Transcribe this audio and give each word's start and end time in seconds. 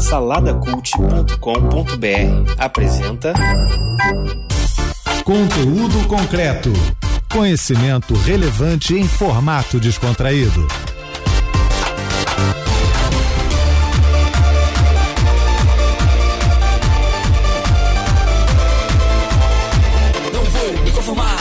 Saladacult.com.br 0.00 2.54
apresenta 2.58 3.34
Conteúdo 5.24 6.08
concreto. 6.08 6.72
Conhecimento 7.30 8.14
relevante 8.14 8.94
em 8.94 9.06
formato 9.06 9.78
descontraído. 9.78 10.66
Não 20.32 20.44
vou 20.44 20.82
me 20.82 20.90
conformar, 20.92 21.36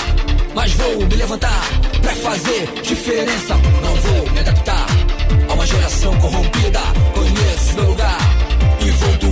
mas 0.54 0.74
vou 0.74 0.98
me 1.08 1.16
levantar 1.16 1.64
pra 2.02 2.14
fazer 2.14 2.68
diferença. 2.84 3.56
Não 3.56 3.96
vou 3.96 4.30
me 4.32 4.40
adaptar 4.42 4.86
a 5.50 5.54
uma 5.54 5.66
geração 5.66 6.14
corrompida. 6.20 7.09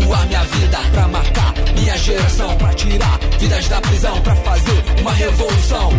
Doar 0.08 0.26
minha 0.26 0.42
vida 0.42 0.78
pra 0.94 1.08
marcar 1.10 1.54
minha 1.76 1.98
geração, 1.98 2.56
pra 2.56 2.74
tirar 2.74 3.20
vidas 3.40 3.68
da 3.68 3.82
prisão, 3.82 4.22
pra 4.22 4.36
fazer 4.38 4.84
uma 5.02 5.12
revolução. 5.12 5.90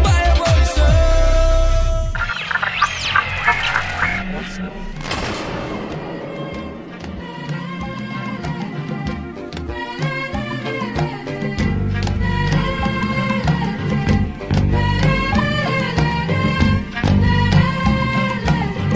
Uma 0.00 0.10
revolução. 0.10 0.88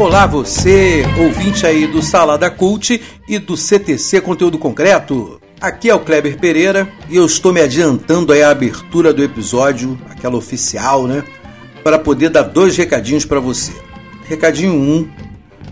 Olá 0.02 0.26
você, 0.26 1.04
ouvinte 1.16 1.64
aí 1.64 1.86
do 1.86 2.02
Salada 2.02 2.50
Cult 2.50 3.00
e 3.28 3.38
do 3.38 3.56
CTC 3.56 4.20
Conteúdo 4.20 4.58
Concreto. 4.58 5.40
Aqui 5.60 5.88
é 5.88 5.94
o 5.94 6.00
Kleber 6.00 6.40
Pereira 6.40 6.92
e 7.08 7.14
eu 7.14 7.24
estou 7.24 7.52
me 7.52 7.60
adiantando 7.60 8.32
aí 8.32 8.42
a 8.42 8.50
abertura 8.50 9.14
do 9.14 9.22
episódio, 9.22 9.96
aquela 10.10 10.36
oficial, 10.36 11.06
né? 11.06 11.22
Para 11.84 12.00
poder 12.00 12.30
dar 12.30 12.42
dois 12.42 12.76
recadinhos 12.76 13.24
para 13.24 13.38
você. 13.38 13.70
Recadinho 14.24 14.72
1, 14.72 14.74
um, 14.74 15.08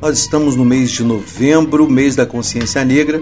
nós 0.01 0.19
estamos 0.19 0.55
no 0.55 0.65
mês 0.65 0.93
de 0.93 1.03
novembro, 1.03 1.91
mês 1.91 2.15
da 2.15 2.25
consciência 2.25 2.85
negra, 2.85 3.21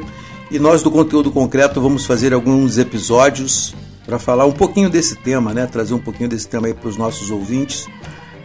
e 0.50 0.58
nós 0.58 0.82
do 0.82 0.90
Conteúdo 0.90 1.30
Concreto 1.30 1.80
vamos 1.80 2.04
fazer 2.04 2.34
alguns 2.34 2.76
episódios 2.76 3.74
para 4.04 4.18
falar 4.18 4.44
um 4.44 4.52
pouquinho 4.52 4.90
desse 4.90 5.16
tema, 5.16 5.54
né? 5.54 5.64
Trazer 5.64 5.94
um 5.94 5.98
pouquinho 5.98 6.28
desse 6.28 6.46
tema 6.46 6.66
aí 6.66 6.74
para 6.74 6.90
os 6.90 6.98
nossos 6.98 7.30
ouvintes. 7.30 7.86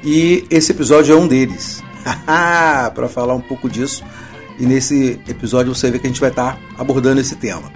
E 0.02 0.46
esse 0.50 0.72
episódio 0.72 1.14
é 1.14 1.18
um 1.18 1.28
deles. 1.28 1.84
para 2.94 3.08
falar 3.08 3.34
um 3.34 3.42
pouco 3.42 3.70
disso. 3.70 4.04
E 4.59 4.66
nesse 4.66 5.20
episódio 5.28 5.73
você 5.73 5.90
vê 5.90 6.00
que 6.00 6.08
a 6.08 6.09
gente 6.09 6.22
vai 6.22 6.30
estar 6.30 6.59
abordando 6.78 7.20
esse 7.20 7.36
tema. 7.36 7.72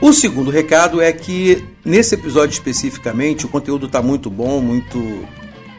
O 0.00 0.12
segundo 0.12 0.50
recado 0.50 1.00
é 1.00 1.12
que 1.12 1.64
nesse 1.84 2.14
episódio 2.14 2.52
especificamente 2.52 3.46
o 3.46 3.48
conteúdo 3.48 3.86
está 3.86 4.02
muito 4.02 4.30
bom, 4.30 4.60
muito 4.60 5.26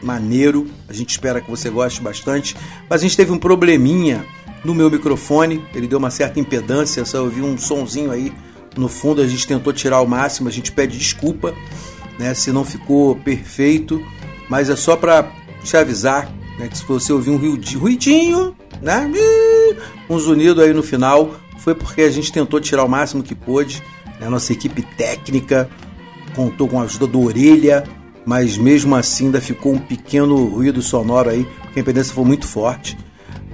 maneiro. 0.02 0.66
A 0.88 0.92
gente 0.92 1.10
espera 1.10 1.40
que 1.40 1.50
você 1.50 1.70
goste 1.70 2.00
bastante. 2.00 2.56
Mas 2.88 3.00
a 3.00 3.02
gente 3.02 3.16
teve 3.16 3.32
um 3.32 3.38
probleminha 3.38 4.24
no 4.64 4.74
meu 4.74 4.90
microfone, 4.90 5.64
ele 5.74 5.86
deu 5.86 5.98
uma 5.98 6.10
certa 6.10 6.40
impedância, 6.40 7.04
só 7.04 7.22
ouvi 7.22 7.40
um 7.40 7.56
sonzinho 7.56 8.10
aí 8.10 8.32
no 8.76 8.88
fundo. 8.88 9.22
A 9.22 9.26
gente 9.26 9.46
tentou 9.46 9.72
tirar 9.72 9.96
ao 9.96 10.06
máximo, 10.06 10.48
a 10.48 10.52
gente 10.52 10.72
pede 10.72 10.98
desculpa 10.98 11.54
né, 12.18 12.34
se 12.34 12.50
não 12.50 12.64
ficou 12.64 13.14
perfeito, 13.16 14.04
mas 14.48 14.68
é 14.68 14.76
só 14.76 14.96
para 14.96 15.30
te 15.62 15.76
avisar 15.76 16.28
né, 16.58 16.68
que 16.68 16.76
se 16.76 16.84
você 16.84 17.12
ouvir 17.12 17.30
um 17.30 17.36
ruidinho, 17.36 18.54
né, 18.82 19.10
um 20.10 20.18
zunido 20.18 20.60
aí 20.60 20.72
no 20.72 20.82
final, 20.82 21.34
foi 21.58 21.74
porque 21.74 22.02
a 22.02 22.10
gente 22.10 22.32
tentou 22.32 22.60
tirar 22.60 22.84
o 22.84 22.88
máximo 22.88 23.22
que 23.22 23.34
pôde. 23.34 23.82
Né, 24.20 24.26
a 24.26 24.30
nossa 24.30 24.52
equipe 24.52 24.82
técnica 24.82 25.68
contou 26.34 26.68
com 26.68 26.80
a 26.80 26.84
ajuda 26.84 27.06
do 27.06 27.20
Orelha, 27.22 27.84
mas 28.26 28.58
mesmo 28.58 28.94
assim 28.94 29.26
ainda 29.26 29.40
ficou 29.40 29.72
um 29.72 29.78
pequeno 29.78 30.46
ruído 30.46 30.82
sonoro 30.82 31.30
aí, 31.30 31.46
porque 31.62 31.78
a 31.78 31.82
impedância 31.82 32.12
foi 32.12 32.24
muito 32.24 32.46
forte. 32.46 32.98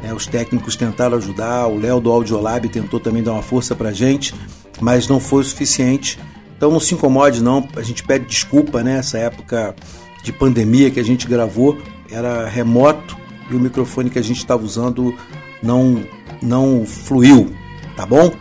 Né, 0.02 0.12
os 0.12 0.26
técnicos 0.26 0.76
tentaram 0.76 1.16
ajudar, 1.16 1.66
o 1.66 1.78
Léo 1.78 2.00
do 2.00 2.10
Audiolab 2.10 2.68
tentou 2.68 2.98
também 2.98 3.22
dar 3.22 3.32
uma 3.32 3.42
força 3.42 3.74
pra 3.74 3.92
gente, 3.92 4.34
mas 4.80 5.06
não 5.08 5.20
foi 5.20 5.42
o 5.42 5.44
suficiente. 5.44 6.18
Então 6.56 6.70
não 6.70 6.80
se 6.80 6.94
incomode 6.94 7.42
não, 7.42 7.66
a 7.76 7.82
gente 7.82 8.02
pede 8.02 8.26
desculpa, 8.26 8.82
né? 8.82 9.00
Época 9.14 9.74
de 10.22 10.32
pandemia 10.32 10.90
que 10.90 10.98
a 10.98 11.04
gente 11.04 11.26
gravou, 11.26 11.78
era 12.10 12.48
remoto 12.48 13.16
e 13.50 13.54
o 13.54 13.60
microfone 13.60 14.10
que 14.10 14.18
a 14.18 14.22
gente 14.22 14.38
estava 14.38 14.64
usando 14.64 15.14
não 15.62 16.04
não 16.42 16.84
fluiu, 16.86 17.54
tá 17.96 18.04
bom? 18.04 18.32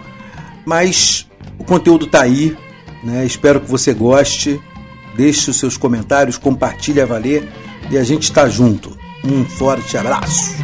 Mas 0.66 1.30
o 1.58 1.64
conteúdo 1.64 2.08
tá 2.08 2.22
aí, 2.22 2.58
né? 3.04 3.26
Espero 3.26 3.62
que 3.62 3.70
você 3.70 3.94
goste. 3.94 4.62
Deixe 5.16 5.50
os 5.52 5.58
seus 5.58 5.78
comentários, 5.78 6.38
compartilhe 6.38 7.00
a 7.00 7.06
valer 7.06 7.48
e 7.92 7.98
a 7.98 8.04
gente 8.04 8.24
está 8.24 8.50
junto. 8.50 8.98
Um 9.24 9.46
forte 9.46 9.96
abraço. 9.96 10.56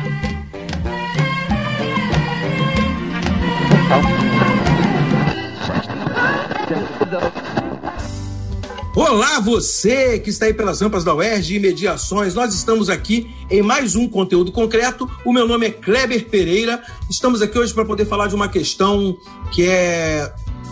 Olá, 9.01 9.39
você 9.39 10.19
que 10.19 10.29
está 10.29 10.45
aí 10.45 10.53
pelas 10.53 10.81
rampas 10.81 11.05
da 11.05 11.15
UERJ 11.15 11.55
e 11.55 11.59
Mediações. 11.59 12.35
Nós 12.35 12.53
estamos 12.53 12.89
aqui 12.89 13.33
em 13.49 13.61
mais 13.61 13.95
um 13.95 14.09
conteúdo 14.09 14.51
concreto. 14.51 15.09
O 15.23 15.31
meu 15.31 15.47
nome 15.47 15.67
é 15.67 15.71
Kleber 15.71 16.27
Pereira. 16.27 16.83
Estamos 17.09 17.41
aqui 17.41 17.57
hoje 17.57 17.73
para 17.73 17.85
poder 17.85 18.05
falar 18.05 18.27
de 18.27 18.35
uma 18.35 18.49
questão 18.49 19.17
que 19.53 19.65
é 19.65 20.29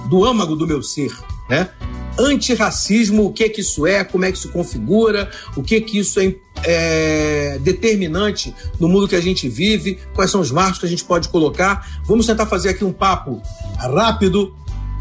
do 0.09 0.25
âmago 0.25 0.57
do 0.57 0.67
meu 0.67 0.83
ser, 0.83 1.09
né? 1.49 1.69
Antirracismo, 2.19 3.27
o 3.27 3.31
que 3.31 3.47
que 3.47 3.61
isso 3.61 3.87
é, 3.87 4.03
como 4.03 4.25
é 4.25 4.31
que 4.33 4.37
isso 4.37 4.49
configura, 4.49 5.31
o 5.55 5.63
que 5.63 5.79
que 5.79 5.97
isso 5.97 6.19
é, 6.19 6.35
é 6.65 7.59
determinante 7.61 8.53
no 8.77 8.89
mundo 8.89 9.07
que 9.07 9.15
a 9.15 9.21
gente 9.21 9.47
vive, 9.47 9.99
quais 10.13 10.29
são 10.29 10.41
os 10.41 10.51
marcos 10.51 10.79
que 10.79 10.85
a 10.85 10.89
gente 10.89 11.05
pode 11.05 11.29
colocar. 11.29 12.01
Vamos 12.03 12.25
tentar 12.25 12.45
fazer 12.45 12.69
aqui 12.71 12.83
um 12.83 12.91
papo 12.91 13.41
rápido, 13.77 14.53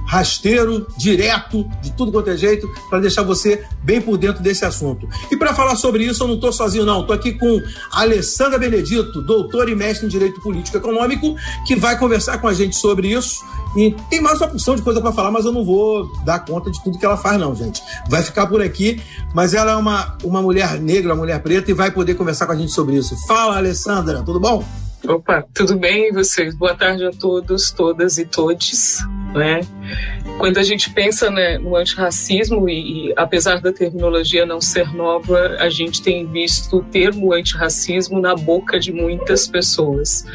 rasteiro, 0.06 0.86
direto, 0.96 1.68
de 1.82 1.92
tudo 1.92 2.12
quanto 2.12 2.30
é 2.30 2.36
jeito, 2.36 2.68
para 2.88 3.00
deixar 3.00 3.22
você 3.22 3.64
bem 3.82 4.00
por 4.00 4.16
dentro 4.16 4.42
desse 4.42 4.64
assunto. 4.64 5.08
E 5.30 5.36
para 5.36 5.52
falar 5.52 5.76
sobre 5.76 6.04
isso, 6.04 6.22
eu 6.22 6.28
não 6.28 6.34
estou 6.36 6.52
sozinho, 6.52 6.86
não. 6.86 7.00
Estou 7.00 7.14
aqui 7.14 7.32
com 7.32 7.60
Alessandra 7.92 8.58
Benedito, 8.58 9.20
doutora 9.22 9.70
e 9.70 9.74
mestre 9.74 10.06
em 10.06 10.08
Direito 10.08 10.40
Político 10.40 10.76
Econômico, 10.76 11.36
que 11.66 11.76
vai 11.76 11.98
conversar 11.98 12.38
com 12.38 12.48
a 12.48 12.54
gente 12.54 12.76
sobre 12.76 13.08
isso. 13.08 13.44
E 13.76 13.94
tem 14.08 14.20
mais 14.20 14.40
uma 14.40 14.48
porção 14.48 14.74
de 14.74 14.82
coisa 14.82 15.00
para 15.00 15.12
falar, 15.12 15.30
mas 15.30 15.44
eu 15.44 15.52
não 15.52 15.64
vou 15.64 16.10
dar 16.24 16.38
conta 16.44 16.70
de 16.70 16.82
tudo 16.82 16.98
que 16.98 17.04
ela 17.04 17.16
faz, 17.16 17.38
não, 17.38 17.54
gente. 17.54 17.82
Vai 18.08 18.22
ficar 18.22 18.46
por 18.46 18.62
aqui, 18.62 19.02
mas 19.34 19.52
ela 19.52 19.72
é 19.72 19.76
uma, 19.76 20.16
uma 20.24 20.40
mulher 20.40 20.80
negra, 20.80 21.12
uma 21.12 21.20
mulher 21.20 21.42
preta, 21.42 21.70
e 21.70 21.74
vai 21.74 21.90
poder 21.90 22.14
conversar 22.14 22.46
com 22.46 22.52
a 22.52 22.56
gente 22.56 22.72
sobre 22.72 22.96
isso. 22.96 23.14
Fala, 23.26 23.56
Alessandra, 23.56 24.22
tudo 24.22 24.40
bom? 24.40 24.64
Opa, 25.06 25.44
tudo 25.54 25.76
bem 25.76 26.08
e 26.08 26.12
vocês? 26.12 26.54
Boa 26.54 26.74
tarde 26.74 27.04
a 27.04 27.10
todos, 27.10 27.70
todas 27.70 28.18
e 28.18 28.24
todes. 28.24 28.98
Né? 29.34 29.60
Quando 30.38 30.58
a 30.58 30.62
gente 30.62 30.90
pensa 30.90 31.30
né, 31.30 31.58
no 31.58 31.76
antirracismo, 31.76 32.68
e, 32.68 33.08
e 33.08 33.12
apesar 33.16 33.60
da 33.60 33.72
terminologia 33.72 34.44
não 34.44 34.60
ser 34.60 34.92
nova, 34.94 35.56
a 35.58 35.68
gente 35.68 36.02
tem 36.02 36.26
visto 36.26 36.78
o 36.78 36.82
termo 36.82 37.32
antirracismo 37.32 38.20
na 38.20 38.34
boca 38.34 38.78
de 38.78 38.92
muitas 38.92 39.46
pessoas, 39.46 40.26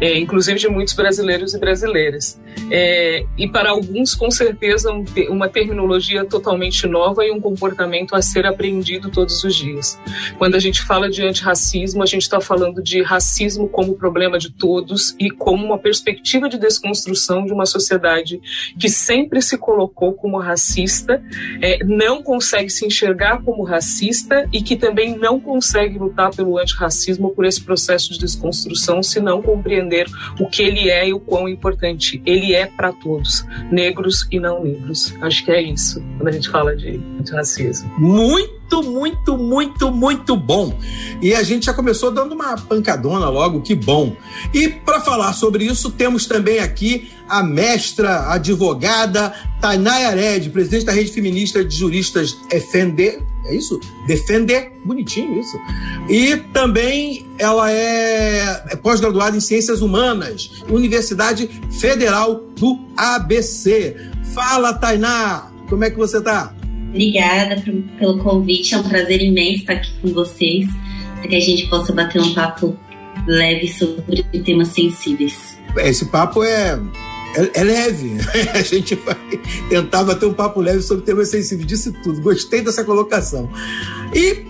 é, 0.00 0.18
inclusive 0.18 0.58
de 0.58 0.68
muitos 0.68 0.94
brasileiros 0.94 1.54
e 1.54 1.58
brasileiras. 1.58 2.40
É, 2.70 3.24
e 3.36 3.48
para 3.48 3.70
alguns, 3.70 4.14
com 4.14 4.30
certeza, 4.30 4.92
um, 4.92 5.04
uma 5.30 5.48
terminologia 5.48 6.24
totalmente 6.24 6.86
nova 6.86 7.24
e 7.24 7.30
um 7.30 7.40
comportamento 7.40 8.14
a 8.14 8.22
ser 8.22 8.46
aprendido 8.46 9.10
todos 9.10 9.42
os 9.44 9.54
dias. 9.54 9.98
Quando 10.38 10.54
a 10.54 10.58
gente 10.58 10.82
fala 10.82 11.08
de 11.08 11.22
antirracismo, 11.22 12.02
a 12.02 12.06
gente 12.06 12.22
está 12.22 12.40
falando 12.40 12.82
de 12.82 13.02
racismo 13.02 13.68
como 13.68 13.94
problema 13.94 14.38
de 14.38 14.50
todos 14.50 15.14
e 15.18 15.30
como 15.30 15.64
uma 15.64 15.78
perspectiva 15.78 16.48
de 16.48 16.58
desconstrução 16.58 17.44
de 17.44 17.52
uma 17.52 17.66
sociedade 17.66 18.40
que 18.78 18.88
sempre 18.96 19.40
se 19.42 19.58
colocou 19.58 20.14
como 20.14 20.38
racista, 20.38 21.22
é, 21.60 21.84
não 21.84 22.22
consegue 22.22 22.70
se 22.70 22.86
enxergar 22.86 23.42
como 23.42 23.62
racista 23.62 24.48
e 24.52 24.62
que 24.62 24.76
também 24.76 25.16
não 25.16 25.38
consegue 25.38 25.98
lutar 25.98 26.34
pelo 26.34 26.58
antirracismo 26.58 27.30
por 27.30 27.44
esse 27.44 27.62
processo 27.62 28.12
de 28.12 28.18
desconstrução 28.18 29.02
se 29.02 29.20
não 29.20 29.42
compreender 29.42 30.06
o 30.40 30.48
que 30.48 30.62
ele 30.62 30.90
é 30.90 31.08
e 31.08 31.14
o 31.14 31.20
quão 31.20 31.48
importante 31.48 32.22
ele 32.24 32.54
é 32.54 32.66
para 32.66 32.92
todos, 32.92 33.44
negros 33.70 34.26
e 34.30 34.40
não 34.40 34.62
negros. 34.62 35.14
Acho 35.20 35.44
que 35.44 35.50
é 35.50 35.62
isso 35.62 36.02
quando 36.16 36.28
a 36.28 36.32
gente 36.32 36.48
fala 36.48 36.74
de, 36.74 36.98
de 36.98 37.32
racismo. 37.32 37.90
Muito, 37.98 38.65
muito, 38.82 39.36
muito, 39.36 39.90
muito 39.90 40.36
bom. 40.36 40.78
E 41.20 41.34
a 41.34 41.42
gente 41.42 41.66
já 41.66 41.74
começou 41.74 42.10
dando 42.10 42.34
uma 42.34 42.56
pancadona 42.56 43.28
logo, 43.28 43.62
que 43.62 43.74
bom. 43.74 44.16
E 44.52 44.68
para 44.68 45.00
falar 45.00 45.32
sobre 45.32 45.64
isso, 45.64 45.90
temos 45.90 46.26
também 46.26 46.58
aqui 46.58 47.10
a 47.28 47.42
mestra 47.42 48.32
advogada 48.32 49.32
Tainaya 49.60 50.08
Ared, 50.08 50.50
presidente 50.50 50.84
da 50.84 50.92
Rede 50.92 51.12
Feminista 51.12 51.64
de 51.64 51.76
Juristas 51.76 52.36
FND, 52.50 53.22
É 53.46 53.54
isso? 53.54 53.78
Defender, 54.06 54.72
bonitinho 54.84 55.38
isso. 55.40 55.56
E 56.08 56.36
também 56.52 57.26
ela 57.38 57.70
é, 57.70 58.64
é 58.70 58.76
pós-graduada 58.76 59.36
em 59.36 59.40
Ciências 59.40 59.80
Humanas, 59.80 60.64
Universidade 60.68 61.48
Federal 61.70 62.42
do 62.56 62.78
ABC. 62.96 63.96
Fala, 64.34 64.74
Tainá, 64.74 65.50
como 65.68 65.84
é 65.84 65.90
que 65.90 65.96
você 65.96 66.18
está? 66.18 66.52
Obrigada 66.96 67.62
pelo 67.98 68.18
convite, 68.18 68.74
é 68.74 68.78
um 68.78 68.82
prazer 68.82 69.20
imenso 69.20 69.60
estar 69.60 69.74
aqui 69.74 69.92
com 70.00 70.08
vocês, 70.14 70.66
para 71.18 71.28
que 71.28 71.36
a 71.36 71.40
gente 71.40 71.66
possa 71.66 71.92
bater 71.92 72.22
um 72.22 72.32
papo 72.32 72.74
leve 73.26 73.68
sobre 73.68 74.22
temas 74.40 74.68
sensíveis. 74.68 75.58
Esse 75.76 76.06
papo 76.06 76.42
é 76.42 76.80
é, 77.36 77.60
é, 77.60 77.64
leve. 77.64 78.16
A 78.54 78.62
gente 78.62 78.94
vai 78.94 79.14
tentar 79.68 80.04
bater 80.04 80.26
um 80.26 80.32
papo 80.32 80.60
leve 80.60 80.80
sobre 80.80 81.04
temas 81.04 81.28
sensíveis, 81.28 81.66
disse 81.66 81.92
tudo. 82.02 82.22
Gostei 82.22 82.62
dessa 82.62 82.82
colocação. 82.82 83.50
E, 84.14 84.42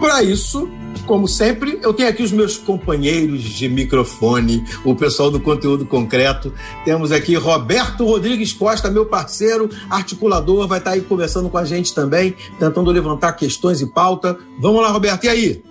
para 0.00 0.22
isso, 0.22 0.66
como 1.06 1.26
sempre, 1.26 1.78
eu 1.82 1.92
tenho 1.92 2.08
aqui 2.08 2.22
os 2.22 2.30
meus 2.30 2.56
companheiros 2.56 3.42
de 3.42 3.68
microfone, 3.68 4.64
o 4.84 4.94
pessoal 4.94 5.30
do 5.30 5.40
conteúdo 5.40 5.84
concreto. 5.84 6.52
Temos 6.84 7.10
aqui 7.10 7.34
Roberto 7.34 8.04
Rodrigues 8.04 8.52
Costa, 8.52 8.90
meu 8.90 9.06
parceiro, 9.06 9.68
articulador, 9.88 10.68
vai 10.68 10.78
estar 10.78 10.92
aí 10.92 11.00
conversando 11.00 11.48
com 11.48 11.58
a 11.58 11.64
gente 11.64 11.94
também, 11.94 12.36
tentando 12.58 12.90
levantar 12.90 13.32
questões 13.32 13.80
e 13.80 13.86
pauta. 13.86 14.38
Vamos 14.60 14.82
lá, 14.82 14.88
Roberto, 14.90 15.24
e 15.24 15.28
aí? 15.28 15.62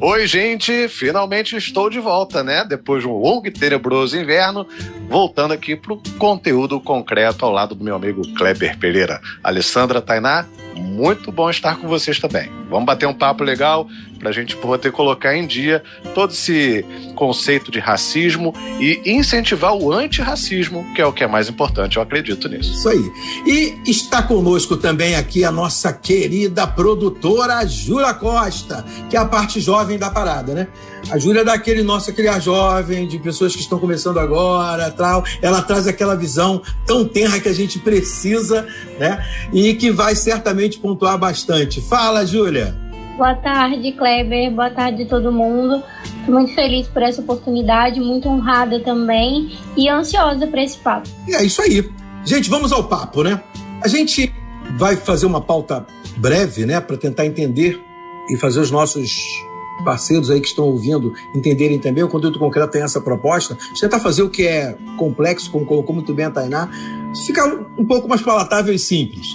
Oi, 0.00 0.26
gente! 0.26 0.88
Finalmente 0.88 1.56
estou 1.56 1.90
de 1.90 1.98
volta, 1.98 2.42
né? 2.42 2.64
Depois 2.64 3.02
de 3.02 3.08
um 3.08 3.18
longo 3.18 3.46
e 3.46 3.50
tenebroso 3.50 4.16
inverno, 4.16 4.66
voltando 5.08 5.52
aqui 5.52 5.74
para 5.74 5.94
o 5.94 6.02
conteúdo 6.18 6.80
concreto 6.80 7.44
ao 7.44 7.50
lado 7.50 7.74
do 7.74 7.84
meu 7.84 7.96
amigo 7.96 8.22
Kleber 8.34 8.78
Pereira. 8.78 9.20
Alessandra 9.42 10.00
Tainá, 10.00 10.46
muito 10.76 11.32
bom 11.32 11.48
estar 11.50 11.76
com 11.76 11.88
vocês 11.88 12.18
também. 12.18 12.63
Vamos 12.74 12.86
bater 12.86 13.06
um 13.06 13.14
papo 13.14 13.44
legal 13.44 13.86
para 14.18 14.30
a 14.30 14.32
gente 14.32 14.56
poder 14.56 14.90
colocar 14.90 15.36
em 15.36 15.46
dia 15.46 15.80
todo 16.12 16.32
esse 16.32 16.84
conceito 17.14 17.70
de 17.70 17.78
racismo 17.78 18.52
e 18.80 19.00
incentivar 19.06 19.74
o 19.74 19.92
antirracismo, 19.92 20.84
que 20.92 21.00
é 21.00 21.06
o 21.06 21.12
que 21.12 21.22
é 21.22 21.26
mais 21.28 21.48
importante, 21.48 21.98
eu 21.98 22.02
acredito 22.02 22.48
nisso. 22.48 22.72
Isso 22.72 22.88
aí. 22.88 23.12
E 23.46 23.78
está 23.88 24.24
conosco 24.24 24.76
também 24.76 25.14
aqui 25.14 25.44
a 25.44 25.52
nossa 25.52 25.92
querida 25.92 26.66
produtora 26.66 27.64
Júlia 27.64 28.12
Costa, 28.12 28.84
que 29.08 29.16
é 29.16 29.20
a 29.20 29.24
parte 29.24 29.60
jovem 29.60 29.96
da 29.96 30.10
parada, 30.10 30.52
né? 30.52 30.66
A 31.10 31.18
Júlia 31.18 31.42
é 31.42 31.44
daquele 31.44 31.82
nosso 31.82 32.12
criar 32.12 32.40
jovem, 32.40 33.06
de 33.06 33.18
pessoas 33.18 33.54
que 33.54 33.60
estão 33.60 33.78
começando 33.78 34.18
agora, 34.18 34.90
tal. 34.90 35.24
Ela 35.42 35.62
traz 35.62 35.86
aquela 35.86 36.16
visão 36.16 36.62
tão 36.86 37.04
tenra 37.04 37.38
que 37.38 37.48
a 37.48 37.52
gente 37.52 37.78
precisa, 37.78 38.66
né? 38.98 39.24
E 39.52 39.74
que 39.74 39.90
vai 39.90 40.14
certamente 40.14 40.78
pontuar 40.78 41.18
bastante. 41.18 41.80
Fala, 41.80 42.26
Júlia. 42.26 42.74
Boa 43.16 43.34
tarde, 43.36 43.92
Kleber. 43.92 44.50
Boa 44.50 44.70
tarde 44.70 45.04
todo 45.04 45.30
mundo. 45.30 45.82
Estou 46.18 46.34
muito 46.34 46.54
feliz 46.54 46.88
por 46.88 47.02
essa 47.02 47.20
oportunidade, 47.20 48.00
muito 48.00 48.28
honrada 48.28 48.80
também 48.80 49.56
e 49.76 49.88
ansiosa 49.88 50.46
para 50.46 50.64
esse 50.64 50.78
papo. 50.78 51.08
E 51.28 51.34
é 51.34 51.44
isso 51.44 51.62
aí. 51.62 51.88
Gente, 52.24 52.50
vamos 52.50 52.72
ao 52.72 52.84
papo, 52.84 53.22
né? 53.22 53.40
A 53.82 53.88
gente 53.88 54.34
vai 54.78 54.96
fazer 54.96 55.26
uma 55.26 55.40
pauta 55.40 55.86
breve, 56.16 56.64
né, 56.64 56.80
para 56.80 56.96
tentar 56.96 57.26
entender 57.26 57.80
e 58.30 58.36
fazer 58.36 58.60
os 58.60 58.70
nossos 58.70 59.12
parceiros 59.82 60.30
aí 60.30 60.40
que 60.40 60.48
estão 60.48 60.66
ouvindo 60.66 61.12
entenderem 61.34 61.78
também. 61.78 62.04
O 62.04 62.08
Conteúdo 62.08 62.38
Concreto 62.38 62.72
tem 62.72 62.82
essa 62.82 63.00
proposta. 63.00 63.56
Tentar 63.78 64.00
fazer 64.00 64.22
o 64.22 64.30
que 64.30 64.46
é 64.46 64.76
complexo, 64.96 65.50
como 65.50 65.66
colocou 65.66 65.94
muito 65.94 66.12
bem 66.14 66.26
a 66.26 66.30
Tainá, 66.30 66.68
ficar 67.26 67.46
um 67.78 67.84
pouco 67.84 68.08
mais 68.08 68.22
palatável 68.22 68.74
e 68.74 68.78
simples. 68.78 69.26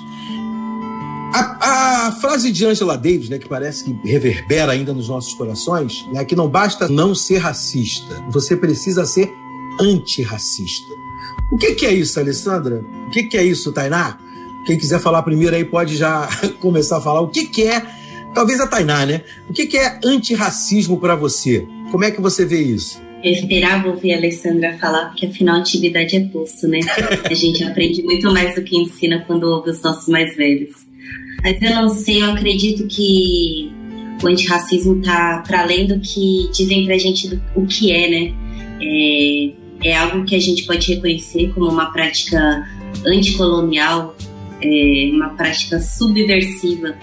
A, 1.32 2.08
a, 2.08 2.12
frase 2.14 2.52
de 2.52 2.66
Angela 2.66 2.98
Davis, 2.98 3.30
né, 3.30 3.38
que 3.38 3.48
parece 3.48 3.84
que 3.84 3.96
reverbera 4.04 4.72
ainda 4.72 4.94
nos 4.94 5.10
nossos 5.10 5.34
corações, 5.36 6.08
é 6.16 6.26
que 6.26 6.36
não 6.36 6.50
basta 6.50 6.88
não 6.88 7.14
ser 7.14 7.38
racista, 7.38 8.24
você 8.30 8.56
precisa 8.56 9.06
ser 9.06 9.32
antirracista. 9.80 10.92
O 11.52 11.58
que, 11.58 11.76
que 11.76 11.86
é 11.86 11.94
isso, 11.94 12.20
Alessandra? 12.20 12.84
O 13.08 13.12
que, 13.12 13.24
que 13.24 13.38
é 13.38 13.44
isso, 13.44 13.72
Tainá? 13.72 14.18
Quem 14.66 14.78
quiser 14.78 15.00
falar 15.00 15.22
primeiro 15.22 15.56
aí 15.56 15.64
pode 15.64 15.96
já 15.96 16.28
começar 16.60 16.98
a 16.98 17.02
falar. 17.02 17.22
O 17.22 17.28
que, 17.28 17.46
que 17.46 17.64
é, 17.64 17.82
talvez 18.34 18.60
a 18.60 18.68
Tainá, 18.68 19.06
né? 19.06 19.22
O 19.50 19.54
que, 19.54 19.78
é 19.78 20.00
antirracismo 20.04 21.00
para 21.00 21.16
você? 21.16 21.66
Como 21.92 22.04
é 22.04 22.12
que 22.12 22.22
você 22.22 22.46
vê 22.46 22.62
isso? 22.62 23.02
Eu 23.24 23.34
esperava 23.34 23.90
ouvir 23.90 24.14
a 24.14 24.18
Alessandra 24.18 24.78
falar, 24.78 25.08
porque 25.08 25.26
afinal 25.26 25.58
a 25.58 25.60
atividade 25.60 26.16
é 26.16 26.22
posto, 26.22 26.68
né? 26.68 26.80
A 27.30 27.34
gente 27.34 27.64
aprende 27.64 28.02
muito 28.04 28.32
mais 28.32 28.56
do 28.56 28.62
que 28.62 28.78
ensina 28.78 29.24
quando 29.28 29.44
ouve 29.44 29.72
os 29.72 29.82
nossos 29.82 30.08
mais 30.08 30.36
velhos. 30.38 30.72
Mas 31.44 31.62
eu 31.62 31.72
não 31.72 31.90
sei, 31.90 32.22
eu 32.22 32.32
acredito 32.32 32.88
que 32.88 33.72
o 34.24 34.28
antirracismo 34.28 35.02
tá 35.02 35.44
para 35.46 35.62
além 35.62 35.88
do 35.88 36.00
que 36.00 36.50
dizem 36.54 36.86
pra 36.86 36.98
gente 36.98 37.28
do, 37.28 37.42
o 37.56 37.66
que 37.66 37.92
é, 37.92 38.10
né? 38.10 38.34
É, 38.82 39.90
é 39.90 39.98
algo 39.98 40.24
que 40.24 40.36
a 40.36 40.40
gente 40.40 40.64
pode 40.64 40.94
reconhecer 40.94 41.52
como 41.54 41.70
uma 41.70 41.92
prática 41.92 42.68
anticolonial, 43.06 44.16
é, 44.62 45.10
uma 45.14 45.30
prática 45.30 45.80
subversiva 45.80 46.96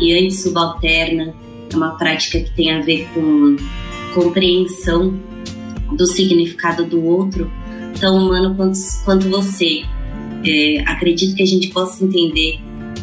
e 0.00 0.14
antissubalterna, 0.14 1.34
é 1.72 1.76
uma 1.76 1.96
prática 1.96 2.40
que 2.40 2.50
tem 2.52 2.72
a 2.72 2.80
ver 2.80 3.08
com 3.14 3.56
compreensão 4.14 5.18
do 5.96 6.06
significado 6.06 6.84
do 6.84 7.04
outro, 7.04 7.50
tão 8.00 8.16
humano 8.16 8.54
quanto, 8.56 8.78
quanto 9.04 9.28
você. 9.28 9.82
É, 10.44 10.82
acredito 10.86 11.36
que 11.36 11.42
a 11.42 11.46
gente 11.46 11.68
possa 11.68 12.02
entender 12.04 12.58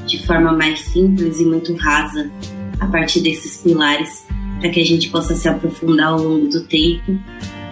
de 0.06 0.26
forma 0.26 0.52
mais 0.54 0.80
simples 0.80 1.40
e 1.40 1.46
muito 1.46 1.74
rasa 1.76 2.32
a 2.80 2.88
partir 2.88 3.22
desses 3.22 3.58
pilares 3.58 4.26
para 4.60 4.70
que 4.70 4.80
a 4.80 4.86
gente 4.86 5.10
possa 5.10 5.36
se 5.36 5.48
aprofundar 5.48 6.08
ao 6.08 6.20
longo 6.22 6.48
do 6.48 6.64
tempo 6.64 7.12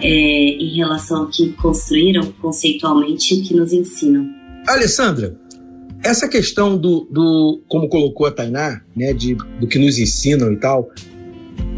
é, 0.00 0.08
em 0.08 0.76
relação 0.76 1.22
ao 1.22 1.26
que 1.28 1.52
construíram 1.54 2.32
conceitualmente 2.40 3.34
e 3.34 3.40
o 3.40 3.42
que 3.42 3.54
nos 3.54 3.72
ensinam. 3.72 4.28
Alessandra, 4.68 5.36
essa 6.06 6.28
questão 6.28 6.78
do, 6.78 7.06
do 7.10 7.60
como 7.68 7.88
colocou 7.88 8.26
a 8.26 8.30
Tainá, 8.30 8.80
né, 8.94 9.12
de, 9.12 9.34
do 9.34 9.66
que 9.66 9.78
nos 9.78 9.98
ensinam 9.98 10.52
e 10.52 10.56
tal, 10.56 10.88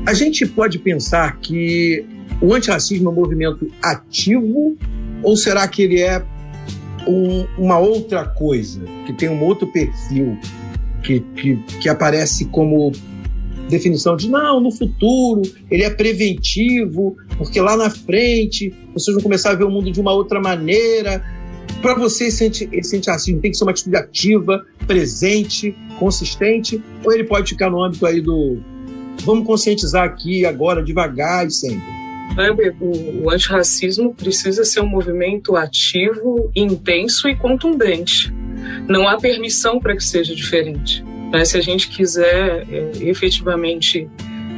a 0.07 0.15
gente 0.15 0.47
pode 0.47 0.79
pensar 0.79 1.39
que 1.41 2.05
o 2.41 2.55
antirracismo 2.55 3.09
é 3.09 3.13
um 3.13 3.15
movimento 3.15 3.71
ativo 3.83 4.77
ou 5.23 5.37
será 5.37 5.67
que 5.67 5.83
ele 5.83 6.01
é 6.01 6.25
um, 7.07 7.47
uma 7.59 7.79
outra 7.79 8.25
coisa, 8.25 8.81
que 9.07 9.13
tem 9.13 9.29
um 9.29 9.43
outro 9.43 9.67
perfil, 9.67 10.37
que, 11.03 11.21
que, 11.21 11.57
que 11.81 11.89
aparece 11.89 12.45
como 12.47 12.93
definição 13.69 14.17
de 14.17 14.29
não, 14.29 14.61
no 14.61 14.71
futuro 14.71 15.43
ele 15.71 15.85
é 15.85 15.91
preventivo, 15.91 17.17
porque 17.37 17.61
lá 17.61 17.77
na 17.77 17.91
frente 17.91 18.75
vocês 18.93 19.15
vão 19.15 19.23
começar 19.23 19.51
a 19.51 19.55
ver 19.55 19.65
o 19.65 19.71
mundo 19.71 19.91
de 19.91 20.01
uma 20.01 20.13
outra 20.13 20.41
maneira. 20.41 21.25
Para 21.81 21.95
você, 21.95 22.27
esse, 22.27 22.69
esse 22.73 22.97
antirracismo 22.97 23.41
tem 23.41 23.51
que 23.51 23.57
ser 23.57 23.65
uma 23.65 23.71
atitude 23.71 23.97
ativa, 23.97 24.65
presente, 24.87 25.77
consistente, 25.99 26.83
ou 27.05 27.13
ele 27.13 27.25
pode 27.25 27.51
ficar 27.51 27.71
no 27.71 27.83
âmbito 27.83 28.05
aí 28.05 28.21
do 28.21 28.59
vamos 29.25 29.47
conscientizar 29.47 30.05
aqui, 30.05 30.47
agora, 30.47 30.83
devagar 30.83 31.47
e 31.47 31.51
sempre? 31.51 31.99
o, 32.81 33.25
o 33.25 33.31
antirracismo 33.31 34.15
precisa 34.15 34.65
ser 34.65 34.81
um 34.81 34.87
movimento 34.87 35.57
ativo, 35.57 36.51
intenso 36.55 37.29
e 37.29 37.35
contundente. 37.35 38.33
Não 38.87 39.09
há 39.09 39.17
permissão 39.17 39.81
para 39.81 39.97
que 39.97 40.05
seja 40.05 40.35
diferente. 40.35 41.05
Mas 41.33 41.51
se 41.51 41.57
a 41.57 41.61
gente 41.61 41.89
quiser 41.89 42.67
é, 42.71 42.91
efetivamente 43.01 44.09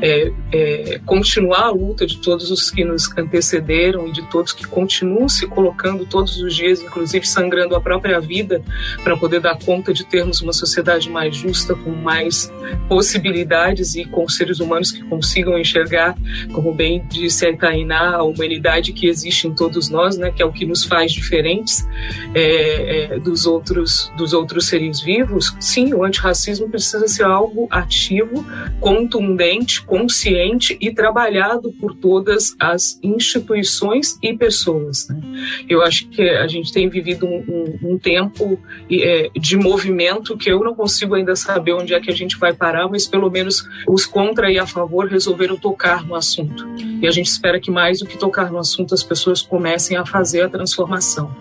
é, 0.00 0.32
é, 0.52 1.00
continuar 1.04 1.64
a 1.64 1.70
luta 1.70 2.06
de 2.06 2.18
todos 2.18 2.50
os 2.50 2.70
que 2.70 2.84
nos 2.84 3.10
antecederam 3.16 4.08
e 4.08 4.12
de 4.12 4.22
todos 4.30 4.52
que 4.52 4.66
continuam 4.66 5.28
se 5.28 5.46
colocando 5.46 6.06
todos 6.06 6.40
os 6.40 6.54
dias, 6.54 6.80
inclusive 6.80 7.26
sangrando 7.26 7.74
a 7.74 7.80
própria 7.80 8.20
vida, 8.20 8.62
para 9.02 9.16
poder 9.16 9.40
dar 9.40 9.58
conta 9.58 9.92
de 9.92 10.04
termos 10.04 10.40
uma 10.40 10.52
sociedade 10.52 11.10
mais 11.10 11.36
justa, 11.36 11.74
com 11.74 11.90
mais 11.90 12.52
possibilidades 12.88 13.94
e 13.94 14.04
com 14.04 14.28
seres 14.28 14.60
humanos 14.60 14.90
que 14.90 15.02
consigam 15.04 15.58
enxergar, 15.58 16.16
como 16.52 16.72
bem 16.72 17.04
disse 17.08 17.46
a 17.46 17.50
Itainá, 17.50 18.16
a 18.16 18.22
humanidade 18.22 18.92
que 18.92 19.06
existe 19.06 19.46
em 19.46 19.54
todos 19.54 19.88
nós, 19.88 20.16
né, 20.16 20.30
que 20.30 20.42
é 20.42 20.44
o 20.46 20.52
que 20.52 20.64
nos 20.64 20.84
faz 20.84 21.12
diferentes 21.12 21.86
é, 22.34 23.14
é, 23.14 23.18
dos 23.18 23.46
outros 23.46 24.10
dos 24.16 24.32
outros 24.32 24.66
seres 24.66 25.00
vivos. 25.00 25.54
Sim, 25.60 25.94
o 25.94 26.04
antirracismo 26.04 26.68
precisa 26.68 27.06
ser 27.08 27.24
algo 27.24 27.66
ativo, 27.70 28.44
contundente 28.80 29.82
consciente 29.90 30.78
e 30.80 30.94
trabalhado 30.94 31.72
por 31.72 31.96
todas 31.96 32.54
as 32.60 33.00
instituições 33.02 34.16
e 34.22 34.32
pessoas. 34.32 35.08
Né? 35.08 35.20
Eu 35.68 35.82
acho 35.82 36.08
que 36.08 36.22
a 36.22 36.46
gente 36.46 36.72
tem 36.72 36.88
vivido 36.88 37.26
um, 37.26 37.44
um, 37.82 37.94
um 37.94 37.98
tempo 37.98 38.56
é, 38.88 39.28
de 39.34 39.56
movimento 39.56 40.38
que 40.38 40.48
eu 40.48 40.60
não 40.60 40.76
consigo 40.76 41.16
ainda 41.16 41.34
saber 41.34 41.72
onde 41.72 41.92
é 41.92 41.98
que 41.98 42.08
a 42.08 42.14
gente 42.14 42.38
vai 42.38 42.52
parar, 42.52 42.88
mas 42.88 43.08
pelo 43.08 43.28
menos 43.28 43.68
os 43.88 44.06
contra 44.06 44.48
e 44.48 44.60
a 44.60 44.66
favor 44.66 45.08
resolveram 45.08 45.56
tocar 45.56 46.06
no 46.06 46.14
assunto. 46.14 46.64
E 47.02 47.08
a 47.08 47.10
gente 47.10 47.26
espera 47.26 47.58
que 47.58 47.70
mais 47.70 47.98
do 47.98 48.06
que 48.06 48.16
tocar 48.16 48.52
no 48.52 48.58
assunto, 48.58 48.94
as 48.94 49.02
pessoas 49.02 49.42
comecem 49.42 49.96
a 49.96 50.06
fazer 50.06 50.42
a 50.42 50.48
transformação. 50.48 51.34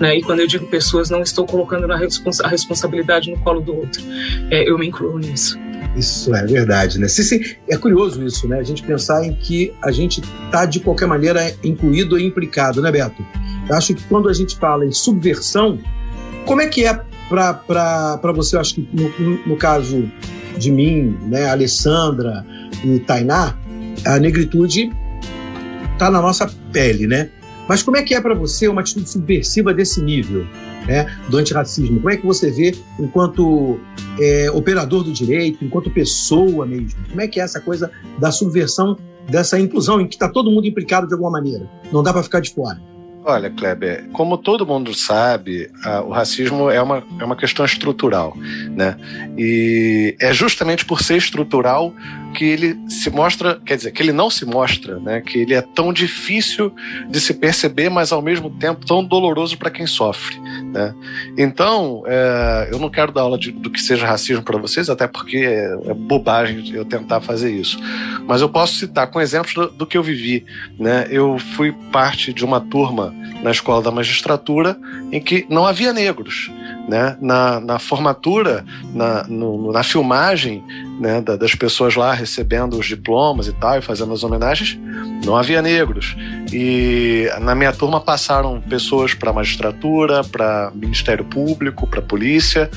Né? 0.00 0.16
E 0.16 0.22
quando 0.22 0.40
eu 0.40 0.48
digo 0.48 0.66
pessoas, 0.66 1.08
não 1.08 1.22
estou 1.22 1.46
colocando 1.46 1.88
a 1.92 1.96
responsabilidade 2.48 3.30
no 3.30 3.38
colo 3.38 3.60
do 3.60 3.76
outro. 3.76 4.02
É, 4.50 4.68
eu 4.68 4.76
me 4.76 4.88
incluo 4.88 5.20
nisso. 5.20 5.56
Isso 5.96 6.34
é 6.34 6.44
verdade, 6.46 6.98
né? 6.98 7.06
Sim, 7.06 7.22
sim, 7.22 7.40
é 7.68 7.76
curioso 7.76 8.24
isso, 8.24 8.48
né? 8.48 8.58
A 8.58 8.62
gente 8.62 8.82
pensar 8.82 9.24
em 9.24 9.34
que 9.34 9.74
a 9.82 9.90
gente 9.90 10.22
está, 10.44 10.64
de 10.64 10.80
qualquer 10.80 11.06
maneira, 11.06 11.54
incluído 11.62 12.18
e 12.18 12.24
implicado, 12.24 12.80
né, 12.80 12.90
Beto? 12.90 13.24
Eu 13.68 13.76
acho 13.76 13.94
que 13.94 14.02
quando 14.04 14.28
a 14.28 14.32
gente 14.32 14.56
fala 14.56 14.86
em 14.86 14.92
subversão, 14.92 15.78
como 16.46 16.62
é 16.62 16.66
que 16.66 16.84
é 16.84 16.98
para 17.28 18.32
você? 18.34 18.56
Eu 18.56 18.60
acho 18.60 18.74
que 18.74 18.88
no, 18.92 19.46
no, 19.46 19.56
caso 19.56 20.10
de 20.56 20.70
mim, 20.70 21.16
né, 21.22 21.48
Alessandra 21.50 22.44
e 22.82 22.98
Tainá, 23.00 23.56
a 24.04 24.18
negritude 24.18 24.90
está 25.92 26.10
na 26.10 26.20
nossa 26.20 26.50
pele, 26.72 27.06
né? 27.06 27.30
Mas 27.72 27.82
como 27.82 27.96
é 27.96 28.02
que 28.02 28.14
é 28.14 28.20
para 28.20 28.34
você 28.34 28.68
uma 28.68 28.82
atitude 28.82 29.08
subversiva 29.08 29.72
desse 29.72 30.02
nível? 30.02 30.46
né, 30.86 31.06
do 31.30 31.38
antirracismo? 31.38 32.00
Como 32.00 32.10
é 32.10 32.18
que 32.18 32.26
você 32.26 32.50
vê 32.50 32.76
enquanto 33.00 33.80
é, 34.20 34.50
operador 34.50 35.02
do 35.04 35.10
direito, 35.10 35.64
enquanto 35.64 35.88
pessoa 35.88 36.66
mesmo? 36.66 37.00
Como 37.08 37.20
é 37.22 37.26
que 37.26 37.40
é 37.40 37.42
essa 37.42 37.62
coisa 37.62 37.90
da 38.18 38.30
subversão 38.30 38.98
dessa 39.26 39.58
inclusão 39.58 40.02
em 40.02 40.06
que 40.06 40.16
está 40.16 40.28
todo 40.28 40.50
mundo 40.50 40.66
implicado 40.66 41.06
de 41.06 41.14
alguma 41.14 41.30
maneira? 41.30 41.66
Não 41.90 42.02
dá 42.02 42.12
para 42.12 42.22
ficar 42.22 42.40
de 42.40 42.52
fora. 42.52 42.78
Olha, 43.24 43.48
Kleber, 43.48 44.08
como 44.12 44.36
todo 44.36 44.66
mundo 44.66 44.92
sabe, 44.92 45.70
a, 45.82 46.02
o 46.02 46.10
racismo 46.10 46.68
é 46.68 46.82
uma, 46.82 47.02
é 47.20 47.24
uma 47.24 47.36
questão 47.36 47.64
estrutural, 47.64 48.36
né? 48.70 48.96
E 49.38 50.14
é 50.20 50.32
justamente 50.34 50.84
por 50.84 51.00
ser 51.00 51.16
estrutural 51.16 51.94
que 52.32 52.44
ele 52.44 52.78
se 52.88 53.10
mostra, 53.10 53.60
quer 53.64 53.76
dizer, 53.76 53.92
que 53.92 54.02
ele 54.02 54.12
não 54.12 54.30
se 54.30 54.44
mostra, 54.44 54.98
né? 54.98 55.20
Que 55.20 55.38
ele 55.38 55.54
é 55.54 55.60
tão 55.60 55.92
difícil 55.92 56.72
de 57.08 57.20
se 57.20 57.34
perceber, 57.34 57.88
mas 57.88 58.12
ao 58.12 58.22
mesmo 58.22 58.50
tempo 58.50 58.84
tão 58.86 59.04
doloroso 59.04 59.56
para 59.56 59.70
quem 59.70 59.86
sofre, 59.86 60.38
né? 60.72 60.94
Então, 61.36 62.02
é, 62.06 62.68
eu 62.72 62.78
não 62.78 62.90
quero 62.90 63.12
dar 63.12 63.22
aula 63.22 63.38
de, 63.38 63.52
do 63.52 63.70
que 63.70 63.80
seja 63.80 64.06
racismo 64.06 64.42
para 64.42 64.58
vocês, 64.58 64.88
até 64.88 65.06
porque 65.06 65.38
é, 65.38 65.76
é, 65.86 65.94
bobagem 65.94 66.74
eu 66.74 66.84
tentar 66.84 67.20
fazer 67.20 67.52
isso. 67.52 67.78
Mas 68.26 68.40
eu 68.40 68.48
posso 68.48 68.74
citar 68.76 69.08
com 69.10 69.20
exemplos 69.20 69.54
do, 69.54 69.68
do 69.70 69.86
que 69.86 69.96
eu 69.96 70.02
vivi, 70.02 70.44
né? 70.78 71.06
Eu 71.10 71.38
fui 71.38 71.72
parte 71.92 72.32
de 72.32 72.44
uma 72.44 72.60
turma 72.60 73.14
na 73.42 73.50
escola 73.50 73.82
da 73.82 73.90
magistratura 73.90 74.76
em 75.10 75.20
que 75.20 75.46
não 75.48 75.66
havia 75.66 75.92
negros. 75.92 76.50
Né? 76.88 77.16
Na, 77.20 77.60
na 77.60 77.78
formatura, 77.78 78.64
na, 78.92 79.24
no, 79.24 79.70
na 79.70 79.82
filmagem 79.82 80.64
né, 80.98 81.20
das 81.20 81.54
pessoas 81.54 81.94
lá 81.94 82.12
recebendo 82.12 82.78
os 82.78 82.86
diplomas 82.86 83.46
e 83.46 83.52
tal, 83.52 83.78
e 83.78 83.82
fazendo 83.82 84.12
as 84.12 84.24
homenagens, 84.24 84.78
não 85.24 85.36
havia 85.36 85.62
negros. 85.62 86.16
E 86.52 87.30
na 87.40 87.54
minha 87.54 87.72
turma 87.72 88.00
passaram 88.00 88.60
pessoas 88.60 89.14
para 89.14 89.32
magistratura, 89.32 90.24
para 90.24 90.72
Ministério 90.74 91.24
Público, 91.24 91.86
para 91.86 92.02
polícia, 92.02 92.68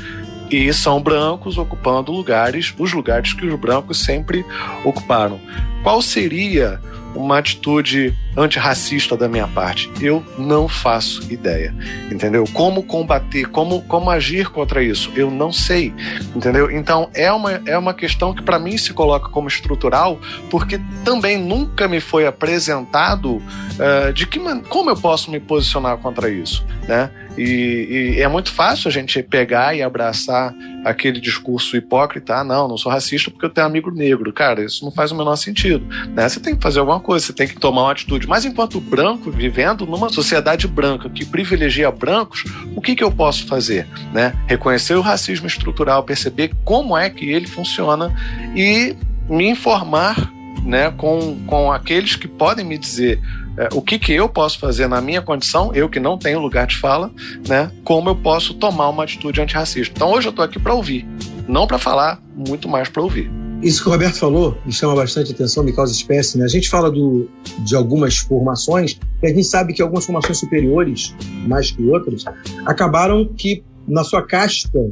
e 0.49 0.71
são 0.71 1.01
brancos 1.01 1.57
ocupando 1.57 2.11
lugares, 2.11 2.73
os 2.77 2.93
lugares 2.93 3.33
que 3.33 3.45
os 3.45 3.59
brancos 3.59 4.03
sempre 4.03 4.45
ocuparam. 4.83 5.39
Qual 5.83 6.01
seria 6.01 6.79
uma 7.15 7.37
atitude 7.37 8.13
antirracista 8.35 9.15
da 9.15 9.27
minha 9.27 9.47
parte? 9.47 9.89
Eu 10.01 10.23
não 10.37 10.67
faço 10.67 11.21
ideia, 11.31 11.73
entendeu? 12.11 12.45
Como 12.53 12.83
combater, 12.83 13.45
como, 13.45 13.81
como 13.83 14.09
agir 14.09 14.49
contra 14.49 14.83
isso? 14.83 15.11
Eu 15.15 15.31
não 15.31 15.51
sei, 15.51 15.93
entendeu? 16.35 16.69
Então 16.69 17.09
é 17.13 17.31
uma, 17.31 17.61
é 17.65 17.77
uma 17.77 17.93
questão 17.93 18.33
que 18.33 18.41
para 18.41 18.59
mim 18.59 18.77
se 18.77 18.93
coloca 18.93 19.29
como 19.29 19.47
estrutural, 19.47 20.19
porque 20.49 20.79
também 21.03 21.37
nunca 21.37 21.87
me 21.87 21.99
foi 21.99 22.27
apresentado 22.27 23.35
uh, 23.35 24.13
de 24.13 24.27
que 24.27 24.39
como 24.69 24.89
eu 24.89 24.95
posso 24.95 25.31
me 25.31 25.39
posicionar 25.39 25.97
contra 25.97 26.29
isso, 26.29 26.65
né? 26.87 27.09
E, 27.37 28.15
e, 28.17 28.21
é 28.21 28.27
muito 28.27 28.51
fácil 28.51 28.87
a 28.87 28.91
gente 28.91 29.21
pegar 29.21 29.75
e 29.75 29.81
abraçar 29.81 30.53
aquele 30.83 31.19
discurso 31.19 31.75
hipócrita, 31.75 32.35
ah, 32.35 32.43
não, 32.43 32.67
não 32.67 32.77
sou 32.77 32.91
racista 32.91 33.29
porque 33.29 33.45
eu 33.45 33.49
tenho 33.49 33.67
amigo 33.67 33.91
negro. 33.91 34.31
Cara, 34.31 34.63
isso 34.63 34.85
não 34.85 34.91
faz 34.91 35.11
o 35.11 35.15
menor 35.15 35.35
sentido. 35.35 35.85
Né? 36.09 36.27
Você 36.27 36.39
tem 36.39 36.55
que 36.55 36.61
fazer 36.61 36.79
alguma 36.79 36.99
coisa, 36.99 37.25
você 37.25 37.33
tem 37.33 37.47
que 37.47 37.59
tomar 37.59 37.83
uma 37.83 37.91
atitude. 37.91 38.27
Mas 38.27 38.45
enquanto 38.45 38.79
branco, 38.79 39.31
vivendo 39.31 39.85
numa 39.85 40.09
sociedade 40.09 40.67
branca 40.67 41.09
que 41.09 41.25
privilegia 41.25 41.91
brancos, 41.91 42.43
o 42.75 42.81
que, 42.81 42.95
que 42.95 43.03
eu 43.03 43.11
posso 43.11 43.45
fazer? 43.47 43.87
Né? 44.13 44.33
Reconhecer 44.47 44.95
o 44.95 45.01
racismo 45.01 45.47
estrutural, 45.47 46.03
perceber 46.03 46.51
como 46.63 46.97
é 46.97 47.09
que 47.09 47.29
ele 47.29 47.47
funciona 47.47 48.15
e 48.55 48.95
me 49.29 49.49
informar 49.49 50.31
né, 50.63 50.91
com, 50.91 51.37
com 51.45 51.71
aqueles 51.71 52.15
que 52.15 52.27
podem 52.27 52.65
me 52.65 52.77
dizer 52.77 53.21
é, 53.57 53.69
o 53.73 53.81
que, 53.81 53.97
que 53.97 54.11
eu 54.13 54.27
posso 54.27 54.59
fazer 54.59 54.87
na 54.87 54.99
minha 54.99 55.21
condição, 55.21 55.73
eu 55.73 55.87
que 55.87 55.99
não 55.99 56.17
tenho 56.17 56.39
lugar 56.39 56.67
de 56.67 56.77
fala, 56.77 57.11
né? 57.47 57.71
Como 57.83 58.09
eu 58.09 58.15
posso 58.15 58.53
tomar 58.53 58.89
uma 58.89 59.03
atitude 59.03 59.41
antirracista. 59.41 59.93
Então 59.95 60.11
hoje 60.11 60.27
eu 60.27 60.31
estou 60.31 60.43
aqui 60.43 60.59
para 60.59 60.73
ouvir, 60.73 61.07
não 61.47 61.65
para 61.65 61.77
falar, 61.77 62.21
muito 62.35 62.67
mais 62.67 62.89
para 62.89 63.01
ouvir. 63.01 63.31
Isso 63.61 63.81
que 63.81 63.87
o 63.87 63.91
Roberto 63.91 64.17
falou 64.17 64.57
me 64.65 64.73
chama 64.73 64.93
bastante 64.95 65.31
atenção, 65.31 65.63
me 65.63 65.73
causa 65.73 65.93
espécie. 65.93 66.37
Né? 66.37 66.45
A 66.45 66.49
gente 66.49 66.69
fala 66.69 66.91
do, 66.91 67.29
de 67.59 67.75
algumas 67.75 68.17
formações, 68.17 68.99
e 69.23 69.25
a 69.25 69.29
gente 69.29 69.45
sabe 69.45 69.73
que 69.73 69.81
algumas 69.81 70.05
formações 70.05 70.37
superiores, 70.37 71.15
mais 71.47 71.71
que 71.71 71.81
outras, 71.83 72.25
acabaram 72.65 73.25
que 73.25 73.63
na 73.87 74.03
sua 74.03 74.21
casta 74.21 74.91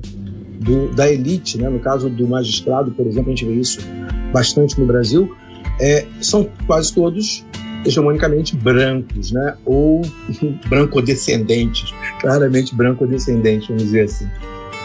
do, 0.60 0.88
da 0.93 1.12
elite, 1.12 1.58
né? 1.58 1.70
no 1.70 1.79
caso 1.79 2.10
do 2.10 2.27
magistrado, 2.27 2.91
por 2.91 3.05
exemplo, 3.05 3.32
a 3.32 3.36
gente 3.36 3.46
vê 3.46 3.60
isso 3.60 3.79
bastante 4.32 4.79
no 4.79 4.86
Brasil, 4.86 5.36
é, 5.79 6.05
são 6.22 6.50
quase 6.65 6.93
todos 6.93 7.43
hegemonicamente 7.86 8.56
brancos, 8.56 9.32
né? 9.32 9.56
Ou 9.66 10.02
branco-descendentes, 10.70 11.94
claramente 12.20 12.74
branco-descendentes, 12.75 13.68
vamos 13.68 13.84
dizer 13.84 14.04
assim. 14.04 14.28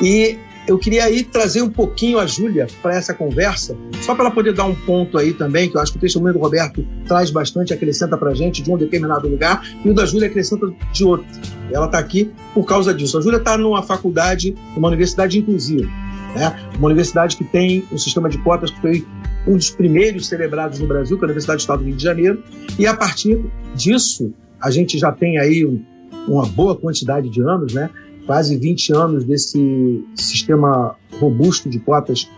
E 0.03 0.39
eu 0.69 0.79
queria 0.79 1.05
aí 1.05 1.25
trazer 1.25 1.63
um 1.63 1.71
pouquinho 1.71 2.19
a 2.19 2.27
Júlia 2.27 2.67
para 2.83 2.95
essa 2.95 3.15
conversa, 3.15 3.75
só 4.03 4.15
para 4.15 4.27
ela 4.27 4.35
poder 4.35 4.53
dar 4.53 4.65
um 4.65 4.75
ponto 4.75 5.17
aí 5.17 5.33
também, 5.33 5.71
que 5.71 5.77
eu 5.77 5.81
acho 5.81 5.93
que 5.93 5.99
o 5.99 6.01
testemunho 6.01 6.35
do 6.35 6.39
Roberto 6.39 6.87
traz 7.07 7.31
bastante, 7.31 7.73
acrescenta 7.73 8.19
para 8.19 8.31
a 8.31 8.35
gente 8.35 8.63
de 8.63 8.71
um 8.71 8.77
determinado 8.77 9.27
lugar, 9.27 9.67
e 9.83 9.89
o 9.89 9.95
da 9.95 10.05
Júlia 10.05 10.29
acrescenta 10.29 10.71
de 10.93 11.05
outro. 11.05 11.27
Ela 11.73 11.87
está 11.87 11.99
aqui 11.99 12.31
por 12.53 12.67
causa 12.67 12.93
disso. 12.93 13.17
A 13.17 13.23
Júlia 13.23 13.39
está 13.39 13.57
numa 13.57 13.83
faculdade, 13.83 14.55
numa 14.75 14.89
universidade 14.89 15.39
inclusiva, 15.39 15.89
né? 16.35 16.55
uma 16.77 16.87
universidade 16.87 17.35
que 17.37 17.45
tem 17.45 17.85
um 17.91 17.97
sistema 17.97 18.29
de 18.29 18.37
cotas 18.39 18.71
que 18.71 18.81
foi 18.83 19.07
um 19.49 19.57
dos 19.57 19.71
primeiros 19.71 20.29
celebrados 20.29 20.79
no 20.79 20.87
Brasil, 20.87 21.17
que 21.17 21.25
é 21.25 21.27
a 21.27 21.29
Universidade 21.29 21.59
do 21.59 21.61
Estado 21.61 21.79
do 21.81 21.87
Rio 21.87 21.97
de 21.97 22.03
Janeiro, 22.03 22.43
e 22.79 22.87
a 22.87 22.95
partir 22.95 23.43
disso, 23.75 24.33
a 24.61 24.71
gente 24.71 24.99
já 24.99 25.11
tem 25.11 25.39
aí 25.39 25.65
uma 26.29 26.47
boa 26.47 26.77
quantidade 26.77 27.31
de 27.31 27.41
anos, 27.41 27.73
né? 27.73 27.91
quase 28.27 28.59
20 28.59 28.93
anos 28.93 29.25
desse 29.25 30.05
sistema 30.15 30.95
robusto 31.19 31.71
de 31.71 31.79
cotas 31.79 32.29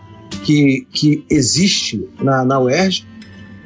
que, 0.45 0.87
que 0.89 1.25
existe 1.29 2.07
na, 2.21 2.45
na 2.45 2.59
UERJ, 2.61 3.05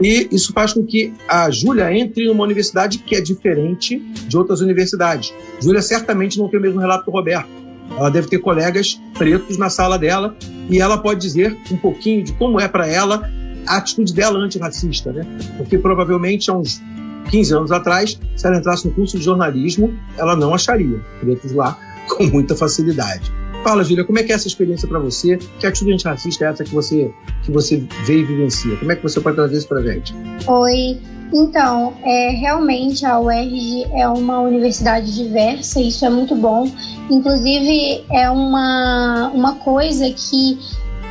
e 0.02 0.28
isso 0.32 0.52
faz 0.52 0.74
com 0.74 0.84
que 0.84 1.14
a 1.28 1.50
Júlia 1.52 1.96
entre 1.96 2.26
numa 2.26 2.44
universidade 2.44 2.98
que 2.98 3.16
é 3.16 3.22
diferente 3.22 3.98
de 4.28 4.36
outras 4.36 4.60
universidades. 4.60 5.34
Júlia 5.62 5.82
certamente 5.82 6.38
não 6.38 6.50
tem 6.50 6.60
o 6.60 6.64
mesmo 6.64 6.80
relato 6.80 7.06
que 7.06 7.10
o 7.10 7.14
Roberto. 7.14 7.65
Ela 7.98 8.10
deve 8.10 8.28
ter 8.28 8.40
colegas 8.40 9.00
pretos 9.18 9.58
na 9.58 9.70
sala 9.70 9.98
dela 9.98 10.36
e 10.70 10.80
ela 10.82 10.98
pode 10.98 11.22
dizer 11.22 11.58
um 11.72 11.78
pouquinho 11.78 12.24
de 12.24 12.34
como 12.34 12.60
é 12.60 12.68
para 12.68 12.88
ela 12.88 13.30
a 13.68 13.78
atitude 13.78 14.14
dela 14.14 14.40
antirracista, 14.40 15.12
né? 15.12 15.26
Porque 15.58 15.78
provavelmente 15.78 16.50
há 16.50 16.54
uns 16.54 16.82
15 17.30 17.54
anos 17.56 17.72
atrás, 17.72 18.20
se 18.36 18.48
ela 18.48 18.58
entrasse 18.58 18.88
no 18.88 18.94
curso 18.94 19.18
de 19.18 19.24
jornalismo, 19.24 19.94
ela 20.18 20.36
não 20.36 20.54
acharia 20.54 21.00
pretos 21.20 21.52
lá 21.52 21.78
com 22.08 22.26
muita 22.26 22.56
facilidade. 22.56 23.32
Fala, 23.64 23.84
Júlia, 23.84 24.04
como 24.04 24.20
é 24.20 24.24
que 24.24 24.32
é 24.32 24.36
essa 24.36 24.48
experiência 24.48 24.88
para 24.88 25.00
você? 25.00 25.38
Que 25.60 25.66
atitude 25.66 25.94
antirracista 25.94 26.46
é 26.46 26.50
essa 26.50 26.64
que 26.64 26.72
você, 26.72 27.12
que 27.42 27.52
você 27.52 27.84
vê 28.06 28.20
e 28.20 28.24
vivencia? 28.24 28.76
Como 28.78 28.92
é 28.92 28.96
que 28.96 29.02
você 29.02 29.20
pode 29.20 29.36
trazer 29.38 29.58
isso 29.58 29.68
para 29.68 29.82
gente? 29.82 30.14
Oi, 30.46 31.00
então, 31.34 31.94
é, 32.04 32.30
realmente 32.30 33.06
a 33.06 33.20
UERJ 33.20 33.88
é 33.94 34.08
uma 34.08 34.40
universidade 34.40 35.14
diversa, 35.14 35.82
isso 35.82 36.06
é 36.06 36.10
muito 36.10 36.36
bom. 36.36 36.70
Inclusive, 37.10 38.06
é 38.12 38.30
uma, 38.30 39.32
uma 39.34 39.56
coisa 39.56 40.10
que 40.12 40.58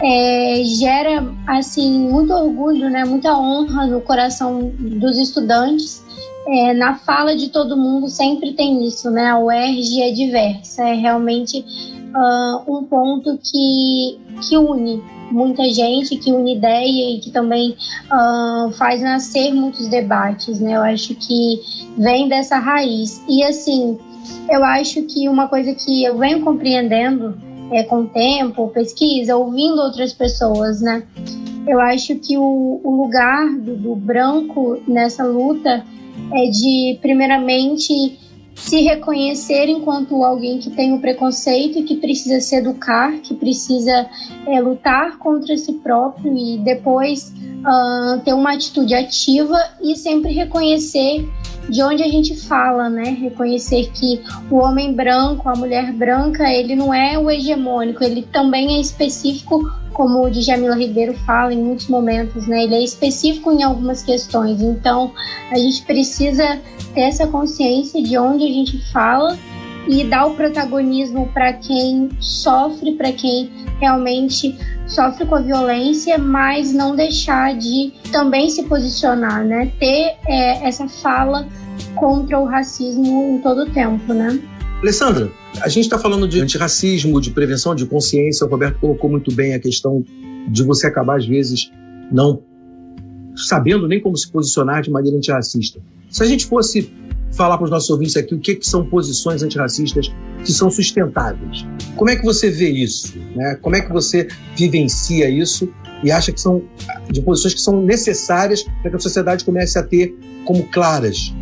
é, 0.02 0.62
gera 0.64 1.24
assim 1.46 2.08
muito 2.08 2.32
orgulho, 2.32 2.90
né, 2.90 3.04
muita 3.04 3.36
honra 3.36 3.86
no 3.86 4.00
coração 4.00 4.72
dos 4.78 5.18
estudantes. 5.18 6.02
É, 6.46 6.74
na 6.74 6.96
fala 6.96 7.34
de 7.34 7.48
todo 7.48 7.76
mundo 7.76 8.08
sempre 8.10 8.52
tem 8.52 8.86
isso, 8.86 9.10
né? 9.10 9.30
A 9.30 9.38
UERJ 9.38 10.02
é 10.02 10.12
diversa, 10.12 10.86
é 10.86 10.92
realmente 10.92 11.64
uh, 12.14 12.72
um 12.72 12.84
ponto 12.84 13.38
que, 13.42 14.18
que 14.48 14.56
une 14.56 15.02
muita 15.30 15.68
gente, 15.68 16.16
que 16.16 16.32
une 16.32 16.56
ideia 16.56 17.16
e 17.16 17.18
que 17.18 17.30
também 17.30 17.76
uh, 18.06 18.70
faz 18.72 19.02
nascer 19.02 19.52
muitos 19.52 19.88
debates, 19.88 20.60
né? 20.60 20.76
Eu 20.76 20.82
acho 20.82 21.14
que 21.14 21.60
vem 21.98 22.28
dessa 22.28 22.58
raiz. 22.58 23.22
E 23.28 23.42
assim, 23.42 23.98
eu 24.48 24.64
acho 24.64 25.02
que 25.02 25.28
uma 25.28 25.48
coisa 25.48 25.74
que 25.74 26.04
eu 26.04 26.18
venho 26.18 26.40
compreendendo 26.42 27.36
é, 27.72 27.82
com 27.82 28.02
o 28.02 28.06
tempo, 28.06 28.68
pesquisa, 28.68 29.36
ouvindo 29.36 29.80
outras 29.80 30.12
pessoas, 30.12 30.80
né? 30.80 31.02
Eu 31.66 31.80
acho 31.80 32.14
que 32.16 32.36
o, 32.36 32.80
o 32.84 32.90
lugar 33.02 33.48
do, 33.58 33.76
do 33.76 33.96
branco 33.96 34.78
nessa 34.86 35.24
luta 35.24 35.84
é 36.32 36.46
de, 36.46 36.98
primeiramente, 37.00 38.18
se 38.54 38.82
reconhecer 38.82 39.68
enquanto 39.68 40.24
alguém 40.24 40.58
que 40.58 40.70
tem 40.70 40.92
o 40.92 40.96
um 40.96 41.00
preconceito 41.00 41.78
e 41.78 41.82
que 41.82 41.96
precisa 41.96 42.40
se 42.40 42.56
educar, 42.56 43.12
que 43.18 43.34
precisa 43.34 44.08
é, 44.46 44.60
lutar 44.60 45.18
contra 45.18 45.56
si 45.56 45.72
próprio 45.74 46.36
e 46.36 46.58
depois 46.58 47.32
uh, 47.64 48.20
ter 48.24 48.32
uma 48.32 48.52
atitude 48.54 48.94
ativa 48.94 49.58
e 49.82 49.96
sempre 49.96 50.32
reconhecer 50.32 51.28
de 51.68 51.82
onde 51.82 52.02
a 52.02 52.08
gente 52.08 52.36
fala, 52.36 52.88
né? 52.90 53.16
Reconhecer 53.20 53.90
que 53.92 54.22
o 54.50 54.56
homem 54.56 54.92
branco, 54.92 55.48
a 55.48 55.54
mulher 55.54 55.92
branca, 55.92 56.44
ele 56.50 56.76
não 56.76 56.92
é 56.92 57.18
o 57.18 57.30
hegemônico, 57.30 58.04
ele 58.04 58.22
também 58.22 58.76
é 58.76 58.80
específico, 58.80 59.70
como 59.94 60.24
o 60.24 60.30
Djamila 60.30 60.76
Ribeiro 60.76 61.14
fala 61.24 61.54
em 61.54 61.62
muitos 61.62 61.88
momentos, 61.88 62.46
né? 62.46 62.64
Ele 62.64 62.74
é 62.74 62.84
específico 62.84 63.50
em 63.50 63.62
algumas 63.62 64.02
questões. 64.02 64.60
Então, 64.60 65.12
a 65.50 65.56
gente 65.56 65.82
precisa 65.82 66.60
ter 66.92 67.02
essa 67.02 67.26
consciência 67.26 68.02
de 68.02 68.18
onde 68.18 68.44
a 68.44 68.48
gente 68.48 68.92
fala 68.92 69.38
e 69.88 70.04
dar 70.04 70.26
o 70.26 70.34
protagonismo 70.34 71.28
para 71.32 71.52
quem 71.54 72.10
sofre, 72.20 72.92
para 72.92 73.12
quem 73.12 73.50
realmente 73.80 74.56
sofre 74.86 75.26
com 75.26 75.36
a 75.36 75.40
violência, 75.40 76.18
mas 76.18 76.72
não 76.72 76.96
deixar 76.96 77.54
de 77.54 77.92
também 78.10 78.50
se 78.50 78.64
posicionar, 78.64 79.44
né? 79.44 79.72
Ter 79.78 80.16
é, 80.26 80.66
essa 80.66 80.88
fala 80.88 81.46
contra 81.94 82.38
o 82.38 82.44
racismo 82.44 83.36
em 83.36 83.38
todo 83.38 83.62
o 83.62 83.70
tempo, 83.70 84.12
né? 84.12 84.40
Alessandra, 84.80 85.30
a 85.60 85.68
gente 85.68 85.84
está 85.84 85.98
falando 85.98 86.26
de 86.26 86.40
antirracismo, 86.40 87.20
de 87.20 87.30
prevenção, 87.30 87.74
de 87.74 87.86
consciência. 87.86 88.46
O 88.46 88.50
Roberto 88.50 88.78
colocou 88.80 89.10
muito 89.10 89.32
bem 89.32 89.54
a 89.54 89.58
questão 89.58 90.04
de 90.48 90.62
você 90.62 90.86
acabar, 90.86 91.16
às 91.16 91.26
vezes, 91.26 91.70
não 92.10 92.42
sabendo 93.36 93.88
nem 93.88 94.00
como 94.00 94.16
se 94.16 94.30
posicionar 94.30 94.82
de 94.82 94.90
maneira 94.90 95.16
antirracista. 95.16 95.80
Se 96.10 96.22
a 96.22 96.26
gente 96.26 96.46
fosse 96.46 96.92
falar 97.32 97.56
para 97.56 97.64
os 97.64 97.70
nossos 97.70 97.90
ouvintes 97.90 98.16
aqui 98.16 98.34
o 98.34 98.38
que, 98.38 98.54
que, 98.54 98.66
são 98.66 98.86
posições 98.86 99.42
antirracistas 99.42 100.12
que 100.44 100.52
são 100.52 100.70
sustentáveis. 100.70 101.66
Como 101.96 102.08
é 102.08 102.16
que 102.16 102.24
você 102.24 102.48
vê 102.48 102.70
isso? 102.70 103.18
Né? 103.34 103.56
Como 103.60 103.74
é 103.74 103.80
que 103.80 103.92
você 103.92 104.28
vivencia 104.56 105.28
isso 105.28 105.68
e 106.04 106.12
acha 106.12 106.30
que 106.30 106.40
são 106.40 106.62
de 107.10 107.20
posições 107.22 107.54
que 107.54 107.60
são 107.60 107.82
necessárias 107.82 108.62
para 108.82 108.90
que 108.90 108.96
a 108.96 109.00
sociedade 109.00 109.44
comece 109.44 109.78
a 109.78 109.82
ter 109.82 110.14
como 110.44 110.62
claras 110.68 111.34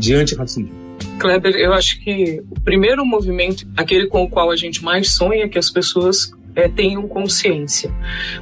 de 0.00 0.14
antirracismo? 0.14 0.79
Kleber, 1.20 1.54
eu 1.54 1.72
acho 1.74 2.00
que 2.00 2.42
o 2.50 2.60
primeiro 2.62 3.04
movimento, 3.04 3.66
aquele 3.76 4.06
com 4.06 4.22
o 4.22 4.28
qual 4.28 4.50
a 4.50 4.56
gente 4.56 4.82
mais 4.82 5.10
sonha, 5.10 5.48
que 5.48 5.58
as 5.58 5.70
pessoas 5.70 6.32
é, 6.54 6.68
tenham 6.68 7.06
consciência. 7.08 7.92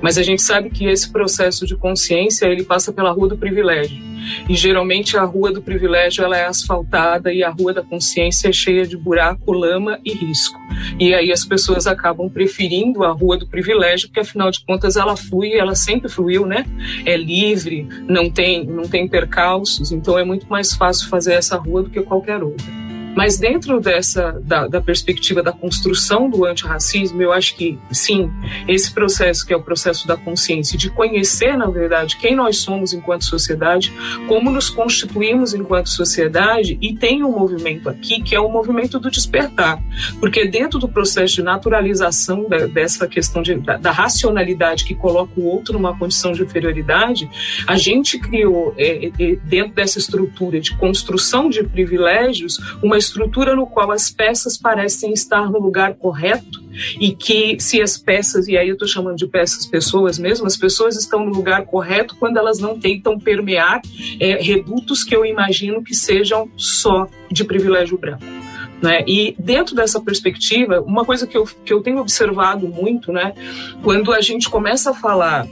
Mas 0.00 0.18
a 0.18 0.22
gente 0.22 0.42
sabe 0.42 0.70
que 0.70 0.86
esse 0.86 1.10
processo 1.10 1.66
de 1.66 1.76
consciência 1.76 2.46
ele 2.46 2.64
passa 2.64 2.92
pela 2.92 3.10
rua 3.10 3.28
do 3.28 3.36
privilégio. 3.36 4.08
E 4.48 4.54
geralmente 4.54 5.16
a 5.16 5.24
rua 5.24 5.52
do 5.52 5.62
privilégio 5.62 6.24
ela 6.24 6.36
é 6.36 6.46
asfaltada 6.46 7.32
e 7.32 7.42
a 7.42 7.50
rua 7.50 7.72
da 7.72 7.82
consciência 7.82 8.48
é 8.48 8.52
cheia 8.52 8.86
de 8.86 8.96
buraco, 8.96 9.52
lama 9.52 9.98
e 10.04 10.12
risco. 10.12 10.58
E 10.98 11.14
aí 11.14 11.32
as 11.32 11.44
pessoas 11.44 11.86
acabam 11.86 12.28
preferindo 12.28 13.04
a 13.04 13.10
rua 13.10 13.36
do 13.36 13.46
privilégio, 13.46 14.08
porque 14.08 14.20
afinal 14.20 14.50
de 14.50 14.64
contas 14.64 14.96
ela 14.96 15.16
flui, 15.16 15.54
ela 15.54 15.74
sempre 15.74 16.08
fluiu, 16.08 16.46
né? 16.46 16.66
É 17.04 17.16
livre, 17.16 17.88
não 18.08 18.30
tem, 18.30 18.66
não 18.66 18.84
tem 18.84 19.08
percalços, 19.08 19.92
então 19.92 20.18
é 20.18 20.24
muito 20.24 20.46
mais 20.48 20.74
fácil 20.74 21.08
fazer 21.08 21.34
essa 21.34 21.56
rua 21.56 21.82
do 21.82 21.90
que 21.90 22.00
qualquer 22.02 22.42
outra. 22.42 22.77
Mas 23.18 23.36
dentro 23.36 23.80
dessa 23.80 24.40
da, 24.44 24.68
da, 24.68 24.80
perspectiva 24.80 25.42
da 25.42 25.50
construção 25.50 26.30
do 26.30 26.44
antirracismo, 26.44 27.20
eu 27.20 27.32
acho 27.32 27.56
que 27.56 27.76
sim, 27.90 28.30
esse 28.68 28.94
processo 28.94 29.44
que 29.44 29.52
é 29.52 29.56
o 29.56 29.60
processo 29.60 30.06
da 30.06 30.16
consciência, 30.16 30.78
de 30.78 30.88
conhecer 30.88 31.56
na 31.56 31.66
verdade 31.66 32.16
quem 32.16 32.36
nós 32.36 32.58
somos 32.58 32.92
enquanto 32.92 33.24
sociedade, 33.24 33.92
como 34.28 34.52
nos 34.52 34.70
constituímos 34.70 35.52
enquanto 35.52 35.88
sociedade, 35.88 36.78
e 36.80 36.94
tem 36.94 37.24
um 37.24 37.32
movimento 37.32 37.88
aqui 37.88 38.22
que 38.22 38.36
é 38.36 38.40
o 38.40 38.48
movimento 38.48 39.00
do 39.00 39.10
despertar, 39.10 39.82
porque 40.20 40.46
dentro 40.46 40.78
do 40.78 40.88
processo 40.88 41.34
de 41.34 41.42
naturalização 41.42 42.48
da, 42.48 42.68
dessa 42.68 43.08
questão 43.08 43.42
de, 43.42 43.56
da, 43.56 43.78
da, 43.78 43.90
racionalidade 43.90 44.84
que 44.84 44.94
coloca 44.94 45.32
o 45.36 45.44
outro 45.44 45.72
numa 45.72 45.98
condição 45.98 46.30
de 46.30 46.44
inferioridade, 46.44 47.28
a 47.66 47.76
gente 47.76 48.16
criou 48.16 48.74
é, 48.78 49.06
é, 49.06 49.36
dentro 49.42 49.74
dessa 49.74 49.98
estrutura 49.98 50.60
de 50.60 50.76
construção 50.76 51.50
de 51.50 51.64
privilégios 51.64 52.58
uma 52.80 52.96
estrutura 53.08 53.56
no 53.56 53.66
qual 53.66 53.90
as 53.90 54.10
peças 54.10 54.56
parecem 54.56 55.12
estar 55.12 55.50
no 55.50 55.58
lugar 55.58 55.94
correto 55.94 56.62
e 57.00 57.12
que 57.12 57.58
se 57.58 57.82
as 57.82 57.96
peças, 57.96 58.46
e 58.46 58.56
aí 58.56 58.68
eu 58.68 58.74
estou 58.74 58.86
chamando 58.86 59.16
de 59.16 59.26
peças 59.26 59.66
pessoas 59.66 60.18
mesmo, 60.18 60.46
as 60.46 60.56
pessoas 60.56 60.96
estão 60.96 61.24
no 61.24 61.32
lugar 61.32 61.64
correto 61.66 62.14
quando 62.16 62.36
elas 62.36 62.58
não 62.58 62.78
tentam 62.78 63.18
permear 63.18 63.80
é, 64.20 64.34
redutos 64.42 65.02
que 65.02 65.14
eu 65.14 65.24
imagino 65.24 65.82
que 65.82 65.94
sejam 65.94 66.48
só 66.56 67.08
de 67.30 67.44
privilégio 67.44 67.98
branco. 67.98 68.24
Né? 68.80 69.02
E 69.08 69.34
dentro 69.38 69.74
dessa 69.74 70.00
perspectiva, 70.00 70.80
uma 70.80 71.04
coisa 71.04 71.26
que 71.26 71.36
eu, 71.36 71.44
que 71.64 71.72
eu 71.72 71.80
tenho 71.80 71.98
observado 71.98 72.68
muito, 72.68 73.12
né, 73.12 73.34
quando 73.82 74.12
a 74.12 74.20
gente 74.20 74.48
começa 74.48 74.90
a 74.90 74.94
falar 74.94 75.48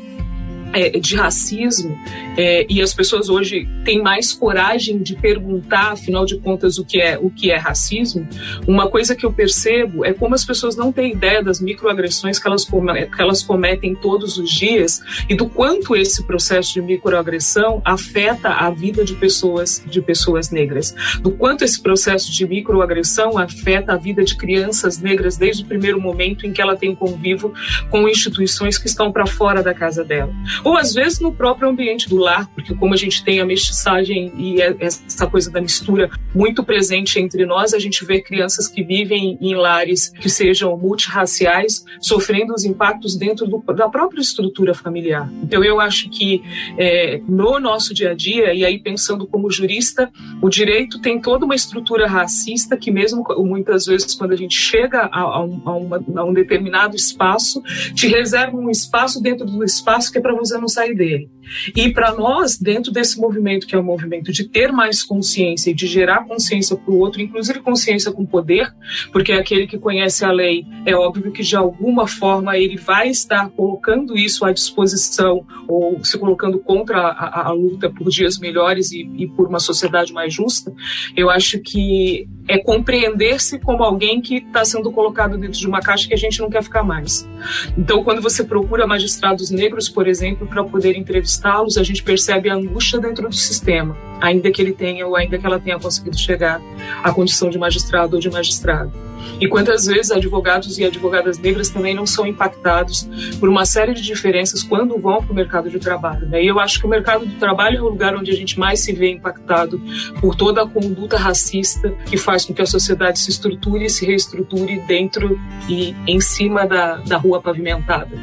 é, 0.77 0.91
de 0.91 1.17
racismo 1.17 1.99
é, 2.37 2.67
e 2.69 2.83
as 2.83 2.93
pessoas 2.93 3.31
hoje 3.31 3.67
têm 3.83 4.03
mais 4.03 4.33
coragem 4.33 4.99
de 4.99 5.17
perguntar, 5.17 5.93
afinal 5.93 6.27
de 6.27 6.39
contas, 6.39 6.77
o 6.77 6.85
que 6.85 7.01
é 7.01 7.19
o 7.19 7.31
que 7.31 7.51
é 7.51 7.57
racismo. 7.57 8.29
Uma 8.67 8.89
coisa 8.89 9.15
que 9.17 9.25
eu 9.25 9.33
percebo 9.33 10.05
é 10.05 10.13
como 10.13 10.35
as 10.35 10.45
pessoas 10.45 10.77
não 10.77 10.93
têm 10.93 11.13
ideia 11.13 11.43
das 11.43 11.61
microagressões 11.61 12.39
que 12.39 12.47
elas, 12.47 12.65
que 12.65 13.23
elas 13.23 13.43
cometem 13.43 13.95
todos 13.95 14.37
os 14.37 14.51
dias 14.51 15.01
e 15.29 15.35
do 15.35 15.49
quanto 15.49 15.97
esse 15.97 16.23
processo 16.27 16.75
de 16.75 16.83
microagressão 16.83 17.81
afeta 17.83 18.51
a 18.51 18.71
vida 18.71 19.05
de 19.05 19.15
pessoas 19.15 19.83
de 19.87 20.03
pessoas 20.03 20.51
negras, 20.51 20.95
do 21.21 21.31
quanto 21.31 21.65
esse 21.65 21.81
processo 21.81 22.31
de 22.31 22.47
microagressão 22.47 23.39
afeta 23.39 23.95
a 23.95 23.97
vida 23.97 24.23
de 24.23 24.37
crianças 24.37 24.99
negras 24.99 25.37
desde 25.37 25.63
o 25.63 25.67
primeiro 25.67 26.01
momento 26.01 26.47
em 26.47 26.53
que 26.53 26.61
ela 26.61 26.77
tem 26.77 26.95
convívio 26.95 27.53
com 27.91 28.09
instituições 28.09 28.77
que 28.77 28.87
estão 28.87 29.11
para 29.11 29.27
fora 29.27 29.63
da 29.63 29.73
casa 29.73 30.05
dela 30.05 30.33
ou 30.67 30.77
às 30.77 30.95
vezes 30.95 31.21
no 31.21 31.33
próprio 31.33 31.69
ambiente 31.69 32.09
do 32.09 32.17
lar, 32.17 32.51
porque 32.53 32.75
como 32.75 32.93
a 32.93 32.97
gente 32.97 33.23
tem 33.23 33.39
a 33.39 33.47
mestiçagem 33.47 34.33
e 34.37 34.61
é 34.61 34.75
essa 34.81 35.25
coisa 35.29 35.49
da 35.49 35.61
mistura 35.61 36.11
muito 36.35 36.65
presente 36.65 37.21
entre 37.21 37.47
nós, 37.47 37.73
a 37.73 37.79
gente 37.79 38.05
vê 38.05 38.21
crianças 38.21 38.67
que 38.67 38.83
vivem 38.83 39.39
em 39.41 39.55
lares 39.55 40.09
que 40.09 40.29
sejam 40.29 40.77
multirraciais 40.77 41.85
sofrendo 42.01 42.53
os 42.53 42.65
impactos 42.65 43.15
dentro 43.17 43.47
do, 43.47 43.63
da 43.75 43.89
própria 43.89 44.21
estrutura 44.21 44.75
familiar. 44.75 45.31
Então 45.41 45.63
eu 45.63 45.79
acho 45.79 46.11
que 46.11 46.43
é, 46.77 47.21
no 47.29 47.61
nosso 47.61 47.95
dia 47.95 48.11
a 48.11 48.15
dia, 48.15 48.53
e 48.53 48.65
aí 48.65 48.77
pensando 48.77 49.25
como 49.25 49.49
jurista, 49.49 50.11
o 50.43 50.49
direito 50.49 51.01
tem 51.01 51.21
toda 51.21 51.45
uma 51.45 51.55
estrutura 51.55 52.09
racista 52.09 52.77
que 52.77 52.91
mesmo 52.91 53.25
muitas 53.39 53.87
vezes 53.87 54.17
quando 54.17 54.33
a 54.33 54.37
gente 54.37 54.59
chega 54.59 55.03
a, 55.13 55.21
a, 55.21 55.45
um, 55.45 55.63
uma, 55.65 56.05
a 56.17 56.25
um 56.25 56.33
determinado 56.33 56.97
espaço, 56.97 57.63
te 57.95 58.09
reserva 58.09 58.57
um 58.57 58.69
espaço 58.69 59.23
dentro 59.23 59.47
do 59.47 59.63
espaço 59.63 60.11
que 60.11 60.19
é 60.19 60.21
para 60.21 60.35
você 60.35 60.46
não 60.55 60.69
sair 60.69 60.95
dele. 60.95 61.31
E 61.75 61.93
para 61.93 62.15
nós, 62.15 62.59
dentro 62.59 62.93
desse 62.93 63.19
movimento, 63.19 63.67
que 63.67 63.75
é 63.75 63.79
o 63.79 63.85
movimento 63.85 64.33
de 64.33 64.45
ter 64.45 64.73
mais 64.73 65.03
consciência 65.03 65.71
e 65.71 65.75
de 65.75 65.87
gerar 65.87 66.25
consciência 66.27 66.77
para 66.77 66.93
o 66.93 66.99
outro, 66.99 67.21
inclusive 67.21 67.61
consciência 67.61 68.13
com 68.13 68.25
poder, 68.25 68.75
porque 69.13 69.33
aquele 69.33 69.67
que 69.67 69.79
conhece 69.79 70.25
a 70.25 70.33
lei, 70.33 70.65
é 70.85 70.95
óbvio 70.95 71.33
que 71.33 71.43
de 71.43 71.57
alguma 71.57 72.07
forma 72.07 72.57
ele 72.57 72.77
vai 72.77 73.09
estar 73.09 73.49
colocando 73.51 74.17
isso 74.17 74.45
à 74.45 74.53
disposição 74.53 75.45
ou 75.69 76.03
se 76.05 76.19
colocando 76.19 76.59
contra 76.59 76.99
a, 76.99 77.11
a, 77.11 77.49
a 77.49 77.53
luta 77.53 77.91
por 77.91 78.09
dias 78.09 78.39
melhores 78.39 78.91
e, 78.93 79.09
e 79.17 79.27
por 79.27 79.49
uma 79.49 79.61
sociedade 79.61 80.13
mais 80.13 80.33
justa. 80.33 80.73
Eu 81.17 81.31
acho 81.31 81.61
que 81.61 82.29
é 82.49 82.59
compreender-se 82.59 83.59
como 83.59 83.83
alguém 83.83 84.21
que 84.21 84.37
está 84.37 84.65
sendo 84.65 84.91
colocado 84.93 85.37
dentro 85.37 85.59
de 85.59 85.67
uma 85.67 85.81
caixa 85.81 86.07
que 86.07 86.15
a 86.15 86.19
gente 86.19 86.41
não 86.41 86.49
quer 86.49 86.63
ficar 86.63 86.83
mais. 86.83 87.29
Então, 87.77 88.05
quando 88.05 88.23
você 88.23 88.45
procura 88.45 88.87
magistrados 88.87 89.51
negros, 89.51 89.89
por 89.89 90.07
exemplo, 90.07 90.47
para 90.47 90.63
poder 90.63 90.97
entrevistar 90.97 91.36
a 91.45 91.83
gente 91.83 92.03
percebe 92.03 92.49
a 92.49 92.55
angústia 92.55 92.99
dentro 92.99 93.29
do 93.29 93.35
sistema, 93.35 93.97
ainda 94.21 94.51
que 94.51 94.61
ele 94.61 94.73
tenha 94.73 95.07
ou 95.07 95.17
ainda 95.17 95.39
que 95.39 95.47
ela 95.47 95.59
tenha 95.59 95.79
conseguido 95.79 96.19
chegar 96.19 96.61
à 97.03 97.13
condição 97.13 97.51
de 97.51 97.59
magistrado 97.59 98.17
ou 98.17 98.21
de 98.21 98.31
magistrado. 98.31 98.93
E 99.41 99.49
quantas 99.49 99.87
vezes 99.87 100.11
advogados 100.11 100.79
e 100.79 100.85
advogadas 100.85 101.39
negras 101.39 101.69
também 101.69 101.95
não 101.95 102.07
são 102.07 102.27
impactados 102.27 103.09
por 103.39 103.49
uma 103.49 103.67
série 103.67 103.93
de 103.93 104.03
diferenças 104.03 104.63
quando 104.63 104.99
vão 104.99 105.23
para 105.23 105.33
o 105.33 105.35
mercado 105.35 105.69
de 105.69 105.79
trabalho. 105.79 106.27
Né? 106.29 106.43
E 106.43 106.47
eu 106.47 106.59
acho 106.59 106.81
que 106.81 106.87
o 106.87 106.89
mercado 106.89 107.27
do 107.27 107.35
trabalho 107.35 107.79
é 107.79 107.81
o 107.81 107.89
lugar 107.89 108.15
onde 108.15 108.31
a 108.31 108.35
gente 108.35 108.59
mais 108.59 108.81
se 108.81 108.93
vê 108.93 109.11
impactado 109.11 109.81
por 110.21 110.35
toda 110.35 110.63
a 110.63 110.67
conduta 110.67 111.17
racista 111.19 111.91
que 112.09 112.17
faz 112.17 112.45
com 112.45 112.55
que 112.55 112.63
a 112.63 112.67
sociedade 112.67 113.19
se 113.19 113.31
estruture 113.31 113.85
e 113.85 113.91
se 113.91 114.07
reestruture 114.07 114.81
dentro 114.87 115.39
e 115.69 115.95
em 116.07 116.21
cima 116.21 116.67
da, 116.67 116.97
da 116.97 117.17
rua 117.19 117.41
pavimentada 117.41 118.17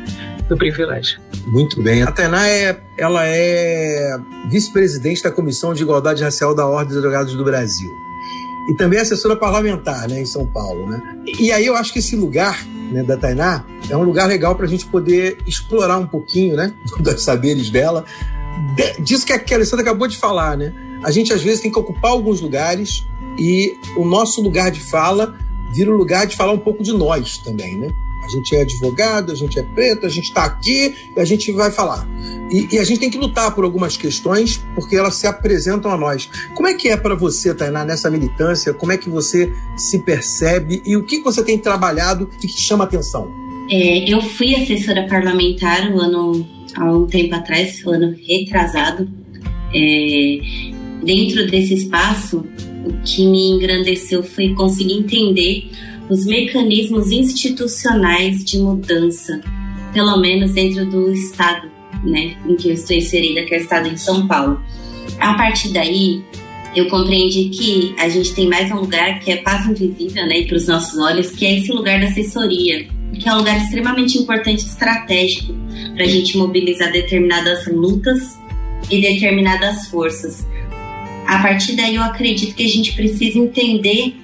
do 0.47 0.57
privilégio. 0.57 1.19
Muito 1.45 1.81
bem. 1.81 2.03
A 2.03 2.11
Tainá 2.11 2.47
é, 2.47 2.81
ela 2.97 3.25
é 3.25 4.17
vice-presidente 4.49 5.23
da 5.23 5.31
Comissão 5.31 5.73
de 5.73 5.83
Igualdade 5.83 6.23
Racial 6.23 6.55
da 6.55 6.65
Ordem 6.65 6.89
dos 6.89 6.97
Advogados 6.97 7.33
do 7.33 7.43
Brasil. 7.43 7.91
E 8.69 8.75
também 8.75 8.99
assessora 8.99 9.35
parlamentar 9.35 10.07
né, 10.07 10.21
em 10.21 10.25
São 10.25 10.45
Paulo. 10.45 10.87
Né? 10.87 11.01
E 11.39 11.51
aí 11.51 11.65
eu 11.65 11.75
acho 11.75 11.91
que 11.91 11.99
esse 11.99 12.15
lugar 12.15 12.65
né, 12.91 13.03
da 13.03 13.17
Tainá 13.17 13.65
é 13.89 13.97
um 13.97 14.03
lugar 14.03 14.27
legal 14.27 14.55
para 14.55 14.65
a 14.65 14.69
gente 14.69 14.85
poder 14.85 15.37
explorar 15.45 15.97
um 15.97 16.07
pouquinho 16.07 16.55
né, 16.55 16.73
dos 16.99 17.23
saberes 17.23 17.69
dela, 17.69 18.05
disso 18.99 19.25
que 19.25 19.33
a 19.33 19.57
Alessandra 19.57 19.83
acabou 19.83 20.07
de 20.07 20.17
falar, 20.17 20.55
né? 20.55 20.73
a 21.03 21.11
gente 21.11 21.33
às 21.33 21.43
vezes 21.43 21.61
tem 21.61 21.69
que 21.69 21.77
ocupar 21.77 22.11
alguns 22.11 22.39
lugares 22.39 23.05
e 23.37 23.75
o 23.97 24.05
nosso 24.05 24.41
lugar 24.41 24.71
de 24.71 24.79
fala 24.79 25.35
vira 25.73 25.91
o 25.91 25.97
lugar 25.97 26.25
de 26.25 26.35
falar 26.35 26.53
um 26.53 26.59
pouco 26.59 26.81
de 26.81 26.93
nós 26.93 27.37
também, 27.37 27.77
né? 27.77 27.89
A 28.23 28.27
gente 28.29 28.55
é 28.55 28.61
advogado, 28.61 29.31
a 29.31 29.35
gente 29.35 29.59
é 29.59 29.63
preto, 29.63 30.05
a 30.05 30.09
gente 30.09 30.25
está 30.25 30.45
aqui 30.45 30.95
e 31.15 31.19
a 31.19 31.25
gente 31.25 31.51
vai 31.51 31.71
falar. 31.71 32.07
E, 32.51 32.75
e, 32.75 32.79
a 32.79 32.83
gente 32.83 32.99
tem 32.99 33.09
que 33.09 33.17
lutar 33.17 33.53
por 33.53 33.63
algumas 33.63 33.97
questões 33.97 34.63
porque 34.75 34.95
elas 34.95 35.15
se 35.15 35.27
apresentam 35.27 35.91
a 35.91 35.97
nós. 35.97 36.29
Como 36.55 36.67
é 36.67 36.73
que 36.73 36.87
é 36.87 36.95
para 36.95 37.15
você, 37.15 37.53
Tainá, 37.53 37.83
nessa 37.83 38.09
militância? 38.09 38.73
Como 38.73 38.91
é 38.91 38.97
que 38.97 39.09
você 39.09 39.51
se 39.75 39.99
percebe 39.99 40.81
e 40.85 40.95
o 40.95 41.03
que 41.03 41.19
você 41.19 41.43
tem 41.43 41.57
trabalhado 41.57 42.29
e 42.41 42.47
que 42.47 42.61
chama 42.61 42.83
atenção? 42.85 43.29
É, 43.69 44.09
eu 44.09 44.21
fui 44.21 44.55
assessora 44.55 45.07
parlamentar 45.07 45.91
um 45.91 45.99
ano, 45.99 46.47
há 46.75 46.85
um 46.85 47.07
tempo 47.07 47.35
atrás, 47.35 47.83
um 47.85 47.91
ano 47.91 48.15
retrasado. 48.27 49.09
É, 49.73 50.37
dentro 51.03 51.49
desse 51.49 51.73
espaço, 51.73 52.45
o 52.85 52.93
que 53.03 53.25
me 53.25 53.51
engrandeceu 53.51 54.23
foi 54.23 54.53
conseguir 54.53 54.93
entender 54.93 55.69
os 56.09 56.25
mecanismos 56.25 57.11
institucionais 57.11 58.43
de 58.43 58.57
mudança, 58.57 59.41
pelo 59.93 60.17
menos 60.17 60.51
dentro 60.51 60.85
do 60.85 61.11
estado, 61.11 61.69
né, 62.03 62.35
em 62.47 62.55
que 62.55 62.69
eu 62.69 62.73
estou 62.73 62.95
inserida, 62.95 63.43
que 63.43 63.55
é 63.55 63.57
o 63.57 63.61
estado 63.61 63.89
de 63.89 63.99
São 63.99 64.27
Paulo. 64.27 64.61
A 65.19 65.33
partir 65.35 65.69
daí, 65.69 66.23
eu 66.75 66.87
compreendi 66.89 67.49
que 67.49 67.95
a 67.97 68.09
gente 68.09 68.33
tem 68.33 68.47
mais 68.47 68.71
um 68.71 68.81
lugar 68.81 69.19
que 69.19 69.31
é 69.31 69.37
quase 69.37 69.71
invisível, 69.71 70.25
né, 70.25 70.43
para 70.43 70.57
os 70.57 70.67
nossos 70.67 70.97
olhos, 70.99 71.31
que 71.31 71.45
é 71.45 71.59
esse 71.59 71.71
lugar 71.71 71.99
da 71.99 72.07
assessoria, 72.07 72.87
que 73.13 73.29
é 73.29 73.33
um 73.33 73.37
lugar 73.37 73.57
extremamente 73.57 74.17
importante 74.17 74.65
estratégico 74.65 75.53
para 75.93 76.03
a 76.03 76.07
gente 76.07 76.37
mobilizar 76.37 76.91
determinadas 76.91 77.67
lutas 77.67 78.37
e 78.89 78.99
determinadas 78.99 79.87
forças. 79.87 80.45
A 81.27 81.41
partir 81.41 81.75
daí, 81.75 81.95
eu 81.95 82.03
acredito 82.03 82.55
que 82.55 82.63
a 82.63 82.67
gente 82.67 82.93
precisa 82.93 83.39
entender 83.39 84.22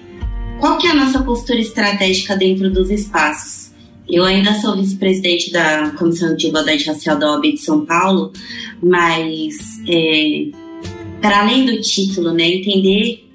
qual 0.60 0.78
que 0.78 0.88
é 0.88 0.91
a 0.91 0.95
nossa 0.95 1.24
postura 1.24 1.60
estratégica 1.60 2.36
dentro 2.36 2.69
dos 2.69 2.89
espaços. 2.89 3.72
Eu 4.08 4.26
ainda 4.26 4.54
sou 4.56 4.76
vice-presidente 4.76 5.52
da 5.52 5.91
Comissão 5.91 6.36
de 6.36 6.48
Igualdade 6.48 6.86
Racial 6.86 7.17
da 7.17 7.32
OAB 7.32 7.43
de 7.54 7.60
São 7.60 7.86
Paulo, 7.86 8.34
mas 8.82 9.56
é, 9.88 10.48
para 11.22 11.41
além 11.41 11.65
do 11.65 11.80
título, 11.80 12.34
né, 12.34 12.48
entender 12.48 13.30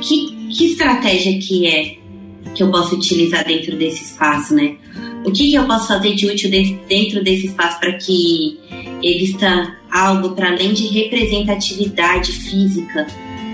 que, 0.00 0.48
que 0.48 0.66
estratégia 0.72 1.38
que 1.38 1.66
é 1.66 1.98
que 2.54 2.62
eu 2.62 2.70
posso 2.70 2.96
utilizar 2.96 3.46
dentro 3.46 3.76
desse 3.76 4.02
espaço, 4.02 4.54
né? 4.54 4.76
O 5.24 5.30
que, 5.30 5.50
que 5.50 5.54
eu 5.54 5.66
posso 5.66 5.88
fazer 5.88 6.14
de 6.14 6.26
útil 6.26 6.50
de, 6.50 6.78
dentro 6.88 7.22
desse 7.22 7.48
espaço 7.48 7.78
para 7.78 7.92
que 7.92 8.58
exista 9.02 9.76
algo 9.90 10.30
para 10.30 10.50
além 10.50 10.72
de 10.72 10.86
representatividade 10.86 12.32
física 12.32 13.06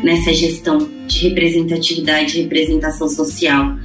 nessa 0.05 0.33
gestão 0.33 0.79
de 1.07 1.29
representatividade 1.29 2.39
e 2.39 2.43
representação 2.43 3.09
social. 3.09 3.77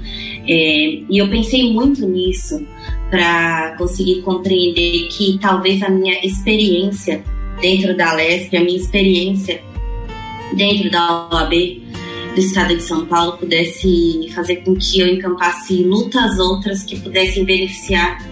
É, 0.47 1.01
e 1.09 1.17
eu 1.17 1.29
pensei 1.29 1.71
muito 1.71 2.05
nisso 2.05 2.65
para 3.09 3.75
conseguir 3.77 4.21
compreender 4.21 5.07
que 5.07 5.39
talvez 5.39 5.81
a 5.81 5.89
minha 5.89 6.23
experiência 6.23 7.23
dentro 7.61 7.95
da 7.95 8.13
LESP, 8.13 8.57
a 8.57 8.63
minha 8.63 8.77
experiência 8.77 9.61
dentro 10.55 10.91
da 10.91 11.29
OAB 11.31 11.53
do 12.35 12.39
Estado 12.39 12.75
de 12.75 12.83
São 12.83 13.05
Paulo 13.05 13.37
pudesse 13.37 14.29
fazer 14.35 14.57
com 14.57 14.75
que 14.75 14.99
eu 14.99 15.07
encampasse 15.07 15.83
lutas 15.83 16.37
outras 16.37 16.83
que 16.83 16.99
pudessem 16.99 17.43
beneficiar 17.43 18.23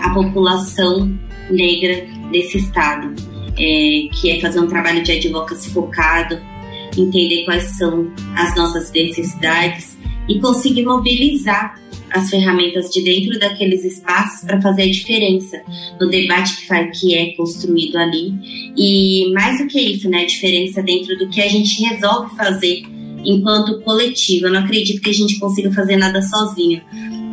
a 0.00 0.10
população 0.10 1.12
negra 1.50 2.06
desse 2.30 2.58
Estado, 2.58 3.14
é, 3.58 4.08
que 4.12 4.30
é 4.30 4.40
fazer 4.40 4.60
um 4.60 4.66
trabalho 4.66 5.02
de 5.02 5.12
advocacy 5.12 5.70
focado 5.70 6.51
entender 6.96 7.44
quais 7.44 7.64
são 7.76 8.12
as 8.36 8.54
nossas 8.56 8.92
necessidades 8.92 9.96
e 10.28 10.38
conseguir 10.40 10.84
mobilizar 10.84 11.80
as 12.12 12.28
ferramentas 12.28 12.90
de 12.90 13.02
dentro 13.02 13.38
daqueles 13.38 13.84
espaços 13.84 14.44
para 14.44 14.60
fazer 14.60 14.82
a 14.82 14.90
diferença 14.90 15.62
no 16.00 16.08
debate 16.08 16.56
que, 16.56 16.66
faz, 16.66 17.00
que 17.00 17.14
é 17.14 17.34
construído 17.34 17.96
ali. 17.96 18.32
E 18.76 19.32
mais 19.32 19.58
do 19.58 19.66
que 19.66 19.80
isso, 19.80 20.08
né, 20.08 20.22
a 20.22 20.26
diferença 20.26 20.82
dentro 20.82 21.16
do 21.16 21.28
que 21.28 21.40
a 21.40 21.48
gente 21.48 21.82
resolve 21.82 22.36
fazer 22.36 22.82
enquanto 23.24 23.80
coletivo. 23.80 24.46
Eu 24.46 24.52
não 24.52 24.60
acredito 24.60 25.00
que 25.00 25.10
a 25.10 25.14
gente 25.14 25.38
consiga 25.38 25.72
fazer 25.72 25.96
nada 25.96 26.20
sozinho. 26.22 26.82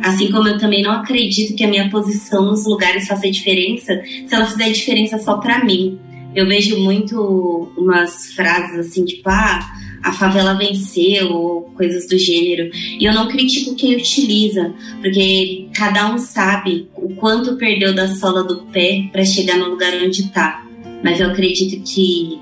Assim 0.02 0.30
como 0.30 0.48
eu 0.48 0.58
também 0.58 0.82
não 0.82 0.92
acredito 0.92 1.54
que 1.54 1.64
a 1.64 1.68
minha 1.68 1.90
posição 1.90 2.46
nos 2.46 2.64
lugares 2.64 3.06
faça 3.06 3.30
diferença 3.30 3.92
se 4.26 4.34
ela 4.34 4.46
fizer 4.46 4.70
diferença 4.70 5.18
só 5.18 5.36
para 5.36 5.62
mim. 5.62 5.98
Eu 6.34 6.46
vejo 6.46 6.78
muito 6.78 7.72
umas 7.76 8.32
frases 8.34 8.78
assim, 8.78 9.04
tipo, 9.04 9.28
ah, 9.28 9.80
a 10.02 10.12
favela 10.12 10.54
venceu, 10.54 11.32
ou 11.32 11.62
coisas 11.76 12.08
do 12.08 12.16
gênero. 12.16 12.70
E 12.98 13.04
eu 13.04 13.12
não 13.12 13.28
critico 13.28 13.74
quem 13.74 13.96
utiliza, 13.96 14.72
porque 15.00 15.68
cada 15.74 16.12
um 16.12 16.18
sabe 16.18 16.88
o 16.96 17.14
quanto 17.16 17.56
perdeu 17.56 17.94
da 17.94 18.08
sola 18.08 18.44
do 18.44 18.62
pé 18.66 19.08
para 19.12 19.24
chegar 19.24 19.58
no 19.58 19.70
lugar 19.70 19.92
onde 19.94 20.22
está. 20.22 20.64
Mas 21.02 21.20
eu 21.20 21.28
acredito 21.28 21.82
que 21.82 22.38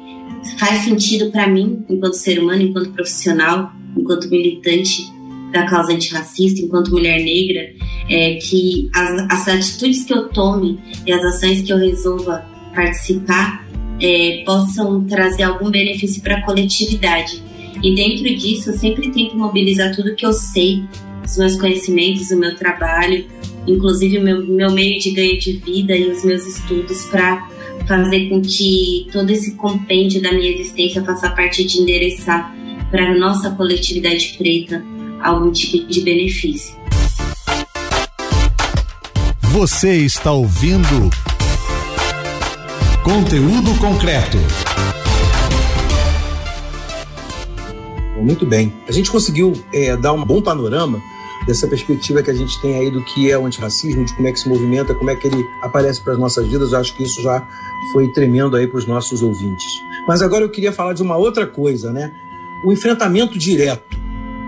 faz 0.59 0.85
sentido 0.85 1.31
para 1.31 1.49
mim, 1.49 1.85
enquanto 1.89 2.15
ser 2.15 2.39
humano, 2.39 2.63
enquanto 2.63 2.93
profissional, 2.93 3.73
enquanto 3.97 4.29
militante 4.29 5.03
da 5.53 5.65
causa 5.65 5.93
antirracista, 5.93 6.61
enquanto 6.61 6.91
mulher 6.91 7.23
negra, 7.23 7.71
é 8.09 8.35
que 8.35 8.89
as, 8.95 9.27
as 9.31 9.49
atitudes 9.49 10.05
que 10.05 10.13
eu 10.13 10.29
tome 10.29 10.79
e 11.07 11.13
as 11.13 11.25
ações 11.25 11.63
que 11.63 11.73
eu 11.73 11.79
resolva 11.79 12.45
participar 12.75 13.68
é, 14.01 14.43
possam 14.45 15.05
trazer 15.05 15.45
algum 15.45 15.71
benefício 15.71 16.23
para 16.23 16.39
a 16.39 16.43
coletividade. 16.43 17.43
E 17.83 17.95
dentro 17.95 18.25
disso, 18.37 18.71
eu 18.71 18.79
sempre 18.79 19.11
tento 19.11 19.37
mobilizar 19.37 19.95
tudo 19.95 20.15
que 20.15 20.27
eu 20.27 20.33
sei, 20.33 20.83
os 21.25 21.37
meus 21.37 21.57
conhecimentos, 21.57 22.31
o 22.31 22.37
meu 22.37 22.57
trabalho, 22.57 23.25
inclusive 23.67 24.19
o 24.19 24.23
meu, 24.23 24.47
meu 24.47 24.71
meio 24.73 24.99
de 24.99 25.11
ganho 25.11 25.39
de 25.39 25.53
vida 25.53 25.97
e 25.97 26.09
os 26.09 26.25
meus 26.25 26.47
estudos 26.47 27.05
para 27.07 27.49
fazer 27.87 28.29
com 28.29 28.43
que 28.43 29.07
todo 29.13 29.31
esse 29.31 29.55
compêndio 29.55 30.21
da 30.21 30.33
minha 30.33 30.51
existência 30.51 31.03
faça 31.05 31.31
parte 31.31 31.65
de 31.65 31.81
endereçar 31.81 32.55
para 32.91 33.13
a 33.13 33.15
nossa 33.15 33.51
coletividade 33.51 34.35
preta 34.37 34.85
algum 35.23 35.53
tipo 35.53 35.87
de 35.87 36.01
benefício. 36.01 36.77
Você 39.53 39.97
está 40.05 40.33
ouvindo 40.33 41.11
Conteúdo 43.09 43.75
concreto. 43.81 44.37
Muito 48.21 48.45
bem. 48.45 48.71
A 48.87 48.93
gente 48.93 49.11
conseguiu 49.11 49.55
é, 49.73 49.97
dar 49.97 50.13
um 50.13 50.23
bom 50.23 50.43
panorama 50.43 51.01
dessa 51.47 51.67
perspectiva 51.67 52.23
que 52.23 52.31
a 52.31 52.35
gente 52.35 52.61
tem 52.61 52.75
aí 52.75 52.91
do 52.91 53.03
que 53.03 53.31
é 53.31 53.39
o 53.39 53.47
antirracismo, 53.47 54.05
de 54.05 54.15
como 54.15 54.29
é 54.29 54.33
que 54.33 54.39
se 54.39 54.47
movimenta, 54.47 54.95
como 54.95 55.09
é 55.09 55.17
que 55.17 55.27
ele 55.27 55.43
aparece 55.63 56.03
para 56.03 56.13
as 56.13 56.19
nossas 56.19 56.47
vidas. 56.49 56.73
Eu 56.73 56.81
acho 56.81 56.95
que 56.95 57.05
isso 57.05 57.23
já 57.23 57.49
foi 57.95 58.13
tremendo 58.13 58.55
aí 58.55 58.67
para 58.67 58.77
os 58.77 58.87
nossos 58.87 59.23
ouvintes. 59.23 59.67
Mas 60.07 60.21
agora 60.21 60.45
eu 60.45 60.51
queria 60.51 60.71
falar 60.71 60.93
de 60.93 61.03
uma 61.03 61.17
outra 61.17 61.47
coisa, 61.47 61.91
né? 61.91 62.13
O 62.63 62.71
enfrentamento 62.75 63.39
direto. 63.39 63.97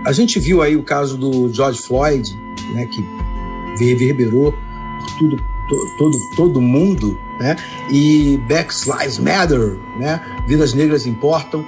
A 0.05 0.11
gente 0.11 0.39
viu 0.39 0.61
aí 0.61 0.75
o 0.75 0.83
caso 0.83 1.17
do 1.17 1.51
George 1.51 1.81
Floyd, 1.81 2.31
né, 2.75 2.85
que 2.85 3.83
reverberou 3.83 4.51
por 4.51 5.17
tudo 5.17 5.51
todo, 5.97 6.17
todo 6.35 6.61
mundo, 6.61 7.17
né? 7.41 7.55
E 7.89 8.39
Black 8.47 8.73
Lives 8.85 9.17
Matter, 9.17 9.77
né? 9.99 10.21
Vidas 10.47 10.73
negras 10.73 11.05
importam. 11.05 11.65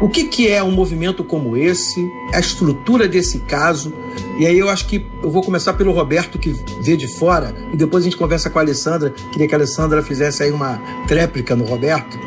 O 0.00 0.08
que, 0.08 0.24
que 0.24 0.48
é 0.48 0.62
um 0.62 0.70
movimento 0.70 1.24
como 1.24 1.56
esse? 1.56 2.10
A 2.32 2.38
estrutura 2.38 3.08
desse 3.08 3.40
caso? 3.40 3.92
E 4.38 4.46
aí 4.46 4.58
eu 4.58 4.68
acho 4.68 4.86
que 4.86 5.06
eu 5.22 5.30
vou 5.30 5.42
começar 5.42 5.72
pelo 5.72 5.92
Roberto, 5.92 6.38
que 6.38 6.54
vê 6.80 6.96
de 6.96 7.08
fora, 7.08 7.54
e 7.72 7.76
depois 7.76 8.04
a 8.04 8.06
gente 8.06 8.16
conversa 8.16 8.50
com 8.50 8.58
a 8.58 8.62
Alessandra. 8.62 9.10
Queria 9.32 9.48
que 9.48 9.54
a 9.54 9.58
Alessandra 9.58 10.02
fizesse 10.02 10.42
aí 10.42 10.50
uma 10.50 10.80
tréplica 11.06 11.56
no 11.56 11.64
Roberto 11.64 12.18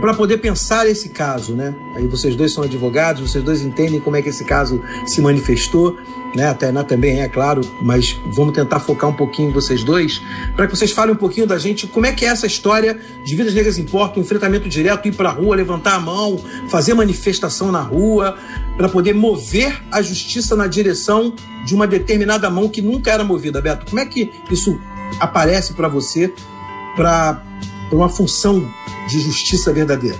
para 0.00 0.12
poder 0.12 0.38
pensar 0.38 0.86
esse 0.86 1.08
caso, 1.08 1.54
né? 1.54 1.74
Aí 1.94 2.06
vocês 2.06 2.36
dois 2.36 2.52
são 2.52 2.62
advogados, 2.62 3.30
vocês 3.30 3.42
dois 3.42 3.62
entendem 3.62 3.98
como 3.98 4.16
é 4.16 4.22
que 4.22 4.28
esse 4.28 4.44
caso 4.44 4.80
se 5.06 5.20
manifestou, 5.20 5.96
né? 6.36 6.48
A 6.48 6.54
Tainá 6.54 6.84
também 6.84 7.20
é, 7.20 7.28
claro, 7.28 7.62
mas 7.80 8.14
vamos 8.26 8.54
tentar 8.54 8.78
focar 8.78 9.08
um 9.08 9.14
pouquinho 9.14 9.48
em 9.48 9.52
vocês 9.52 9.82
dois, 9.82 10.20
para 10.54 10.66
que 10.66 10.76
vocês 10.76 10.92
falem 10.92 11.14
um 11.14 11.18
pouquinho 11.18 11.46
da 11.46 11.58
gente 11.58 11.86
como 11.86 12.04
é 12.04 12.12
que 12.12 12.26
é 12.26 12.28
essa 12.28 12.46
história 12.46 12.98
de 13.24 13.34
Vidas 13.34 13.54
Negras 13.54 13.78
Importam, 13.78 14.22
enfrentamento 14.22 14.68
direto, 14.68 15.08
ir 15.08 15.14
para 15.14 15.30
a 15.30 15.32
rua, 15.32 15.56
levantar 15.56 15.94
a 15.94 15.98
mão, 15.98 16.38
fazer 16.68 16.92
manifestação 16.92 17.72
na 17.72 17.80
rua, 17.80 18.36
para 18.76 18.88
poder 18.88 19.14
mover 19.14 19.82
a 19.90 20.02
justiça 20.02 20.54
na 20.54 20.66
direção 20.66 21.32
de 21.64 21.74
uma 21.74 21.86
determinada 21.86 22.50
mão 22.50 22.68
que 22.68 22.82
nunca 22.82 23.10
era 23.10 23.24
movida, 23.24 23.60
Beto. 23.60 23.86
Como 23.86 23.98
é 23.98 24.04
que 24.04 24.30
isso 24.50 24.78
aparece 25.18 25.72
para 25.72 25.88
você 25.88 26.32
para 26.94 27.42
uma 27.90 28.08
função 28.08 28.68
de 29.08 29.20
justiça 29.20 29.72
verdadeira? 29.72 30.16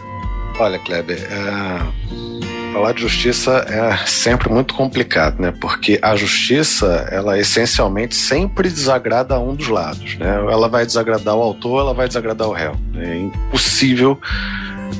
Olha, 0.58 0.78
Kleber, 0.78 1.18
é... 1.30 2.35
falar 2.76 2.92
de 2.92 3.00
justiça 3.00 3.64
é 3.68 4.06
sempre 4.06 4.50
muito 4.50 4.74
complicado, 4.74 5.40
né? 5.40 5.50
Porque 5.60 5.98
a 6.02 6.14
justiça, 6.14 7.08
ela 7.10 7.38
essencialmente 7.38 8.14
sempre 8.14 8.68
desagrada 8.68 9.34
a 9.34 9.40
um 9.40 9.54
dos 9.54 9.68
lados, 9.68 10.16
né? 10.18 10.28
Ela 10.50 10.68
vai 10.68 10.84
desagradar 10.84 11.34
o 11.34 11.42
autor, 11.42 11.80
ela 11.80 11.94
vai 11.94 12.06
desagradar 12.06 12.46
o 12.46 12.52
réu. 12.52 12.76
É 12.94 13.16
impossível 13.16 14.20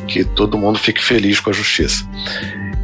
que 0.09 0.25
todo 0.25 0.57
mundo 0.57 0.79
fique 0.79 1.05
feliz 1.05 1.39
com 1.39 1.51
a 1.51 1.53
justiça. 1.53 2.03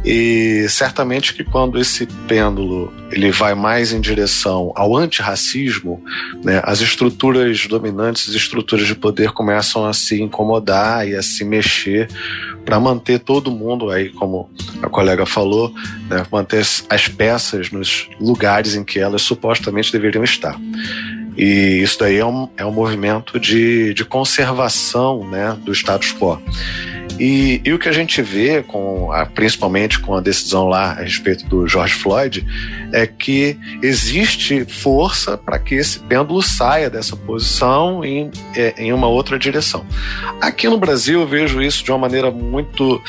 E 0.05 0.65
certamente 0.67 1.33
que 1.33 1.43
quando 1.43 1.79
esse 1.79 2.05
pêndulo 2.27 2.91
ele 3.09 3.31
vai 3.31 3.53
mais 3.53 3.93
em 3.93 4.01
direção 4.01 4.73
ao 4.75 4.97
antirracismo, 4.97 6.03
né, 6.43 6.61
as 6.63 6.81
estruturas 6.81 7.67
dominantes, 7.67 8.27
as 8.27 8.35
estruturas 8.35 8.85
de 8.85 8.95
poder 8.95 9.31
começam 9.31 9.85
a 9.85 9.93
se 9.93 10.21
incomodar 10.21 11.07
e 11.07 11.15
a 11.15 11.21
se 11.21 11.45
mexer 11.45 12.09
para 12.65 12.79
manter 12.79 13.19
todo 13.19 13.51
mundo 13.51 13.89
aí, 13.91 14.09
como 14.09 14.49
a 14.81 14.89
colega 14.89 15.25
falou, 15.25 15.73
né, 16.09 16.25
manter 16.31 16.65
as 16.89 17.07
peças 17.07 17.71
nos 17.71 18.09
lugares 18.19 18.75
em 18.75 18.83
que 18.83 18.99
elas 18.99 19.21
supostamente 19.21 19.91
deveriam 19.91 20.23
estar. 20.23 20.59
E 21.37 21.81
isso 21.81 21.99
daí 21.99 22.17
é 22.17 22.25
um, 22.25 22.49
é 22.57 22.65
um 22.65 22.71
movimento 22.71 23.39
de, 23.39 23.93
de 23.93 24.05
conservação 24.05 25.27
né, 25.29 25.57
do 25.63 25.71
status 25.73 26.13
quo. 26.13 26.41
E, 27.19 27.61
e, 27.63 27.71
o 27.71 27.77
que 27.77 27.87
a 27.87 27.91
gente 27.91 28.21
vê, 28.21 28.63
com 28.63 29.11
a, 29.11 29.25
principalmente 29.25 29.99
com 29.99 30.15
a 30.15 30.21
decisão 30.21 30.67
lá 30.67 30.93
a 30.93 31.03
respeito 31.03 31.45
do 31.45 31.67
George 31.67 31.93
Floyd, 31.93 32.45
é 32.93 33.07
que 33.07 33.57
existe 33.81 34.63
força 34.65 35.35
para 35.35 35.57
que 35.57 35.73
esse 35.75 35.99
pêndulo 35.99 36.43
saia 36.43 36.89
dessa 36.89 37.15
posição 37.17 38.05
em, 38.05 38.29
é, 38.55 38.75
em 38.77 38.93
uma 38.93 39.07
outra 39.07 39.37
direção. 39.39 39.83
Aqui 40.39 40.69
no 40.69 40.77
Brasil 40.77 41.21
eu 41.21 41.27
vejo 41.27 41.61
isso 41.61 41.83
de 41.83 41.91
uma 41.91 41.97
maneira 41.97 42.29
muito 42.29 43.01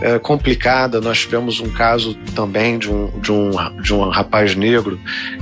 é, 0.00 0.18
complicada. 0.18 1.00
Nós 1.00 1.20
tivemos 1.20 1.60
um 1.60 1.70
caso 1.70 2.14
também 2.34 2.78
de 2.78 2.90
um, 2.90 3.20
de, 3.20 3.30
um, 3.30 3.50
de 3.82 3.94
um 3.94 4.08
rapaz 4.08 4.56
negro 4.56 4.98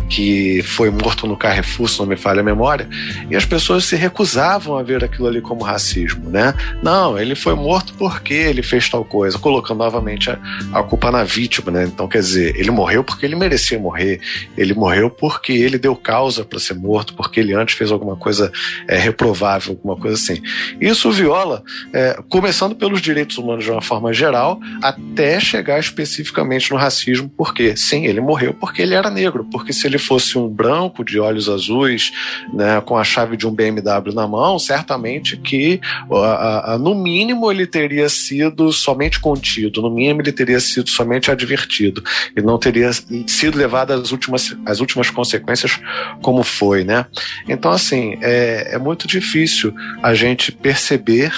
que 0.09 0.63
foi 0.63 0.91
morto 0.91 1.27
no 1.27 1.37
Carrefour, 1.37 1.89
se 1.89 1.99
não 1.99 2.07
me 2.07 2.17
falha 2.17 2.41
a 2.41 2.45
memória, 2.45 2.89
e 3.31 3.37
as 3.37 3.45
pessoas 3.45 3.85
se 3.85 3.97
recusavam 3.97 4.77
a 4.77 4.83
ver 4.83 5.05
aquilo 5.05 5.29
ali 5.29 5.41
como 5.41 5.63
racismo, 5.63 6.29
né? 6.29 6.55
Não, 6.83 7.19
ele 7.19 7.35
foi 7.35 7.55
morto 7.55 7.95
porque 7.95 8.35
ele 8.35 8.63
fez 8.63 8.89
tal 8.89 9.05
coisa, 9.05 9.39
colocando 9.39 9.79
novamente 9.79 10.31
a, 10.31 10.39
a 10.73 10.83
culpa 10.83 11.11
na 11.11 11.25
vítima, 11.25 11.71
né? 11.71 11.85
Então, 11.85 12.07
quer 12.09 12.19
dizer, 12.19 12.57
ele 12.57 12.71
morreu 12.71 13.03
porque 13.03 13.25
ele 13.25 13.37
merecia 13.37 13.79
morrer, 13.85 14.21
ele 14.57 14.75
morreu 14.75 15.11
porque 15.11 15.53
ele 15.53 15.79
deu 15.79 15.95
causa 15.95 16.45
para 16.45 16.59
ser 16.59 16.75
morto, 16.75 17.15
porque 17.15 17.39
ele 17.41 17.55
antes 17.55 17.77
fez 17.77 17.93
alguma 17.93 18.17
coisa 18.17 18.51
é, 18.89 18.99
reprovável, 18.99 19.73
alguma 19.73 19.97
coisa 19.97 20.17
assim. 20.17 20.41
Isso 20.81 21.13
viola, 21.13 21.63
é, 21.93 22.19
começando 22.29 22.75
pelos 22.75 23.01
direitos 23.01 23.37
humanos 23.37 23.65
de 23.65 23.71
uma 23.71 23.83
forma 23.83 24.13
geral, 24.13 24.59
até 24.83 25.39
chegar 25.39 25.79
especificamente 25.79 26.71
no 26.71 26.77
racismo, 26.77 27.31
porque 27.37 27.77
sim, 27.77 28.07
ele 28.07 28.21
morreu 28.21 28.55
porque 28.55 28.81
ele 28.83 28.95
era 28.95 29.11
negro, 29.11 29.47
porque 29.51 29.73
se 29.73 29.87
ele 29.87 29.99
fosse 29.99 30.39
um 30.39 30.49
branco 30.49 31.05
de 31.05 31.19
olhos 31.21 31.49
azuis, 31.49 32.13
né, 32.53 32.81
com 32.81 32.97
a 32.97 33.05
chave 33.05 33.37
de 33.37 33.47
um 33.47 33.51
BMW 33.51 34.15
na 34.15 34.27
mão, 34.27 34.59
certamente 34.59 35.37
que, 35.37 35.81
a, 36.11 36.75
a, 36.75 36.79
no 36.79 36.95
mínimo, 36.95 37.51
ele 37.51 37.67
teria 37.67 38.09
sido 38.09 38.73
somente 38.73 39.21
contido, 39.21 39.83
no 39.83 39.91
mínimo 39.91 40.23
ele 40.23 40.33
teria 40.33 40.61
sido 40.61 40.89
somente 40.89 41.31
advertido. 41.31 42.03
E 42.37 42.41
não 42.41 42.59
teria 42.59 42.91
sido 43.27 43.59
levado 43.59 43.74
às 43.83 44.13
últimas, 44.13 44.57
às 44.65 44.81
últimas 44.81 45.11
consequências 45.11 45.79
como 46.23 46.43
foi, 46.43 46.85
né? 46.85 47.07
Então, 47.49 47.71
assim, 47.71 48.17
é, 48.21 48.75
é 48.75 48.79
muito 48.79 49.07
difícil 49.07 49.75
a 50.03 50.15
gente 50.15 50.53
perceber 50.53 51.33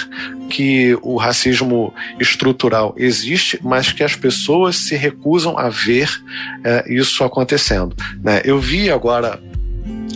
que 0.47 0.97
o 1.01 1.17
racismo 1.17 1.93
estrutural 2.19 2.93
existe, 2.97 3.59
mas 3.61 3.91
que 3.91 4.03
as 4.03 4.15
pessoas 4.15 4.75
se 4.77 4.95
recusam 4.95 5.57
a 5.57 5.69
ver 5.69 6.09
é, 6.63 6.85
isso 6.91 7.23
acontecendo. 7.23 7.95
Né? 8.23 8.41
Eu 8.45 8.59
vi 8.59 8.89
agora 8.89 9.39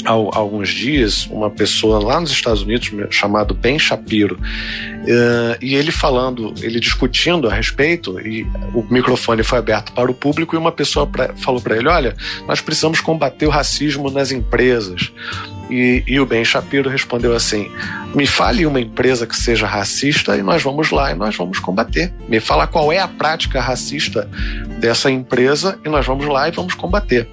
há, 0.06 0.12
alguns 0.12 0.70
dias 0.70 1.26
uma 1.28 1.50
pessoa 1.50 2.00
lá 2.00 2.20
nos 2.20 2.32
Estados 2.32 2.62
Unidos 2.62 2.92
chamado 3.10 3.54
Ben 3.54 3.78
Shapiro 3.78 4.36
uh, 4.36 5.58
e 5.62 5.76
ele 5.76 5.92
falando, 5.92 6.54
ele 6.62 6.80
discutindo 6.80 7.50
a 7.50 7.54
respeito 7.54 8.20
e 8.20 8.44
o 8.74 8.86
microfone 8.90 9.44
foi 9.44 9.60
aberto 9.60 9.92
para 9.94 10.10
o 10.10 10.14
público 10.14 10.56
e 10.56 10.58
uma 10.58 10.72
pessoa 10.72 11.10
falou 11.38 11.62
para 11.62 11.78
ele, 11.78 11.88
olha, 11.88 12.16
nós 12.48 12.62
precisamos 12.62 13.00
combater 13.02 13.46
o 13.46 13.50
racismo 13.50 14.10
nas 14.10 14.32
empresas. 14.32 15.12
E, 15.72 16.04
e, 16.06 16.20
o 16.20 16.26
Ben 16.26 16.44
Shapiro 16.44 16.90
respondeu 16.90 17.34
assim: 17.34 17.72
me 18.14 18.28
fale 18.28 18.66
uma 18.66 18.80
empresa 18.80 19.26
que 19.26 19.36
seja 19.36 19.66
racista 19.66 20.36
e 20.38 20.44
nós 20.44 20.62
vamos 20.62 20.92
lá 20.92 21.12
e 21.12 21.16
nós 21.16 21.36
vamos 21.36 21.60
combater. 21.60 22.14
Me 22.28 22.42
fala 22.42 22.68
qual 22.68 22.92
é 22.92 23.00
a 23.00 23.08
prática 23.08 23.62
racista 23.62 24.30
dessa 24.80 25.10
empresa 25.10 25.80
e 25.86 25.90
nós 25.90 26.06
vamos 26.06 26.28
lá 26.28 26.50
e 26.50 26.52
vamos 26.52 26.74
combater. 26.74 27.28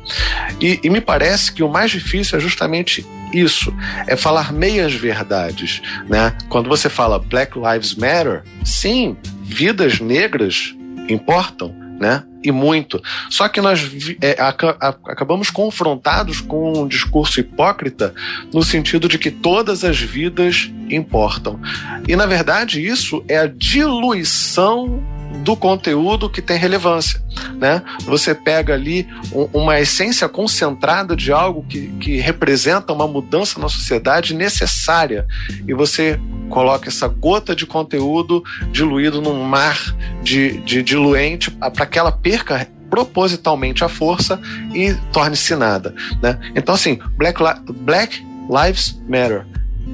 E, 0.61 0.79
e 0.85 0.89
me 0.89 1.01
parece 1.01 1.53
que 1.53 1.65
o 1.65 1.69
mais 1.69 1.91
difícil 1.91 2.39
é 2.39 2.41
justamente 2.41 3.05
isso, 3.33 3.75
é 4.07 4.17
falar 4.17 4.53
meias 4.53 4.95
verdades, 4.95 5.83
né? 6.09 6.33
Quando 6.49 6.69
você 6.69 6.89
fala 6.89 7.19
Black 7.19 7.59
Lives 7.59 7.95
Matter, 7.95 8.43
sim, 8.65 9.17
vidas 9.43 10.01
negras 10.01 10.75
importam, 11.09 11.75
né? 12.01 12.23
E 12.43 12.53
muito. 12.53 13.03
Só 13.29 13.49
que 13.49 13.61
nós 13.61 13.91
é, 14.23 14.37
acabamos 14.41 15.51
confrontados 15.51 16.41
com 16.41 16.83
um 16.83 16.87
discurso 16.87 17.41
hipócrita 17.41 18.15
no 18.53 18.63
sentido 18.63 19.09
de 19.09 19.19
que 19.19 19.31
todas 19.31 19.83
as 19.83 19.99
vidas 19.99 20.71
importam. 20.89 21.61
E 22.07 22.15
na 22.15 22.27
verdade 22.27 22.85
isso 22.85 23.25
é 23.27 23.39
a 23.39 23.47
diluição 23.47 25.03
do 25.45 25.57
conteúdo 25.57 26.29
que 26.29 26.41
tem 26.41 26.59
relevância. 26.59 27.23
Né? 27.59 27.83
Você 28.05 28.35
pega 28.35 28.75
ali 28.75 29.07
um, 29.33 29.61
uma 29.61 29.79
essência 29.81 30.29
concentrada 30.29 31.15
de 31.15 31.33
algo 31.33 31.65
que, 31.69 31.89
que 32.01 32.17
representa 32.19 32.93
uma 32.93 33.07
mudança 33.07 33.61
na 33.61 33.69
sociedade 33.69 34.35
necessária 34.35 35.27
e 35.67 35.75
você 35.75 36.19
coloca 36.49 36.89
essa 36.89 37.07
gota 37.09 37.55
de 37.55 37.67
conteúdo 37.67 38.43
diluído 38.71 39.21
num 39.21 39.43
mar 39.45 39.79
de, 40.23 40.59
de 40.61 40.83
diluente 40.83 41.51
para 41.51 41.87
que 41.87 41.99
ela 41.99 42.13
perca 42.13 42.67
propositalmente 42.89 43.85
a 43.85 43.89
força 43.89 44.41
e 44.75 44.95
torne-se 45.13 45.55
nada. 45.55 45.95
Né? 46.23 46.39
Então, 46.55 46.75
assim, 46.75 46.99
Black, 47.17 47.39
Black 47.83 48.27
Lives 48.49 48.99
Matter 49.07 49.47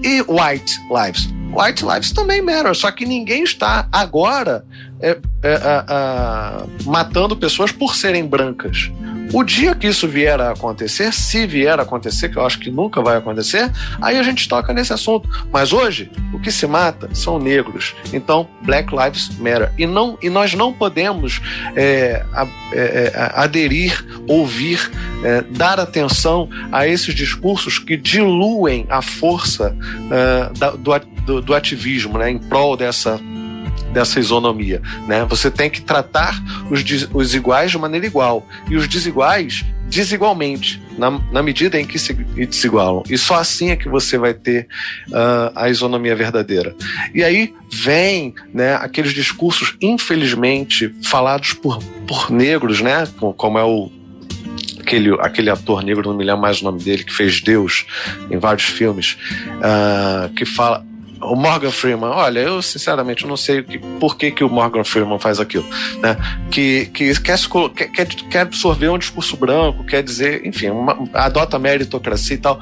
e 0.03 0.21
White 0.23 0.81
Lives. 0.91 1.29
White 1.55 1.85
Lives 1.85 2.13
também 2.13 2.43
matter, 2.43 2.75
só 2.75 2.91
que 2.91 3.07
ninguém 3.07 3.45
está 3.45 3.89
agora 3.93 4.65
é, 5.05 5.19
é, 5.43 6.85
matando 6.85 7.37
pessoas 7.37 7.71
por 7.71 7.95
serem 7.95 8.27
brancas. 8.27 8.91
O 9.33 9.43
dia 9.43 9.75
que 9.75 9.87
isso 9.87 10.07
vier 10.07 10.41
a 10.41 10.53
acontecer, 10.53 11.13
se 11.13 11.47
vier 11.47 11.79
a 11.79 11.83
acontecer, 11.83 12.29
que 12.29 12.37
eu 12.37 12.47
acho 12.47 12.59
que 12.59 12.71
nunca 12.71 13.03
vai 13.03 13.17
acontecer, 13.17 13.71
aí 14.01 14.17
a 14.17 14.23
gente 14.23 14.49
toca 14.49 14.73
nesse 14.73 14.93
assunto. 14.93 15.29
Mas 15.51 15.73
hoje, 15.73 16.11
o 16.33 16.39
que 16.39 16.53
se 16.53 16.67
mata 16.67 17.09
são 17.13 17.39
negros. 17.39 17.95
Então, 18.13 18.49
Black 18.63 18.95
Lives 18.95 19.37
Matter. 19.39 19.73
E, 19.77 19.87
não, 19.87 20.17
e 20.23 20.31
nós 20.31 20.55
não 20.55 20.73
podemos 20.73 21.41
é, 21.75 22.25
é, 22.73 22.79
é, 22.79 23.33
aderir, 23.35 24.05
ouvir, 24.29 24.91
é, 25.25 25.43
dar 25.43 25.81
atenção 25.81 26.49
a 26.71 26.87
esses 26.87 27.15
discursos 27.15 27.79
que 27.79 27.97
diluem 27.97 28.87
a 28.89 29.03
força 29.03 29.77
da, 30.59 30.71
do, 30.71 30.93
do, 31.27 31.41
do 31.41 31.55
ativismo 31.55 32.19
né, 32.19 32.31
em 32.31 32.39
prol 32.39 32.77
dessa 32.77 33.21
dessa 33.95 34.21
isonomia. 34.21 34.83
Né? 35.07 35.25
Você 35.25 35.51
tem 35.51 35.71
que 35.71 35.81
tratar 35.81 36.39
os, 36.71 36.83
os 37.15 37.35
iguais 37.35 37.71
de 37.71 37.79
maneira 37.79 38.07
igual 38.07 38.47
e 38.69 38.77
os 38.77 38.87
desiguais 38.87 39.65
desigualmente, 39.89 40.83
na, 40.99 41.11
na 41.31 41.43
medida 41.43 41.81
em 41.81 41.87
que 41.87 41.99
se 41.99 42.13
desigualam. 42.13 43.03
E 43.09 43.17
só 43.17 43.37
assim 43.37 43.71
é 43.71 43.77
que 43.77 43.89
você 43.89 44.19
vai 44.19 44.35
ter 44.35 44.67
uh, 45.09 45.53
a 45.55 45.69
isonomia 45.69 46.17
verdadeira. 46.17 46.75
E 47.15 47.23
aí 47.23 47.55
vem 47.71 48.35
né, 48.53 48.75
aqueles 48.75 49.13
discursos, 49.13 49.77
infelizmente, 49.81 50.93
falados 51.05 51.53
por, 51.53 51.79
por 52.09 52.31
negros, 52.31 52.81
né, 52.81 53.07
como 53.37 53.59
é 53.59 53.65
o 53.65 53.91
aquele, 54.81 55.15
aquele 55.21 55.51
ator 55.51 55.83
negro, 55.83 56.09
não 56.09 56.17
me 56.17 56.25
lembro 56.25 56.43
mais 56.43 56.61
o 56.61 56.65
nome 56.65 56.83
dele, 56.83 57.05
que 57.05 57.13
fez 57.13 57.41
Deus 57.41 57.87
em 58.31 58.39
vários 58.39 58.65
filmes, 58.65 59.17
uh, 59.59 60.33
que 60.35 60.45
fala 60.45 60.85
o 61.25 61.35
Morgan 61.35 61.71
Freeman, 61.71 62.11
olha, 62.11 62.41
eu 62.41 62.61
sinceramente 62.61 63.27
não 63.27 63.37
sei 63.37 63.63
que, 63.63 63.79
por 63.79 64.17
que, 64.17 64.31
que 64.31 64.45
o 64.45 64.49
Morgan 64.49 64.85
Freeman 64.85 65.19
faz 65.19 65.41
aquilo, 65.41 65.67
né? 66.01 66.17
Que, 66.51 66.87
que 66.87 67.13
quer, 67.21 67.39
quer, 67.91 68.07
quer 68.07 68.41
absorver 68.41 68.89
um 68.89 68.99
discurso 68.99 69.37
branco, 69.37 69.85
quer 69.85 70.03
dizer, 70.03 70.47
enfim, 70.47 70.71
uma, 70.71 70.99
adota 71.15 71.59
meritocracia 71.59 72.35
e 72.37 72.39
tal. 72.39 72.61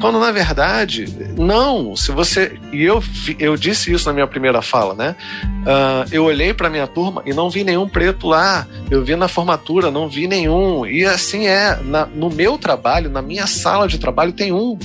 Quando 0.00 0.18
na 0.18 0.32
verdade, 0.32 1.06
não. 1.36 1.94
Se 1.94 2.10
você. 2.10 2.58
E 2.72 2.82
eu, 2.82 3.02
eu 3.38 3.54
disse 3.54 3.92
isso 3.92 4.06
na 4.06 4.14
minha 4.14 4.26
primeira 4.26 4.62
fala, 4.62 4.94
né? 4.94 5.14
Uh, 5.60 6.08
eu 6.10 6.24
olhei 6.24 6.54
para 6.54 6.70
minha 6.70 6.86
turma 6.86 7.22
e 7.26 7.34
não 7.34 7.50
vi 7.50 7.64
nenhum 7.64 7.86
preto 7.86 8.26
lá. 8.26 8.66
Eu 8.90 9.04
vi 9.04 9.14
na 9.14 9.28
formatura, 9.28 9.90
não 9.90 10.08
vi 10.08 10.26
nenhum. 10.26 10.86
E 10.86 11.04
assim 11.04 11.46
é. 11.46 11.78
Na, 11.84 12.06
no 12.06 12.30
meu 12.30 12.56
trabalho, 12.56 13.10
na 13.10 13.20
minha 13.20 13.46
sala 13.46 13.86
de 13.86 13.98
trabalho, 13.98 14.32
tem 14.32 14.52
um. 14.52 14.78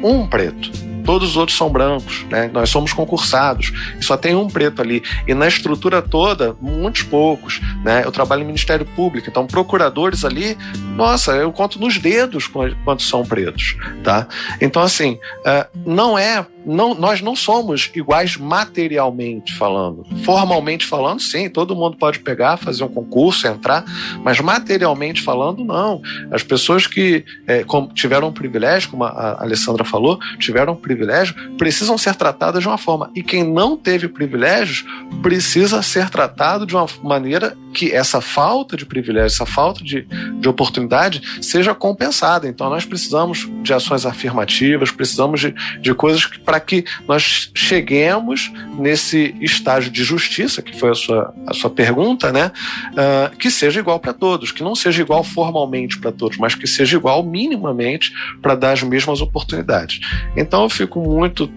Um 0.00 0.28
preto 0.28 0.87
todos 1.08 1.30
os 1.30 1.36
outros 1.38 1.56
são 1.56 1.70
brancos, 1.70 2.26
né? 2.28 2.50
Nós 2.52 2.68
somos 2.68 2.92
concursados, 2.92 3.72
só 3.98 4.14
tem 4.14 4.34
um 4.34 4.46
preto 4.46 4.82
ali. 4.82 5.02
E 5.26 5.32
na 5.32 5.48
estrutura 5.48 6.02
toda, 6.02 6.54
muitos 6.60 7.00
poucos, 7.00 7.62
né? 7.82 8.02
Eu 8.04 8.12
trabalho 8.12 8.42
no 8.42 8.48
Ministério 8.48 8.84
Público, 8.84 9.26
então 9.30 9.46
procuradores 9.46 10.22
ali, 10.22 10.54
nossa, 10.96 11.32
eu 11.32 11.50
conto 11.50 11.80
nos 11.80 11.96
dedos 11.96 12.46
quantos 12.84 13.08
são 13.08 13.24
pretos, 13.24 13.74
tá? 14.04 14.28
Então, 14.60 14.82
assim, 14.82 15.18
uh, 15.46 15.66
não 15.86 16.18
é 16.18 16.44
não, 16.68 16.94
nós 16.94 17.22
não 17.22 17.34
somos 17.34 17.90
iguais 17.94 18.36
materialmente 18.36 19.54
falando. 19.56 20.04
Formalmente 20.24 20.84
falando, 20.86 21.20
sim, 21.20 21.48
todo 21.48 21.74
mundo 21.74 21.96
pode 21.96 22.20
pegar, 22.20 22.58
fazer 22.58 22.84
um 22.84 22.88
concurso, 22.88 23.46
entrar, 23.46 23.84
mas 24.22 24.38
materialmente 24.40 25.22
falando, 25.22 25.64
não. 25.64 26.02
As 26.30 26.42
pessoas 26.42 26.86
que 26.86 27.24
é, 27.46 27.64
tiveram 27.94 28.28
um 28.28 28.32
privilégio, 28.32 28.90
como 28.90 29.04
a 29.04 29.42
Alessandra 29.42 29.84
falou, 29.84 30.18
tiveram 30.38 30.74
um 30.74 30.76
privilégio, 30.76 31.34
precisam 31.56 31.96
ser 31.96 32.14
tratadas 32.14 32.62
de 32.62 32.68
uma 32.68 32.78
forma. 32.78 33.10
E 33.14 33.22
quem 33.22 33.42
não 33.42 33.76
teve 33.76 34.06
privilégios 34.06 34.84
precisa 35.22 35.82
ser 35.82 36.10
tratado 36.10 36.66
de 36.66 36.74
uma 36.74 36.86
maneira 37.02 37.56
que 37.78 37.92
essa 37.92 38.20
falta 38.20 38.76
de 38.76 38.84
privilégio, 38.84 39.26
essa 39.26 39.46
falta 39.46 39.84
de, 39.84 40.02
de 40.40 40.48
oportunidade 40.48 41.22
seja 41.40 41.72
compensada. 41.72 42.48
Então, 42.48 42.68
nós 42.68 42.84
precisamos 42.84 43.48
de 43.62 43.72
ações 43.72 44.04
afirmativas, 44.04 44.90
precisamos 44.90 45.40
de, 45.40 45.54
de 45.80 45.94
coisas 45.94 46.26
para 46.44 46.58
que 46.58 46.84
nós 47.06 47.52
cheguemos 47.54 48.52
nesse 48.76 49.32
estágio 49.40 49.92
de 49.92 50.02
justiça, 50.02 50.60
que 50.60 50.76
foi 50.76 50.90
a 50.90 50.94
sua, 50.94 51.32
a 51.46 51.54
sua 51.54 51.70
pergunta, 51.70 52.32
né? 52.32 52.50
Uh, 52.90 53.36
que 53.36 53.48
seja 53.48 53.78
igual 53.78 54.00
para 54.00 54.12
todos, 54.12 54.50
que 54.50 54.64
não 54.64 54.74
seja 54.74 55.00
igual 55.00 55.22
formalmente 55.22 56.00
para 56.00 56.10
todos, 56.10 56.36
mas 56.36 56.56
que 56.56 56.66
seja 56.66 56.96
igual 56.96 57.22
minimamente 57.22 58.12
para 58.42 58.56
dar 58.56 58.72
as 58.72 58.82
mesmas 58.82 59.20
oportunidades. 59.20 60.00
Então, 60.36 60.64
eu 60.64 60.68
fico 60.68 60.98
muito 60.98 61.48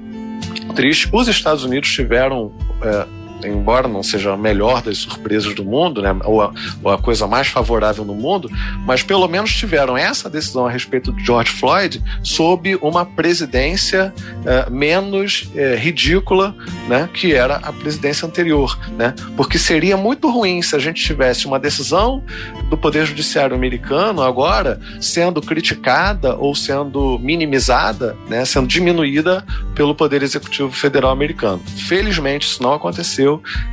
triste. 0.75 1.10
Os 1.12 1.27
Estados 1.27 1.63
Unidos 1.63 1.91
tiveram. 1.91 2.45
Uh, 2.77 3.20
embora 3.47 3.88
não 3.88 4.04
seja 4.04 4.34
a 4.34 4.38
melhor 4.38 4.82
das 4.82 4.99
surpresas 4.99 5.54
do 5.54 5.63
mundo, 5.63 6.01
né, 6.01 6.15
ou, 6.25 6.41
a, 6.41 6.51
ou 6.84 6.91
a 6.91 6.97
coisa 6.97 7.27
mais 7.27 7.47
favorável 7.47 8.04
no 8.04 8.13
mundo, 8.13 8.49
mas 8.86 9.04
pelo 9.04 9.27
menos 9.27 9.54
tiveram 9.54 9.97
essa 9.97 10.30
decisão 10.30 10.65
a 10.65 10.71
respeito 10.71 11.12
de 11.13 11.25
George 11.25 11.51
Floyd 11.51 12.01
sob 12.23 12.75
uma 12.82 13.06
presidência 13.06 14.13
é, 14.45 14.69
menos 14.69 15.49
é, 15.56 15.75
ridícula, 15.75 16.56
né, 16.88 17.10
que 17.13 17.34
era 17.34 17.58
a 17.58 17.71
presidência 17.71 18.27
anterior, 18.27 18.77
né, 18.97 19.13
porque 19.36 19.58
seria 19.58 19.97
muito 19.97 20.30
ruim 20.30 20.62
se 20.62 20.75
a 20.75 20.80
gente 20.80 21.04
tivesse 21.04 21.45
uma 21.45 21.60
decisão 21.60 22.23
do 22.69 22.77
poder 22.77 23.06
judiciário 23.06 23.56
americano 23.56 24.21
agora 24.21 24.80
sendo 24.99 25.41
criticada 25.41 26.36
ou 26.36 26.56
sendo 26.56 27.19
minimizada, 27.19 28.15
né, 28.27 28.45
sendo 28.45 28.67
diminuída 28.67 29.45
pelo 29.75 29.93
poder 29.93 30.23
executivo 30.23 30.71
federal 30.71 31.12
americano. 31.12 31.62
Felizmente 31.88 32.47
isso 32.47 32.63
não 32.63 32.73
aconteceu 32.73 33.31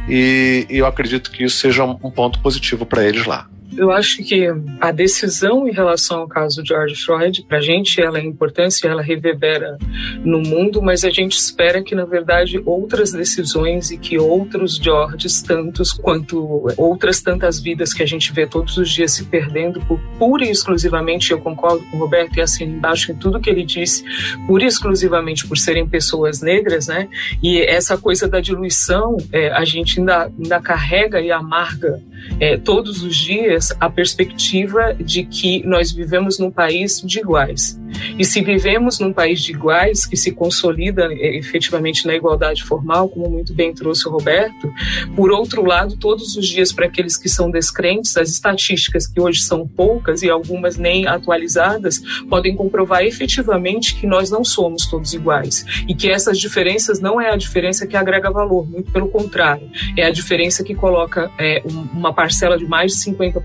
e, 0.08 0.66
e 0.68 0.78
eu 0.78 0.86
acredito 0.86 1.30
que 1.30 1.44
isso 1.44 1.56
seja 1.56 1.84
um 1.84 2.10
ponto 2.10 2.38
positivo 2.40 2.84
para 2.84 3.02
eles 3.02 3.24
lá. 3.24 3.48
Eu 3.78 3.92
acho 3.92 4.24
que 4.24 4.44
a 4.80 4.90
decisão 4.90 5.68
em 5.68 5.72
relação 5.72 6.18
ao 6.20 6.28
caso 6.28 6.64
George 6.66 6.96
Floyd, 6.96 7.44
para 7.48 7.58
a 7.58 7.60
gente, 7.60 8.00
ela 8.00 8.18
é 8.18 8.24
importante, 8.24 8.84
ela 8.84 9.00
reverbera 9.00 9.78
no 10.24 10.40
mundo, 10.40 10.82
mas 10.82 11.04
a 11.04 11.10
gente 11.10 11.38
espera 11.38 11.80
que, 11.80 11.94
na 11.94 12.04
verdade, 12.04 12.60
outras 12.66 13.12
decisões 13.12 13.92
e 13.92 13.96
que 13.96 14.18
outros 14.18 14.76
Georges, 14.76 15.40
tantos 15.42 15.92
quanto 15.92 16.66
outras 16.76 17.20
tantas 17.20 17.60
vidas 17.60 17.92
que 17.92 18.02
a 18.02 18.06
gente 18.06 18.32
vê 18.32 18.48
todos 18.48 18.76
os 18.76 18.90
dias 18.90 19.12
se 19.12 19.24
perdendo 19.24 19.80
por 19.82 20.00
pura 20.18 20.44
e 20.44 20.50
exclusivamente, 20.50 21.30
eu 21.30 21.38
concordo 21.38 21.84
com 21.84 21.98
o 21.98 22.00
Roberto 22.00 22.36
e 22.36 22.40
assim 22.40 22.64
embaixo 22.64 23.12
em 23.12 23.14
tudo 23.14 23.40
que 23.40 23.48
ele 23.48 23.64
disse, 23.64 24.02
pura 24.48 24.64
e 24.64 24.66
exclusivamente 24.66 25.46
por 25.46 25.56
serem 25.56 25.88
pessoas 25.88 26.42
negras, 26.42 26.88
né? 26.88 27.08
E 27.40 27.60
essa 27.60 27.96
coisa 27.96 28.26
da 28.26 28.40
diluição, 28.40 29.16
é, 29.32 29.52
a 29.52 29.64
gente 29.64 30.00
ainda, 30.00 30.32
ainda 30.36 30.60
carrega 30.60 31.20
e 31.20 31.30
amarga 31.30 32.02
é, 32.40 32.56
todos 32.56 33.04
os 33.04 33.14
dias 33.14 33.67
a 33.78 33.90
perspectiva 33.90 34.94
de 34.94 35.24
que 35.24 35.64
nós 35.66 35.92
vivemos 35.92 36.38
num 36.38 36.50
país 36.50 37.00
de 37.00 37.18
iguais. 37.18 37.78
E 38.18 38.24
se 38.24 38.42
vivemos 38.42 38.98
num 38.98 39.12
país 39.12 39.40
de 39.40 39.52
iguais, 39.52 40.06
que 40.06 40.16
se 40.16 40.32
consolida 40.32 41.08
é, 41.12 41.36
efetivamente 41.36 42.06
na 42.06 42.14
igualdade 42.14 42.64
formal, 42.64 43.08
como 43.08 43.30
muito 43.30 43.54
bem 43.54 43.72
trouxe 43.72 44.06
o 44.08 44.10
Roberto, 44.10 44.72
por 45.16 45.30
outro 45.30 45.64
lado, 45.64 45.96
todos 45.96 46.36
os 46.36 46.46
dias, 46.46 46.72
para 46.72 46.86
aqueles 46.86 47.16
que 47.16 47.28
são 47.28 47.50
descrentes, 47.50 48.16
as 48.16 48.30
estatísticas, 48.30 49.06
que 49.06 49.20
hoje 49.20 49.42
são 49.42 49.66
poucas 49.66 50.22
e 50.22 50.30
algumas 50.30 50.76
nem 50.76 51.06
atualizadas, 51.06 52.00
podem 52.28 52.54
comprovar 52.54 53.02
efetivamente 53.04 53.94
que 53.94 54.06
nós 54.06 54.30
não 54.30 54.44
somos 54.44 54.86
todos 54.86 55.12
iguais. 55.14 55.64
E 55.88 55.94
que 55.94 56.10
essas 56.10 56.38
diferenças 56.38 57.00
não 57.00 57.20
é 57.20 57.30
a 57.30 57.36
diferença 57.36 57.86
que 57.86 57.96
agrega 57.96 58.30
valor, 58.30 58.68
muito 58.68 58.90
pelo 58.92 59.08
contrário, 59.08 59.70
é 59.96 60.04
a 60.04 60.10
diferença 60.10 60.62
que 60.62 60.74
coloca 60.74 61.30
é, 61.38 61.62
uma 61.92 62.12
parcela 62.12 62.58
de 62.58 62.66
mais 62.66 62.92
de 62.92 62.98
50% 63.10 63.42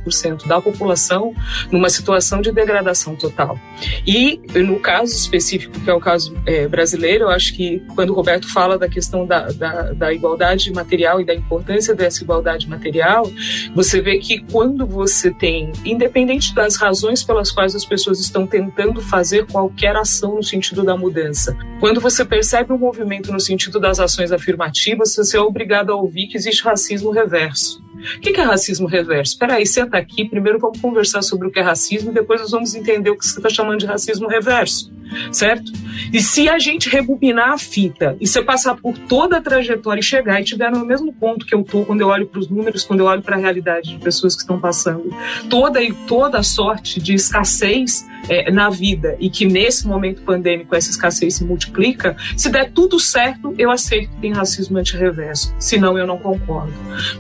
da 0.48 0.62
população 0.62 1.34
numa 1.72 1.90
situação 1.90 2.42
de 2.42 2.52
degradação 2.52 3.16
total. 3.16 3.58
E 4.06 4.42
no 4.56 4.80
caso 4.80 5.14
específico, 5.14 5.80
que 5.80 5.90
é 5.90 5.94
o 5.94 6.00
caso 6.00 6.36
é, 6.46 6.68
brasileiro, 6.68 7.26
eu 7.26 7.30
acho 7.30 7.54
que 7.54 7.82
quando 7.96 8.12
o 8.12 8.14
Roberto 8.14 8.52
fala 8.52 8.78
da 8.78 8.88
questão 8.88 9.26
da, 9.26 9.52
da, 9.52 9.94
da 9.94 10.14
igualdade 10.14 10.72
material 10.72 11.22
e 11.22 11.26
da 11.26 11.34
importância 11.34 11.96
dessa 11.96 12.24
igualdade 12.24 12.68
material, 12.68 13.30
você 13.76 14.02
vê 14.02 14.18
que 14.18 14.44
quando 14.52 14.86
você 14.86 15.32
tem, 15.32 15.72
independente 15.86 16.54
das 16.54 16.76
razões 16.76 17.24
pelas 17.24 17.52
quais 17.52 17.76
as 17.76 17.86
pessoas 17.86 18.20
estão 18.20 18.46
tentando 18.46 19.02
fazer 19.02 19.46
qualquer 19.48 19.96
ação 19.96 20.36
no 20.36 20.44
sentido 20.44 20.84
da 20.84 20.96
mudança, 20.96 21.56
quando 21.80 22.00
você 22.00 22.24
percebe 22.24 22.74
um 22.74 22.78
movimento 22.78 23.32
no 23.32 23.40
sentido 23.40 23.80
das 23.80 24.00
ações 24.00 24.32
afirmativas, 24.32 25.16
você 25.16 25.38
é 25.38 25.42
obrigado 25.42 25.92
a 25.92 25.96
ouvir 25.96 26.28
que 26.28 26.38
existe 26.38 26.64
racismo 26.64 27.12
reverso. 27.12 27.84
O 28.18 28.20
que 28.20 28.40
é 28.40 28.44
racismo 28.44 28.88
reverso? 28.88 29.34
Espera 29.34 29.56
aí, 29.56 29.66
senta 29.66 29.98
aqui, 29.98 30.26
primeiro 30.26 30.60
vamos 30.60 30.80
conversar 30.80 31.22
sobre 31.22 31.48
o 31.48 31.52
que 31.52 31.60
é 31.60 31.64
racismo 31.64 32.12
e 32.12 32.14
depois 32.14 32.42
nós 32.42 32.52
vamos 32.52 32.76
entender 32.76 33.10
o 33.10 33.18
que 33.18 33.26
você 33.26 33.40
está 33.40 33.50
chamando 33.50 33.80
de 33.80 33.86
racismo 33.86 34.28
reverso 34.28 34.92
certo? 35.32 35.72
E 36.12 36.22
se 36.22 36.50
a 36.50 36.58
gente 36.60 36.90
rebobinar 36.90 37.52
a 37.52 37.58
fita 37.58 38.16
e 38.20 38.28
você 38.28 38.42
passar 38.42 38.76
por 38.76 38.98
toda 38.98 39.38
a 39.38 39.42
trajetória 39.42 40.00
e 40.00 40.04
chegar 40.04 40.42
e 40.42 40.44
tiver 40.44 40.72
no 40.72 40.86
mesmo 40.86 41.14
ponto 41.14 41.46
que 41.46 41.54
eu 41.54 41.64
tô 41.64 41.86
quando 41.86 42.02
eu 42.02 42.08
olho 42.08 42.28
para 42.28 42.40
os 42.40 42.50
números, 42.50 42.84
quando 42.84 43.02
eu 43.02 43.06
olho 43.06 43.22
para 43.22 43.36
a 43.36 43.40
realidade 43.40 43.92
de 43.92 44.00
pessoas 44.00 44.36
que 44.36 44.42
estão 44.42 44.60
passando, 44.60 45.10
toda 45.50 45.82
e 45.82 45.94
toda 45.94 46.40
a 46.40 46.44
sorte 46.44 47.02
de 47.02 47.14
escassez 47.14 48.06
é, 48.30 48.52
na 48.52 48.70
vida 48.70 49.16
e 49.20 49.30
que 49.30 49.46
nesse 49.46 49.88
momento 49.88 50.22
pandêmico 50.22 50.76
essa 50.76 50.90
escassez 50.90 51.36
se 51.36 51.44
multiplica, 51.44 52.16
se 52.38 52.50
der 52.50 52.72
tudo 52.72 53.00
certo, 53.00 53.54
eu 53.58 53.70
aceito 53.70 54.10
que 54.10 54.22
tem 54.22 54.34
racismo 54.34 54.78
antirreverso, 54.78 55.54
senão 55.60 55.98
eu 55.98 56.08
não 56.08 56.18
concordo. 56.18 56.74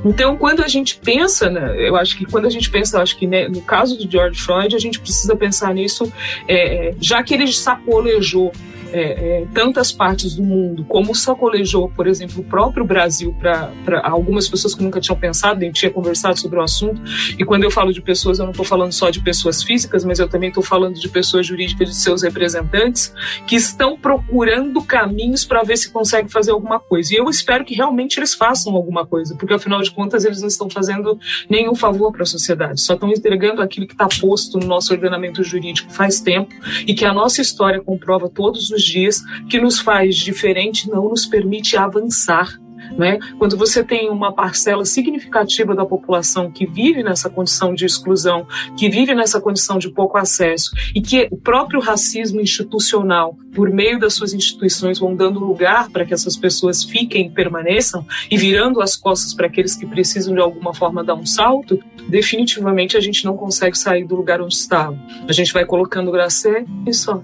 Então, 0.05 0.37
quando 0.37 0.63
a 0.63 0.67
gente 0.73 0.97
pensa, 0.97 1.49
né, 1.49 1.75
eu 1.77 1.95
acho 1.95 2.17
que 2.17 2.25
quando 2.25 2.45
a 2.45 2.49
gente 2.49 2.69
pensa, 2.69 3.01
acho 3.01 3.17
que 3.17 3.27
né, 3.27 3.47
no 3.47 3.61
caso 3.61 3.97
do 3.97 4.09
George 4.09 4.39
Floyd, 4.39 4.75
a 4.75 4.79
gente 4.79 4.99
precisa 4.99 5.35
pensar 5.35 5.73
nisso, 5.73 6.11
é, 6.47 6.93
já 6.99 7.23
que 7.23 7.33
ele 7.33 7.47
sacolejou 7.51 8.51
é, 8.93 9.41
é, 9.41 9.47
tantas 9.53 9.91
partes 9.91 10.35
do 10.35 10.43
mundo, 10.43 10.85
como 10.85 11.15
sacolejou, 11.15 11.89
por 11.89 12.07
exemplo, 12.07 12.41
o 12.41 12.43
próprio 12.43 12.85
Brasil 12.85 13.35
para 13.39 13.71
algumas 14.03 14.47
pessoas 14.47 14.75
que 14.75 14.83
nunca 14.83 15.01
tinham 15.01 15.17
pensado, 15.17 15.59
nem 15.59 15.71
tinha 15.71 15.91
conversado 15.91 16.39
sobre 16.39 16.59
o 16.59 16.61
assunto. 16.61 17.01
E 17.37 17.43
quando 17.43 17.63
eu 17.63 17.71
falo 17.71 17.91
de 17.91 18.01
pessoas, 18.01 18.37
eu 18.37 18.45
não 18.45 18.51
estou 18.51 18.65
falando 18.65 18.91
só 18.91 19.09
de 19.09 19.19
pessoas 19.19 19.63
físicas, 19.63 20.05
mas 20.05 20.19
eu 20.19 20.27
também 20.27 20.49
estou 20.49 20.63
falando 20.63 20.99
de 20.99 21.09
pessoas 21.09 21.47
jurídicas, 21.47 21.89
de 21.89 21.95
seus 21.95 22.21
representantes, 22.21 23.13
que 23.47 23.55
estão 23.55 23.97
procurando 23.97 24.81
caminhos 24.83 25.43
para 25.43 25.63
ver 25.63 25.77
se 25.77 25.91
conseguem 25.91 26.29
fazer 26.29 26.51
alguma 26.51 26.79
coisa. 26.79 27.13
E 27.13 27.17
eu 27.17 27.29
espero 27.29 27.65
que 27.65 27.73
realmente 27.73 28.19
eles 28.19 28.35
façam 28.35 28.75
alguma 28.75 29.05
coisa, 29.05 29.35
porque 29.35 29.53
afinal 29.53 29.81
de 29.81 29.89
contas 29.89 30.23
eles 30.23 30.41
não 30.41 30.47
estão 30.47 30.69
fazendo 30.69 31.17
nenhum 31.49 31.73
favor 31.73 32.11
para 32.11 32.23
a 32.23 32.27
sociedade, 32.27 32.79
só 32.79 32.93
estão 32.93 33.09
entregando 33.09 33.61
aquilo 33.61 33.87
que 33.87 33.93
está 33.93 34.07
posto 34.21 34.59
no 34.59 34.67
nosso 34.67 34.93
ordenamento 34.93 35.43
jurídico 35.43 35.91
faz 35.91 36.19
tempo 36.19 36.53
e 36.85 36.93
que 36.93 37.05
a 37.05 37.13
nossa 37.13 37.41
história 37.41 37.81
comprova 37.81 38.29
todos 38.29 38.69
os 38.69 38.82
dias, 38.83 39.23
que 39.49 39.59
nos 39.59 39.79
faz 39.79 40.15
diferente, 40.15 40.89
não 40.89 41.09
nos 41.09 41.25
permite 41.25 41.77
avançar. 41.77 42.59
Né? 42.97 43.17
Quando 43.39 43.57
você 43.57 43.83
tem 43.83 44.09
uma 44.09 44.33
parcela 44.33 44.85
significativa 44.85 45.73
da 45.73 45.85
população 45.85 46.51
que 46.51 46.65
vive 46.65 47.01
nessa 47.01 47.29
condição 47.29 47.73
de 47.73 47.85
exclusão, 47.85 48.45
que 48.77 48.89
vive 48.89 49.15
nessa 49.15 49.41
condição 49.41 49.79
de 49.79 49.89
pouco 49.89 50.17
acesso, 50.17 50.71
e 50.93 51.01
que 51.01 51.27
o 51.31 51.37
próprio 51.37 51.79
racismo 51.79 52.39
institucional, 52.39 53.37
por 53.53 53.69
meio 53.69 53.99
das 53.99 54.13
suas 54.13 54.33
instituições, 54.33 54.99
vão 54.99 55.15
dando 55.15 55.39
lugar 55.39 55.89
para 55.89 56.05
que 56.05 56.13
essas 56.13 56.35
pessoas 56.35 56.83
fiquem, 56.83 57.31
permaneçam, 57.31 58.05
e 58.29 58.37
virando 58.37 58.81
as 58.81 58.95
costas 58.95 59.33
para 59.33 59.47
aqueles 59.47 59.75
que 59.75 59.87
precisam 59.87 60.35
de 60.35 60.41
alguma 60.41 60.73
forma 60.73 61.03
dar 61.03 61.15
um 61.15 61.25
salto, 61.25 61.79
definitivamente 62.07 62.95
a 62.95 63.01
gente 63.01 63.25
não 63.25 63.35
consegue 63.35 63.77
sair 63.77 64.05
do 64.05 64.15
lugar 64.15 64.41
onde 64.41 64.53
estava. 64.53 64.97
A 65.27 65.33
gente 65.33 65.53
vai 65.53 65.65
colocando 65.65 66.11
gracê 66.11 66.65
e 66.85 66.93
só. 66.93 67.23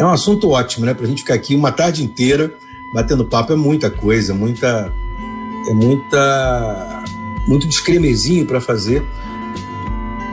É 0.00 0.04
um 0.04 0.08
assunto 0.08 0.48
ótimo, 0.48 0.86
né? 0.86 0.94
Para 0.94 1.04
a 1.04 1.08
gente 1.08 1.18
ficar 1.18 1.34
aqui 1.34 1.54
uma 1.54 1.70
tarde 1.70 2.02
inteira 2.02 2.54
batendo 2.90 3.22
papo. 3.22 3.52
É 3.52 3.56
muita 3.56 3.90
coisa, 3.90 4.32
muita. 4.32 4.90
É 5.68 5.74
muita. 5.74 7.04
Muito 7.46 7.68
discremezinho 7.68 8.46
para 8.46 8.62
fazer. 8.62 9.02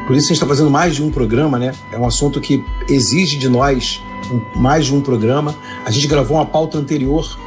Por 0.06 0.16
isso 0.16 0.28
a 0.28 0.30
gente 0.30 0.38
está 0.38 0.48
fazendo 0.48 0.72
mais 0.72 0.96
de 0.96 1.04
um 1.04 1.12
programa, 1.12 1.60
né? 1.60 1.74
É 1.92 1.98
um 1.98 2.08
assunto 2.08 2.40
que 2.40 2.64
exige 2.88 3.36
de 3.36 3.50
nós 3.50 4.02
um, 4.32 4.40
mais 4.58 4.86
de 4.86 4.96
um 4.96 5.02
programa. 5.02 5.54
A 5.84 5.92
gente 5.92 6.08
gravou 6.08 6.38
uma 6.38 6.46
pauta 6.46 6.78
anterior, 6.78 7.38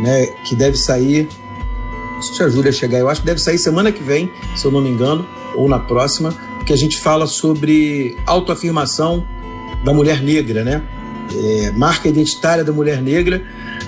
né? 0.00 0.26
Que 0.44 0.54
deve 0.54 0.76
sair. 0.76 1.28
Isso 2.20 2.34
te 2.34 2.42
ajuda 2.44 2.68
a 2.68 2.72
chegar. 2.72 3.00
Eu 3.00 3.08
acho 3.08 3.20
que 3.20 3.26
deve 3.26 3.40
sair 3.40 3.58
semana 3.58 3.90
que 3.90 4.02
vem, 4.02 4.30
se 4.54 4.64
eu 4.64 4.70
não 4.70 4.80
me 4.80 4.90
engano, 4.90 5.26
ou 5.56 5.68
na 5.68 5.80
próxima, 5.80 6.32
que 6.64 6.72
a 6.72 6.76
gente 6.76 7.00
fala 7.00 7.26
sobre 7.26 8.16
autoafirmação 8.26 9.26
da 9.84 9.92
mulher 9.92 10.22
negra, 10.22 10.62
né? 10.62 10.80
É, 11.32 11.70
marca 11.72 12.08
identitária 12.08 12.64
da 12.64 12.72
mulher 12.72 13.00
negra, 13.00 13.42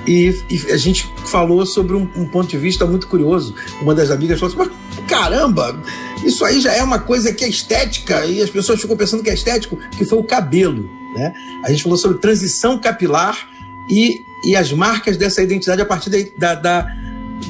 E, 0.07 0.33
e, 0.49 0.73
a 0.73 0.77
gente 0.77 1.13
falou 1.27 1.67
sobre 1.67 1.97
um, 1.97 2.09
um, 2.15 2.27
ponto 2.27 2.49
de 2.49 2.57
vista 2.57 2.87
muito 2.87 3.09
curioso. 3.09 3.55
Uma 3.83 3.95
das 3.95 4.11
amigas 4.11 4.39
falou 4.39 4.55
assim: 4.55 4.71
mas 4.71 5.09
caramba, 5.09 5.77
isso 6.25 6.45
aí 6.45 6.61
já 6.61 6.73
é 6.73 6.83
uma 6.83 7.01
coisa 7.01 7.33
que 7.33 7.45
é 7.45 7.49
estética, 7.49 8.25
e 8.25 8.41
as 8.41 8.49
pessoas 8.49 8.81
ficam 8.81 8.97
pensando 8.97 9.23
que 9.23 9.31
é 9.31 9.35
estético, 9.35 9.77
que 9.97 10.05
foi 10.05 10.19
o 10.19 10.25
cabelo. 10.25 10.89
Né? 11.15 11.35
A 11.65 11.71
gente 11.71 11.83
falou 11.83 11.99
sobre 11.99 12.19
transição 12.19 12.79
capilar 12.79 13.49
e, 13.91 14.25
e 14.45 14.55
as 14.55 14.73
marcas 14.73 15.17
dessa 15.17 15.43
identidade 15.43 15.83
a 15.83 15.87
partir 15.87 16.11
da, 16.37 16.55
da, 16.55 16.87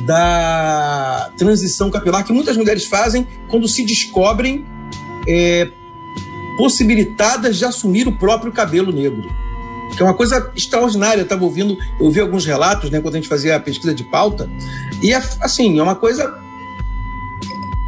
da 0.07 1.33
transição 1.37 1.91
capilar 1.91 2.25
que 2.25 2.33
muitas 2.33 2.57
mulheres 2.57 2.87
fazem 2.87 3.27
quando 3.49 3.69
se 3.69 3.85
descobrem 3.85 4.65
é, 5.29 5.69
possibilitadas 6.57 7.59
de 7.59 7.67
assumir 7.67 8.09
o 8.09 8.13
próprio 8.13 8.51
cabelo 8.51 8.93
negro 8.93 9.46
que 9.97 10.03
é 10.03 10.05
uma 10.05 10.15
coisa 10.15 10.53
extraordinária. 10.55 11.21
Eu 11.21 11.25
estava 11.25 11.45
ouvindo, 11.45 11.79
eu 11.99 12.07
ouvi 12.07 12.21
alguns 12.21 12.45
relatos, 12.45 12.91
né, 12.91 13.01
quando 13.01 13.15
a 13.15 13.19
gente 13.19 13.29
fazia 13.29 13.57
a 13.57 13.61
pesquisa 13.61 13.95
de 13.95 14.05
pauta, 14.05 14.49
e 15.03 15.13
é, 15.13 15.23
assim, 15.41 15.79
é 15.79 15.83
uma 15.83 15.95
coisa 15.95 16.39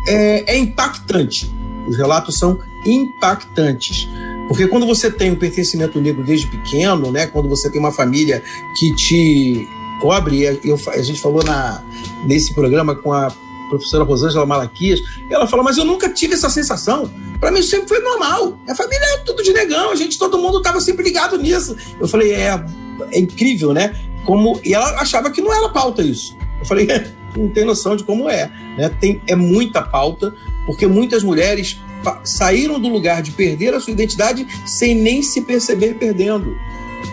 é, 0.06 0.54
é 0.54 0.58
impactante. 0.58 1.52
Os 1.86 1.96
relatos 1.96 2.38
são 2.38 2.58
impactantes. 2.84 4.08
Porque 4.46 4.66
quando 4.66 4.86
você 4.86 5.10
tem 5.10 5.30
um 5.30 5.36
pertencimento 5.36 6.00
negro 6.00 6.24
desde 6.24 6.46
pequeno, 6.46 7.12
né, 7.12 7.26
quando 7.26 7.48
você 7.48 7.70
tem 7.70 7.78
uma 7.78 7.92
família 7.92 8.42
que 8.76 8.94
te 8.94 9.68
cobre, 10.00 10.42
eu, 10.64 10.80
a 10.88 11.02
gente 11.02 11.20
falou 11.20 11.42
na, 11.44 11.82
nesse 12.24 12.54
programa 12.54 12.94
com 12.94 13.12
a 13.12 13.30
professora 13.68 14.04
Rosângela 14.04 14.46
Malaquias, 14.46 15.00
ela 15.30 15.46
falou, 15.46 15.64
mas 15.64 15.76
eu 15.76 15.84
nunca 15.84 16.08
tive 16.08 16.34
essa 16.34 16.50
sensação. 16.50 17.10
Para 17.40 17.50
mim 17.50 17.62
sempre 17.62 17.88
foi 17.88 18.00
normal. 18.00 18.58
A 18.68 18.74
família 18.74 19.04
é 19.14 19.18
tudo 19.18 19.42
de 19.42 19.52
negão, 19.52 19.90
a 19.90 19.94
gente, 19.94 20.18
todo 20.18 20.38
mundo 20.38 20.58
estava 20.58 20.80
sempre 20.80 21.04
ligado 21.04 21.38
nisso. 21.38 21.76
Eu 22.00 22.08
falei, 22.08 22.32
é, 22.32 22.64
é 23.12 23.18
incrível, 23.18 23.72
né? 23.72 23.94
Como, 24.24 24.60
e 24.64 24.74
ela 24.74 25.00
achava 25.00 25.30
que 25.30 25.40
não 25.40 25.52
era 25.52 25.68
pauta 25.68 26.02
isso. 26.02 26.36
Eu 26.60 26.66
falei, 26.66 26.90
é, 26.90 27.10
não 27.36 27.48
tem 27.48 27.64
noção 27.64 27.96
de 27.96 28.04
como 28.04 28.28
é. 28.28 28.50
Né? 28.76 28.88
Tem, 29.00 29.22
é 29.26 29.36
muita 29.36 29.82
pauta, 29.82 30.34
porque 30.66 30.86
muitas 30.86 31.22
mulheres 31.22 31.80
saíram 32.24 32.78
do 32.78 32.88
lugar 32.88 33.22
de 33.22 33.32
perder 33.32 33.74
a 33.74 33.80
sua 33.80 33.92
identidade 33.92 34.46
sem 34.64 34.94
nem 34.94 35.22
se 35.22 35.42
perceber 35.42 35.94
perdendo 35.94 36.56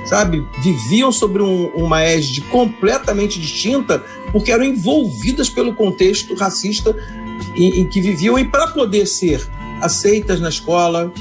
sabe, 0.06 0.46
viviam 0.62 1.12
sobre 1.12 1.42
um, 1.42 1.68
uma 1.76 2.02
égide 2.04 2.42
completamente 2.42 3.40
distinta 3.40 4.04
porque 4.32 4.52
eram 4.52 4.64
envolvidas 4.64 5.50
pelo 5.50 5.74
contexto 5.74 6.36
racista 6.36 6.96
em, 7.56 7.82
em 7.82 7.86
que 7.86 8.02
viviam 8.02 8.38
e 8.38 8.46
para 8.46 8.68
poder 8.68 9.06
ser 9.06 9.48
aceitas 9.82 10.40
na 10.40 10.50
escola, 10.50 11.12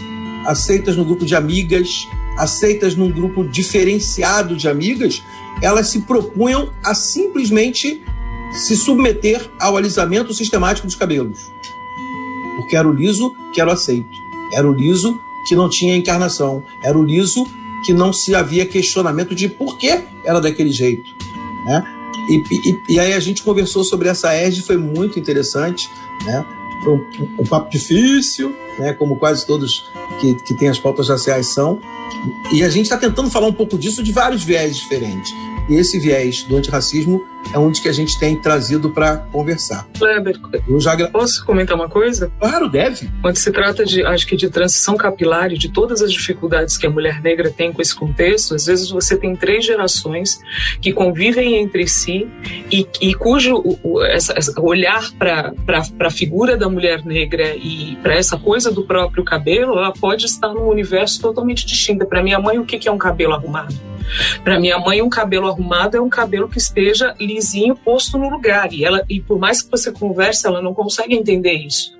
aceitas 0.46 0.96
no 0.96 1.04
grupo 1.04 1.24
de 1.24 1.34
amigas, 1.34 2.08
aceitas 2.36 2.94
num 2.94 3.10
grupo 3.10 3.44
diferenciado 3.44 4.56
de 4.56 4.68
amigas, 4.68 5.22
elas 5.62 5.88
se 5.88 6.00
propunham 6.00 6.72
a 6.82 6.94
simplesmente 6.94 8.02
se 8.52 8.76
submeter 8.76 9.50
ao 9.58 9.76
alisamento 9.76 10.32
sistemático 10.32 10.86
dos 10.86 10.96
cabelos. 10.96 11.38
Porque 12.56 12.76
era 12.76 12.88
o 12.88 12.92
liso 12.92 13.34
que 13.52 13.60
era 13.60 13.72
aceito. 13.72 14.16
Era 14.52 14.68
o 14.68 14.72
liso 14.72 15.18
que 15.48 15.56
não 15.56 15.68
tinha 15.68 15.96
encarnação. 15.96 16.64
Era 16.82 16.96
o 16.96 17.04
liso 17.04 17.44
que 17.84 17.92
não 17.92 18.12
se 18.12 18.34
havia 18.34 18.66
questionamento 18.66 19.34
de 19.34 19.48
por 19.48 19.78
que 19.78 20.00
era 20.24 20.40
daquele 20.40 20.70
jeito. 20.70 21.10
Né? 21.66 21.84
E, 22.28 22.36
e, 22.36 22.94
e 22.94 23.00
aí 23.00 23.12
a 23.12 23.20
gente 23.20 23.42
conversou 23.42 23.84
sobre 23.84 24.08
essa 24.08 24.34
ERG, 24.34 24.62
foi 24.62 24.76
muito 24.76 25.18
interessante. 25.18 25.88
Né? 26.24 26.44
Foi 26.82 26.94
um, 26.94 27.40
um, 27.40 27.44
papo 27.44 27.70
difícil, 27.70 28.54
né? 28.78 28.92
como 28.92 29.16
quase 29.16 29.46
todos 29.46 29.90
que, 30.20 30.34
que 30.34 30.54
têm 30.54 30.68
as 30.68 30.78
pautas 30.78 31.08
raciais 31.08 31.46
são. 31.46 31.80
E 32.52 32.62
a 32.62 32.68
gente 32.68 32.86
está 32.86 32.96
tentando 32.96 33.30
falar 33.30 33.46
um 33.46 33.52
pouco 33.52 33.76
disso 33.76 34.02
de 34.02 34.12
vários 34.12 34.42
viés 34.42 34.76
diferentes. 34.76 35.32
E 35.68 35.76
esse 35.76 35.98
viés 35.98 36.42
do 36.42 36.56
antirracismo 36.56 37.22
é 37.52 37.58
onde 37.58 37.80
que 37.80 37.88
a 37.88 37.92
gente 37.92 38.18
tem 38.18 38.36
trazido 38.36 38.90
para 38.90 39.18
conversar. 39.18 39.86
Kleber, 39.98 40.38
eu 40.68 40.80
já 40.80 41.08
posso 41.08 41.44
comentar 41.44 41.76
uma 41.76 41.88
coisa? 41.88 42.30
Claro, 42.38 42.68
deve. 42.68 43.10
Quando 43.20 43.36
se 43.36 43.50
trata 43.50 43.84
de, 43.84 44.04
acho 44.04 44.26
que 44.26 44.36
de 44.36 44.48
transição 44.48 44.96
capilar 44.96 45.52
e 45.52 45.58
de 45.58 45.70
todas 45.70 46.02
as 46.02 46.12
dificuldades 46.12 46.76
que 46.76 46.86
a 46.86 46.90
mulher 46.90 47.20
negra 47.20 47.50
tem 47.50 47.72
com 47.72 47.82
esse 47.82 47.94
contexto, 47.94 48.54
às 48.54 48.66
vezes 48.66 48.90
você 48.90 49.16
tem 49.16 49.34
três 49.36 49.64
gerações 49.64 50.40
que 50.80 50.92
convivem 50.92 51.56
entre 51.56 51.86
si 51.86 52.28
e, 52.70 52.86
e 53.00 53.14
cujo 53.14 53.56
o, 53.82 54.02
essa, 54.04 54.32
essa, 54.36 54.58
olhar 54.60 55.10
para 55.12 55.52
a 56.00 56.10
figura 56.10 56.56
da 56.56 56.68
mulher 56.68 57.04
negra 57.04 57.54
e 57.56 57.96
para 58.02 58.14
essa 58.14 58.38
coisa 58.38 58.70
do 58.70 58.84
próprio 58.84 59.24
cabelo, 59.24 59.78
ela 59.78 59.92
pode 59.92 60.24
estar 60.26 60.48
num 60.48 60.68
universo 60.68 61.20
totalmente 61.20 61.66
distinto. 61.66 62.06
Para 62.06 62.22
minha 62.22 62.38
mãe, 62.38 62.58
o 62.58 62.64
que 62.64 62.88
é 62.88 62.92
um 62.92 62.98
cabelo 62.98 63.34
arrumado? 63.34 63.93
Para 64.42 64.60
minha 64.60 64.78
mãe, 64.78 65.02
um 65.02 65.08
cabelo 65.08 65.48
arrumado 65.48 65.96
é 65.96 66.00
um 66.00 66.08
cabelo 66.08 66.48
que 66.48 66.58
esteja 66.58 67.14
lisinho, 67.18 67.76
posto 67.76 68.18
no 68.18 68.28
lugar. 68.28 68.72
E, 68.72 68.84
ela, 68.84 69.04
e 69.08 69.20
por 69.20 69.38
mais 69.38 69.62
que 69.62 69.70
você 69.70 69.92
converse, 69.92 70.46
ela 70.46 70.62
não 70.62 70.74
consegue 70.74 71.14
entender 71.14 71.54
isso. 71.54 71.94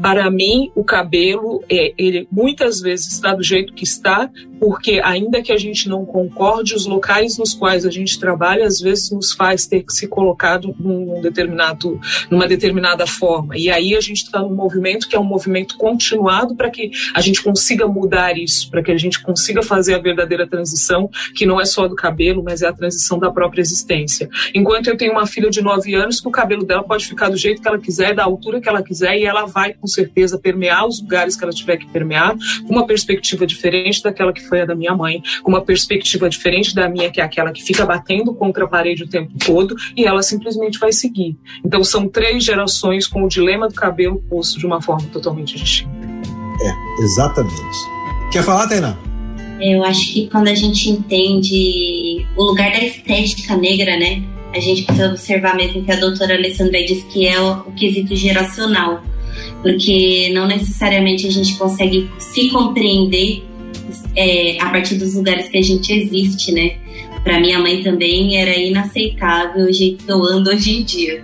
Para 0.00 0.30
mim, 0.30 0.70
o 0.74 0.84
cabelo, 0.84 1.62
é, 1.68 1.92
ele 1.98 2.28
muitas 2.30 2.80
vezes 2.80 3.12
está 3.12 3.34
do 3.34 3.42
jeito 3.42 3.72
que 3.72 3.84
está, 3.84 4.30
porque 4.58 5.00
ainda 5.02 5.42
que 5.42 5.52
a 5.52 5.56
gente 5.56 5.88
não 5.88 6.04
concorde, 6.04 6.74
os 6.74 6.86
locais 6.86 7.38
nos 7.38 7.54
quais 7.54 7.86
a 7.86 7.90
gente 7.90 8.18
trabalha, 8.18 8.66
às 8.66 8.80
vezes 8.80 9.10
nos 9.10 9.32
faz 9.32 9.66
ter 9.66 9.82
que 9.82 9.92
se 9.92 10.06
colocado 10.08 10.74
num 10.78 11.20
determinado, 11.20 12.00
numa 12.30 12.46
determinada 12.46 13.06
forma. 13.06 13.56
E 13.56 13.70
aí 13.70 13.96
a 13.96 14.00
gente 14.00 14.24
está 14.24 14.40
num 14.40 14.54
movimento 14.54 15.08
que 15.08 15.16
é 15.16 15.20
um 15.20 15.24
movimento 15.24 15.76
continuado 15.76 16.54
para 16.54 16.70
que 16.70 16.90
a 17.14 17.20
gente 17.20 17.42
consiga 17.42 17.86
mudar 17.86 18.36
isso, 18.36 18.70
para 18.70 18.82
que 18.82 18.90
a 18.90 18.96
gente 18.96 19.20
consiga 19.20 19.62
fazer 19.62 19.94
a 19.94 19.98
verdadeira 19.98 20.46
transição, 20.46 21.10
que 21.34 21.46
não 21.48 21.60
é 21.60 21.64
só 21.64 21.88
do 21.88 21.96
cabelo, 21.96 22.42
mas 22.44 22.60
é 22.62 22.68
a 22.68 22.72
transição 22.72 23.18
da 23.18 23.30
própria 23.30 23.62
existência. 23.62 24.28
Enquanto 24.54 24.88
eu 24.88 24.96
tenho 24.96 25.12
uma 25.12 25.26
filha 25.26 25.48
de 25.48 25.62
9 25.62 25.94
anos, 25.94 26.20
que 26.20 26.28
o 26.28 26.30
cabelo 26.30 26.64
dela 26.64 26.84
pode 26.84 27.06
ficar 27.06 27.30
do 27.30 27.36
jeito 27.36 27.62
que 27.62 27.66
ela 27.66 27.78
quiser, 27.78 28.14
da 28.14 28.24
altura 28.24 28.60
que 28.60 28.68
ela 28.68 28.82
quiser, 28.82 29.16
e 29.16 29.24
ela 29.24 29.46
vai 29.46 29.72
com 29.72 29.86
certeza 29.86 30.38
permear 30.38 30.86
os 30.86 31.00
lugares 31.00 31.36
que 31.36 31.42
ela 31.42 31.52
tiver 31.52 31.78
que 31.78 31.86
permear, 31.86 32.36
com 32.66 32.74
uma 32.74 32.86
perspectiva 32.86 33.46
diferente 33.46 34.02
daquela 34.02 34.32
que 34.32 34.46
foi 34.46 34.60
a 34.60 34.66
da 34.66 34.74
minha 34.74 34.94
mãe, 34.94 35.22
com 35.42 35.50
uma 35.50 35.64
perspectiva 35.64 36.28
diferente 36.28 36.74
da 36.74 36.88
minha, 36.88 37.10
que 37.10 37.20
é 37.20 37.24
aquela 37.24 37.50
que 37.50 37.62
fica 37.62 37.86
batendo 37.86 38.34
contra 38.34 38.64
a 38.64 38.68
parede 38.68 39.04
o 39.04 39.08
tempo 39.08 39.32
todo, 39.44 39.74
e 39.96 40.04
ela 40.04 40.22
simplesmente 40.22 40.78
vai 40.78 40.92
seguir. 40.92 41.36
Então 41.64 41.82
são 41.82 42.06
três 42.06 42.44
gerações 42.44 43.06
com 43.06 43.24
o 43.24 43.28
dilema 43.28 43.68
do 43.68 43.74
cabelo 43.74 44.22
posto 44.28 44.58
de 44.58 44.66
uma 44.66 44.82
forma 44.82 45.08
totalmente 45.10 45.56
distinta. 45.56 45.90
É, 46.60 47.02
exatamente. 47.02 47.78
Quer 48.30 48.42
falar, 48.42 48.68
Tainá? 48.68 49.07
Eu 49.60 49.84
acho 49.84 50.12
que 50.12 50.28
quando 50.28 50.48
a 50.48 50.54
gente 50.54 50.88
entende 50.88 52.26
o 52.36 52.44
lugar 52.44 52.70
da 52.70 52.84
estética 52.84 53.56
negra, 53.56 53.96
né? 53.96 54.22
A 54.54 54.60
gente 54.60 54.84
precisa 54.84 55.08
observar 55.08 55.56
mesmo 55.56 55.84
que 55.84 55.92
a 55.92 55.96
doutora 55.96 56.34
Alessandra 56.34 56.82
diz 56.84 57.02
que 57.04 57.26
é 57.26 57.40
o, 57.40 57.64
quesito 57.72 58.16
geracional 58.16 59.02
porque 59.62 60.30
não 60.32 60.46
necessariamente 60.46 61.26
a 61.26 61.30
gente 61.30 61.56
consegue 61.56 62.08
se 62.18 62.48
compreender 62.48 63.44
é, 64.16 64.60
a 64.60 64.70
partir 64.70 64.96
dos 64.96 65.14
lugares 65.14 65.48
que 65.48 65.58
a 65.58 65.62
gente 65.62 65.92
existe, 65.92 66.52
né? 66.52 66.76
Para 67.22 67.40
minha 67.40 67.58
mãe 67.58 67.82
também 67.82 68.36
era 68.40 68.56
inaceitável 68.56 69.66
o 69.66 69.72
jeito 69.72 70.04
que 70.04 70.10
eu 70.10 70.22
ando 70.24 70.50
hoje 70.50 70.78
em 70.78 70.82
dia. 70.82 71.22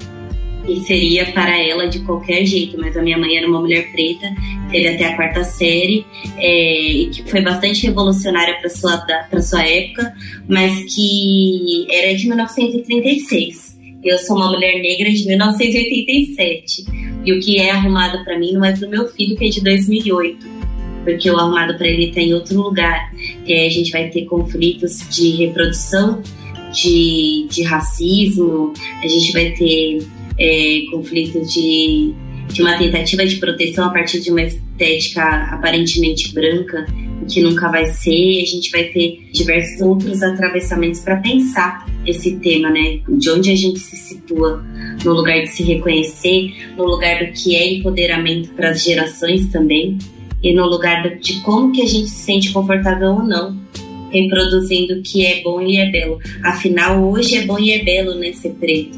E 0.67 0.81
seria 0.81 1.27
para 1.33 1.61
ela 1.61 1.87
de 1.87 2.01
qualquer 2.01 2.45
jeito, 2.47 2.79
mas 2.79 2.97
a 2.97 3.03
minha 3.03 3.19
mãe 3.19 3.37
era 3.37 3.47
uma 3.47 3.61
mulher 3.61 3.93
preta, 3.93 4.35
teve 4.71 4.89
até 4.89 5.07
a 5.07 5.17
quarta 5.17 5.45
série, 5.45 6.07
é, 6.39 6.93
e 6.93 7.07
que 7.11 7.23
foi 7.31 7.43
bastante 7.43 7.87
revolucionária 7.87 8.55
para 8.59 8.71
sua 8.71 8.97
para 8.97 9.43
sua 9.43 9.63
época, 9.63 10.15
mas 10.49 10.95
que 10.95 11.87
era 11.91 12.15
de 12.15 12.27
1936. 12.27 13.75
Eu 14.05 14.19
sou 14.19 14.37
uma 14.37 14.51
mulher 14.51 14.81
negra 14.83 15.11
de 15.11 15.27
1987. 15.27 16.85
E 17.25 17.33
o 17.33 17.41
que 17.41 17.59
é 17.59 17.71
arrumado 17.71 18.23
para 18.23 18.39
mim 18.39 18.53
não 18.53 18.63
é 18.63 18.77
para 18.77 18.87
o 18.87 18.91
meu 18.91 19.09
filho, 19.09 19.35
que 19.35 19.47
é 19.47 19.49
de 19.49 19.63
2008. 19.63 20.47
Porque 21.05 21.31
o 21.31 21.39
arrumado 21.39 21.77
para 21.79 21.89
ele 21.89 22.09
está 22.09 22.21
em 22.21 22.35
outro 22.35 22.61
lugar. 22.61 23.11
É, 23.47 23.67
a 23.67 23.71
gente 23.71 23.91
vai 23.91 24.11
ter 24.11 24.27
conflitos 24.27 25.09
de 25.09 25.31
reprodução, 25.37 26.23
de, 26.71 27.47
de 27.49 27.63
racismo, 27.63 28.75
a 29.03 29.09
gente 29.09 29.33
vai 29.33 29.53
ter 29.53 30.07
é, 30.39 30.83
conflitos 30.91 31.53
de, 31.53 32.13
de 32.53 32.63
uma 32.63 32.77
tentativa 32.77 33.25
de 33.25 33.37
proteção 33.37 33.87
a 33.87 33.91
partir 33.91 34.21
de 34.21 34.31
uma 34.31 34.43
estética 34.43 35.23
aparentemente 35.53 36.33
branca 36.33 36.87
que 37.29 37.41
nunca 37.41 37.71
vai 37.71 37.87
ser. 37.87 38.43
A 38.43 38.45
gente 38.45 38.71
vai 38.71 38.85
ter 38.85 39.29
diversos 39.33 39.81
outros 39.81 40.23
atravessamentos 40.23 41.01
para 41.01 41.17
pensar 41.17 41.87
esse 42.07 42.37
tema, 42.37 42.71
né? 42.71 43.01
De 43.09 43.31
onde 43.31 43.51
a 43.51 43.57
gente 43.57 43.79
se 43.79 43.97
situa 43.97 44.65
no 45.05 45.13
lugar 45.13 45.41
de 45.41 45.49
se 45.49 45.63
reconhecer, 45.63 46.53
no 46.77 46.85
lugar 46.85 47.25
do 47.25 47.33
que 47.33 47.57
é 47.57 47.75
empoderamento 47.75 48.51
para 48.51 48.71
as 48.71 48.83
gerações 48.83 49.49
também 49.49 49.99
e 50.43 50.53
no 50.53 50.67
lugar 50.67 51.17
de 51.19 51.41
como 51.41 51.73
que 51.73 51.83
a 51.83 51.87
gente 51.87 52.09
se 52.11 52.23
sente 52.23 52.53
confortável 52.53 53.13
ou 53.13 53.23
não 53.23 53.65
reproduzindo 54.11 54.95
o 54.95 55.03
que 55.03 55.27
é 55.27 55.43
bom 55.43 55.61
e 55.61 55.77
é 55.77 55.91
belo. 55.91 56.19
Afinal, 56.45 57.03
hoje 57.03 57.37
é 57.37 57.45
bom 57.45 57.59
e 57.59 57.73
é 57.73 57.83
belo, 57.83 58.15
né, 58.15 58.33
ser 58.33 58.51
preto. 58.51 58.97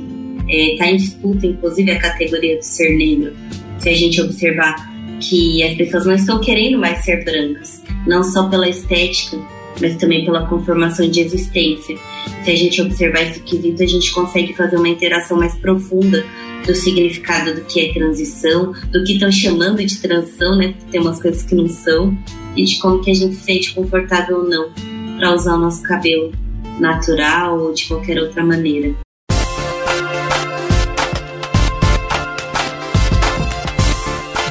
Está 0.48 0.86
é, 0.86 0.92
em 0.92 0.96
disputa, 0.96 1.46
inclusive, 1.46 1.90
a 1.90 1.98
categoria 1.98 2.56
do 2.56 2.62
ser 2.62 2.96
negro. 2.96 3.34
Se 3.78 3.88
a 3.88 3.94
gente 3.94 4.20
observar 4.20 4.74
que 5.20 5.62
as 5.62 5.76
pessoas 5.76 6.06
não 6.06 6.14
estão 6.14 6.40
querendo 6.40 6.78
mais 6.78 7.04
ser 7.04 7.24
brancas, 7.24 7.82
não 8.06 8.22
só 8.22 8.48
pela 8.48 8.68
estética, 8.68 9.38
mas 9.80 9.96
também 9.96 10.24
pela 10.24 10.46
conformação 10.46 11.08
de 11.08 11.20
existência. 11.20 11.96
Se 12.44 12.50
a 12.50 12.56
gente 12.56 12.80
observar 12.80 13.22
esse 13.22 13.40
quesito, 13.40 13.82
a 13.82 13.86
gente 13.86 14.12
consegue 14.12 14.54
fazer 14.54 14.76
uma 14.76 14.88
interação 14.88 15.36
mais 15.38 15.54
profunda 15.56 16.24
do 16.66 16.74
significado 16.74 17.54
do 17.54 17.62
que 17.62 17.80
é 17.80 17.92
transição, 17.92 18.72
do 18.90 19.04
que 19.04 19.14
estão 19.14 19.30
chamando 19.30 19.84
de 19.84 19.98
transição, 19.98 20.56
né? 20.56 20.68
Porque 20.68 20.92
tem 20.92 21.00
umas 21.00 21.20
coisas 21.20 21.42
que 21.42 21.54
não 21.54 21.68
são, 21.68 22.16
e 22.56 22.64
de 22.64 22.78
como 22.78 23.02
que 23.02 23.10
a 23.10 23.14
gente 23.14 23.36
se 23.36 23.44
sente 23.44 23.74
confortável 23.74 24.38
ou 24.38 24.48
não 24.48 24.70
para 25.18 25.34
usar 25.34 25.54
o 25.54 25.58
nosso 25.58 25.82
cabelo 25.82 26.32
natural 26.80 27.58
ou 27.60 27.72
de 27.72 27.86
qualquer 27.86 28.18
outra 28.18 28.44
maneira. 28.44 28.94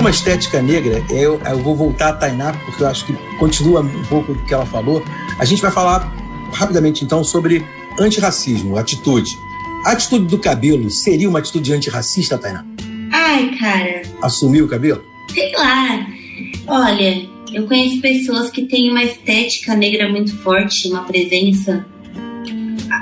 Uma 0.00 0.10
estética 0.10 0.62
negra, 0.62 1.04
eu, 1.10 1.38
eu 1.44 1.58
vou 1.58 1.76
voltar 1.76 2.08
a 2.08 2.12
Tainá, 2.14 2.54
porque 2.64 2.82
eu 2.82 2.88
acho 2.88 3.04
que 3.04 3.12
continua 3.38 3.80
um 3.80 4.04
pouco 4.04 4.32
do 4.32 4.42
que 4.44 4.54
ela 4.54 4.64
falou. 4.64 5.04
A 5.38 5.44
gente 5.44 5.60
vai 5.60 5.70
falar 5.70 6.10
rapidamente, 6.54 7.04
então, 7.04 7.22
sobre 7.22 7.64
antirracismo, 7.98 8.76
atitude. 8.76 9.30
A 9.84 9.92
atitude 9.92 10.26
do 10.26 10.38
cabelo 10.38 10.90
seria 10.90 11.28
uma 11.28 11.38
atitude 11.38 11.72
antirracista, 11.72 12.38
Tainá? 12.38 12.64
Ai, 13.12 13.54
cara. 13.58 14.02
Assumir 14.22 14.62
o 14.62 14.68
cabelo? 14.68 15.02
Sei 15.32 15.52
lá. 15.52 16.06
Olha, 16.66 17.28
eu 17.52 17.66
conheço 17.66 18.00
pessoas 18.00 18.50
que 18.50 18.62
têm 18.62 18.90
uma 18.90 19.04
estética 19.04 19.76
negra 19.76 20.08
muito 20.08 20.34
forte, 20.38 20.88
uma 20.88 21.04
presença 21.04 21.84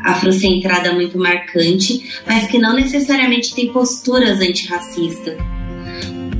afrocentrada 0.04 0.92
muito 0.92 1.16
marcante, 1.16 2.20
mas 2.26 2.48
que 2.48 2.58
não 2.58 2.74
necessariamente 2.74 3.54
tem 3.54 3.72
posturas 3.72 4.40
antirracistas 4.40 5.36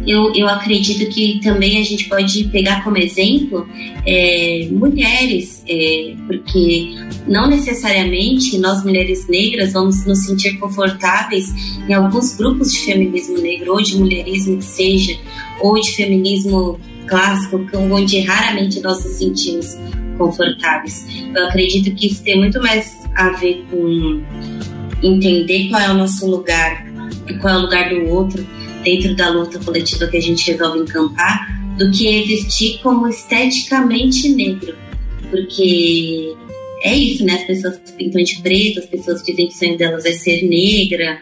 eu, 0.09 0.33
eu 0.35 0.49
acredito 0.49 1.07
que 1.11 1.39
também 1.43 1.79
a 1.79 1.85
gente 1.85 2.09
pode 2.09 2.45
pegar 2.45 2.83
como 2.83 2.97
exemplo 2.97 3.69
é, 4.07 4.67
mulheres, 4.71 5.63
é, 5.69 6.15
porque 6.27 6.95
não 7.27 7.49
necessariamente 7.49 8.57
nós 8.59 8.83
mulheres 8.83 9.29
negras 9.29 9.75
vamos 9.75 10.07
nos 10.07 10.25
sentir 10.25 10.59
confortáveis 10.59 11.53
em 11.87 11.93
alguns 11.93 12.35
grupos 12.37 12.73
de 12.73 12.81
feminismo 12.81 13.39
negro, 13.39 13.73
ou 13.73 13.83
de 13.83 13.97
mulherismo 13.97 14.57
que 14.57 14.65
seja, 14.65 15.19
ou 15.61 15.79
de 15.79 15.91
feminismo 15.91 16.81
clássico, 17.07 17.61
onde 17.75 18.21
raramente 18.21 18.81
nós 18.81 19.05
nos 19.05 19.15
sentimos 19.15 19.77
confortáveis. 20.17 21.07
Eu 21.35 21.47
acredito 21.47 21.95
que 21.95 22.07
isso 22.07 22.23
tem 22.23 22.39
muito 22.39 22.61
mais 22.63 22.93
a 23.15 23.31
ver 23.31 23.65
com 23.71 24.23
entender 25.03 25.69
qual 25.69 25.83
é 25.83 25.91
o 25.91 25.95
nosso 25.95 26.29
lugar 26.29 26.87
e 27.29 27.35
qual 27.35 27.55
é 27.55 27.59
o 27.59 27.61
lugar 27.61 27.91
do 27.91 28.09
outro 28.09 28.58
dentro 28.83 29.15
da 29.15 29.31
luta 29.31 29.59
coletiva 29.59 30.07
que 30.07 30.17
a 30.17 30.23
gente 30.23 30.51
resolve 30.51 30.81
encampar 30.81 31.59
do 31.77 31.91
que 31.91 32.07
existir 32.07 32.81
como 32.83 33.07
esteticamente 33.09 34.29
negro. 34.31 34.75
Porque 35.31 36.35
é 36.83 36.97
isso, 36.97 37.25
né? 37.25 37.35
As 37.35 37.45
pessoas 37.45 37.81
pintam 37.97 38.23
de 38.23 38.41
preto, 38.41 38.79
as 38.79 38.87
pessoas 38.87 39.23
dizem 39.23 39.49
que 39.49 39.55
o 39.55 39.59
sonho 39.59 39.79
delas 39.79 40.05
é 40.05 40.13
ser 40.13 40.43
negra, 40.49 41.21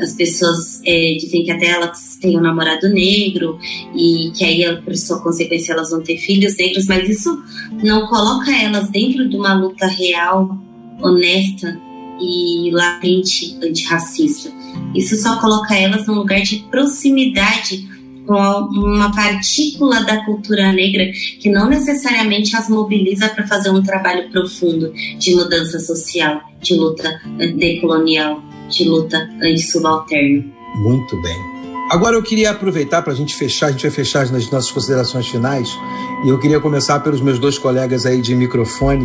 as 0.00 0.14
pessoas 0.14 0.80
é, 0.84 1.16
dizem 1.18 1.44
que 1.44 1.50
até 1.50 1.66
elas 1.66 2.16
têm 2.20 2.38
um 2.38 2.40
namorado 2.40 2.88
negro 2.88 3.58
e 3.94 4.30
que 4.34 4.44
aí, 4.44 4.64
por 4.82 4.94
sua 4.96 5.22
consequência, 5.22 5.72
elas 5.72 5.90
vão 5.90 6.02
ter 6.02 6.16
filhos 6.18 6.56
negros, 6.56 6.86
mas 6.86 7.08
isso 7.08 7.42
não 7.82 8.06
coloca 8.06 8.50
elas 8.50 8.90
dentro 8.90 9.28
de 9.28 9.36
uma 9.36 9.54
luta 9.54 9.86
real, 9.86 10.58
honesta 11.02 11.78
e 12.20 12.70
latente 12.72 13.56
antirracista. 13.62 14.50
Isso 14.94 15.16
só 15.16 15.40
coloca 15.40 15.74
elas 15.74 16.06
num 16.06 16.14
lugar 16.14 16.40
de 16.40 16.64
proximidade 16.70 17.88
com 18.26 18.34
uma 18.34 19.14
partícula 19.14 20.02
da 20.02 20.24
cultura 20.24 20.72
negra 20.72 21.10
que 21.40 21.50
não 21.50 21.68
necessariamente 21.68 22.56
as 22.56 22.68
mobiliza 22.68 23.28
para 23.28 23.46
fazer 23.46 23.70
um 23.70 23.82
trabalho 23.82 24.30
profundo 24.30 24.92
de 25.18 25.34
mudança 25.34 25.78
social, 25.78 26.40
de 26.60 26.74
luta 26.74 27.20
decolonial, 27.56 28.42
de 28.68 28.84
luta 28.88 29.28
anti-subalterno. 29.42 30.44
Muito 30.76 31.20
bem. 31.20 31.54
Agora 31.90 32.16
eu 32.16 32.22
queria 32.22 32.50
aproveitar 32.50 33.02
para 33.02 33.12
a 33.12 33.16
gente 33.16 33.34
fechar, 33.34 33.66
a 33.66 33.70
gente 33.70 33.82
vai 33.82 33.90
fechar 33.90 34.26
nas 34.32 34.50
nossas 34.50 34.72
considerações 34.72 35.28
finais, 35.28 35.68
e 36.24 36.30
eu 36.30 36.38
queria 36.40 36.58
começar 36.58 37.00
pelos 37.00 37.20
meus 37.20 37.38
dois 37.38 37.58
colegas 37.58 38.06
aí 38.06 38.22
de 38.22 38.34
microfone, 38.34 39.04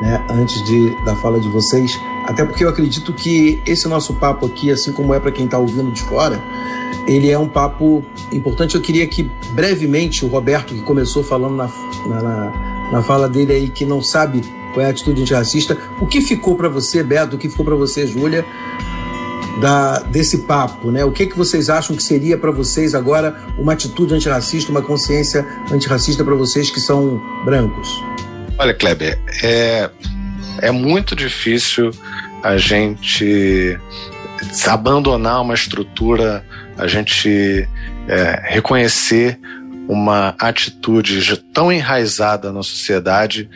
né, 0.00 0.24
antes 0.30 0.64
de, 0.64 1.04
da 1.04 1.16
fala 1.16 1.40
de 1.40 1.48
vocês, 1.48 1.90
até 2.24 2.44
porque 2.44 2.64
eu 2.64 2.68
acredito 2.68 3.12
que 3.12 3.60
esse 3.66 3.86
nosso 3.86 4.14
papo 4.14 4.46
aqui, 4.46 4.70
assim 4.70 4.92
como 4.92 5.12
é 5.14 5.20
para 5.20 5.30
quem 5.30 5.44
está 5.44 5.58
ouvindo 5.58 5.92
de 5.92 6.02
fora, 6.02 6.42
ele 7.06 7.30
é 7.30 7.38
um 7.38 7.48
papo 7.48 8.04
importante. 8.32 8.74
Eu 8.74 8.80
queria 8.80 9.06
que 9.06 9.30
brevemente 9.52 10.24
o 10.24 10.28
Roberto, 10.28 10.74
que 10.74 10.80
começou 10.80 11.22
falando 11.22 11.56
na, 11.56 11.70
na, 12.06 12.90
na 12.92 13.02
fala 13.02 13.28
dele 13.28 13.52
aí, 13.52 13.68
que 13.68 13.84
não 13.84 14.02
sabe 14.02 14.40
qual 14.72 14.84
é 14.84 14.88
a 14.88 14.90
atitude 14.90 15.22
antirracista, 15.22 15.76
o 16.00 16.06
que 16.06 16.20
ficou 16.20 16.56
para 16.56 16.68
você, 16.68 17.02
Beto, 17.02 17.36
o 17.36 17.38
que 17.38 17.48
ficou 17.48 17.64
para 17.64 17.76
você, 17.76 18.06
Júlia, 18.06 18.44
da, 19.60 20.00
desse 20.00 20.38
papo, 20.38 20.90
né? 20.90 21.04
O 21.04 21.12
que, 21.12 21.26
que 21.26 21.36
vocês 21.36 21.70
acham 21.70 21.94
que 21.94 22.02
seria 22.02 22.36
para 22.36 22.50
vocês 22.50 22.94
agora 22.94 23.36
uma 23.58 23.74
atitude 23.74 24.14
antirracista, 24.14 24.70
uma 24.70 24.82
consciência 24.82 25.46
antirracista 25.70 26.24
para 26.24 26.34
vocês 26.34 26.70
que 26.70 26.80
são 26.80 27.22
brancos? 27.44 28.02
Olha, 28.58 28.74
Kleber, 28.74 29.20
é, 29.42 29.90
é 30.58 30.70
muito 30.70 31.14
difícil 31.16 31.90
a 32.42 32.56
gente 32.56 33.78
abandonar 34.66 35.40
uma 35.40 35.54
estrutura, 35.54 36.44
a 36.76 36.86
gente 36.86 37.68
é, 38.08 38.42
reconhecer 38.44 39.38
uma 39.88 40.34
atitude 40.38 41.36
tão 41.52 41.72
enraizada 41.72 42.52
na 42.52 42.62
sociedade 42.62 43.48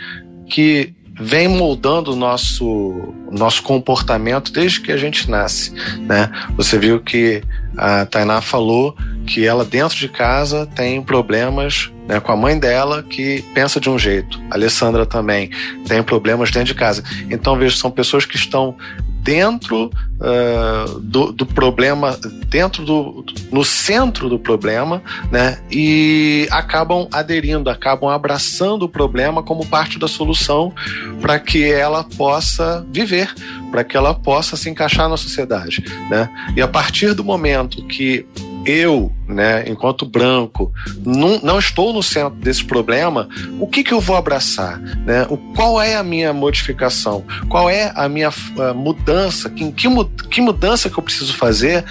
que 0.47 0.95
vem 1.21 1.49
moldando 1.49 2.13
o 2.13 2.17
nosso, 2.17 3.15
nosso 3.31 3.63
comportamento 3.63 4.53
desde 4.53 4.81
que 4.81 4.93
a 4.93 4.97
gente 4.97 5.29
nasce. 5.29 5.73
Né? 6.01 6.31
Você 6.57 6.79
viu 6.79 7.01
que 7.01 7.43
a 7.77 8.07
Tainá 8.07 8.41
falou 8.41 8.97
que 9.27 9.45
ela 9.45 9.65
dentro 9.65 9.97
de 9.97 10.09
casa 10.09 10.67
tem 10.67 11.03
problemas 11.03 11.91
né, 12.09 12.19
com 12.19 12.33
a 12.33 12.37
mãe 12.37 12.59
dela 12.59 13.03
que 13.03 13.43
pensa 13.55 13.79
de 13.79 13.91
um 13.91 13.99
jeito. 13.99 14.41
A 14.51 14.55
Alessandra 14.55 15.05
também 15.05 15.51
tem 15.87 16.03
problemas 16.03 16.51
dentro 16.51 16.73
de 16.73 16.75
casa. 16.75 17.05
Então, 17.31 17.57
veja, 17.57 17.77
são 17.77 17.91
pessoas 17.91 18.25
que 18.25 18.37
estão 18.37 18.75
dentro 19.23 19.91
uh, 20.21 21.01
do, 21.01 21.33
do, 21.33 21.45
problema, 21.45 22.19
dentro 22.47 22.83
do, 22.83 23.23
no 23.53 23.63
centro 23.63 24.27
do 24.27 24.39
problema, 24.39 25.03
né? 25.31 25.59
E 25.71 26.49
acabam 26.51 27.07
aderindo, 27.13 27.69
acabam 27.69 28.09
abraçando 28.09 28.85
o 28.85 28.89
problema 28.89 29.43
como 29.43 29.67
parte 29.67 29.99
da 29.99 30.09
solução 30.09 30.73
para 31.21 31.39
que 31.39 31.71
ela 31.71 32.05
possa 32.05 32.87
viver, 32.91 33.35
para 33.71 33.85
que 33.85 33.99
ela 33.99 34.15
possa 34.15 34.57
se 34.57 34.71
encaixar 34.71 35.11
na 35.11 35.19
sociedade, 35.19 35.85
né? 36.09 36.31
E 36.57 36.63
a 36.63 36.69
partir 36.69 37.13
do 37.13 37.23
momento 37.23 37.85
que 37.87 38.27
eu, 38.69 39.11
né, 39.27 39.65
enquanto 39.67 40.05
branco, 40.05 40.71
não, 41.03 41.41
não 41.43 41.59
estou 41.59 41.91
no 41.91 42.03
centro 42.03 42.39
desse 42.39 42.63
problema, 42.63 43.27
o 43.59 43.67
que, 43.67 43.83
que 43.83 43.95
eu 43.95 44.01
vou 44.01 44.15
abraçar? 44.15 44.79
Né? 44.79 45.27
O, 45.31 45.39
qual 45.39 45.81
é 45.81 45.97
a 45.97 46.03
minha 46.03 46.35
modificação? 46.35 47.25
Qual 47.49 47.71
é 47.71 47.91
a 47.95 48.07
minha 48.11 48.29
a 48.29 48.75
mudança? 48.75 49.49
Que, 49.49 49.73
que, 49.73 49.89
que 50.31 50.41
mudança 50.43 50.91
que 50.91 50.99
eu 50.99 51.03
preciso 51.03 51.35
fazer 51.35 51.83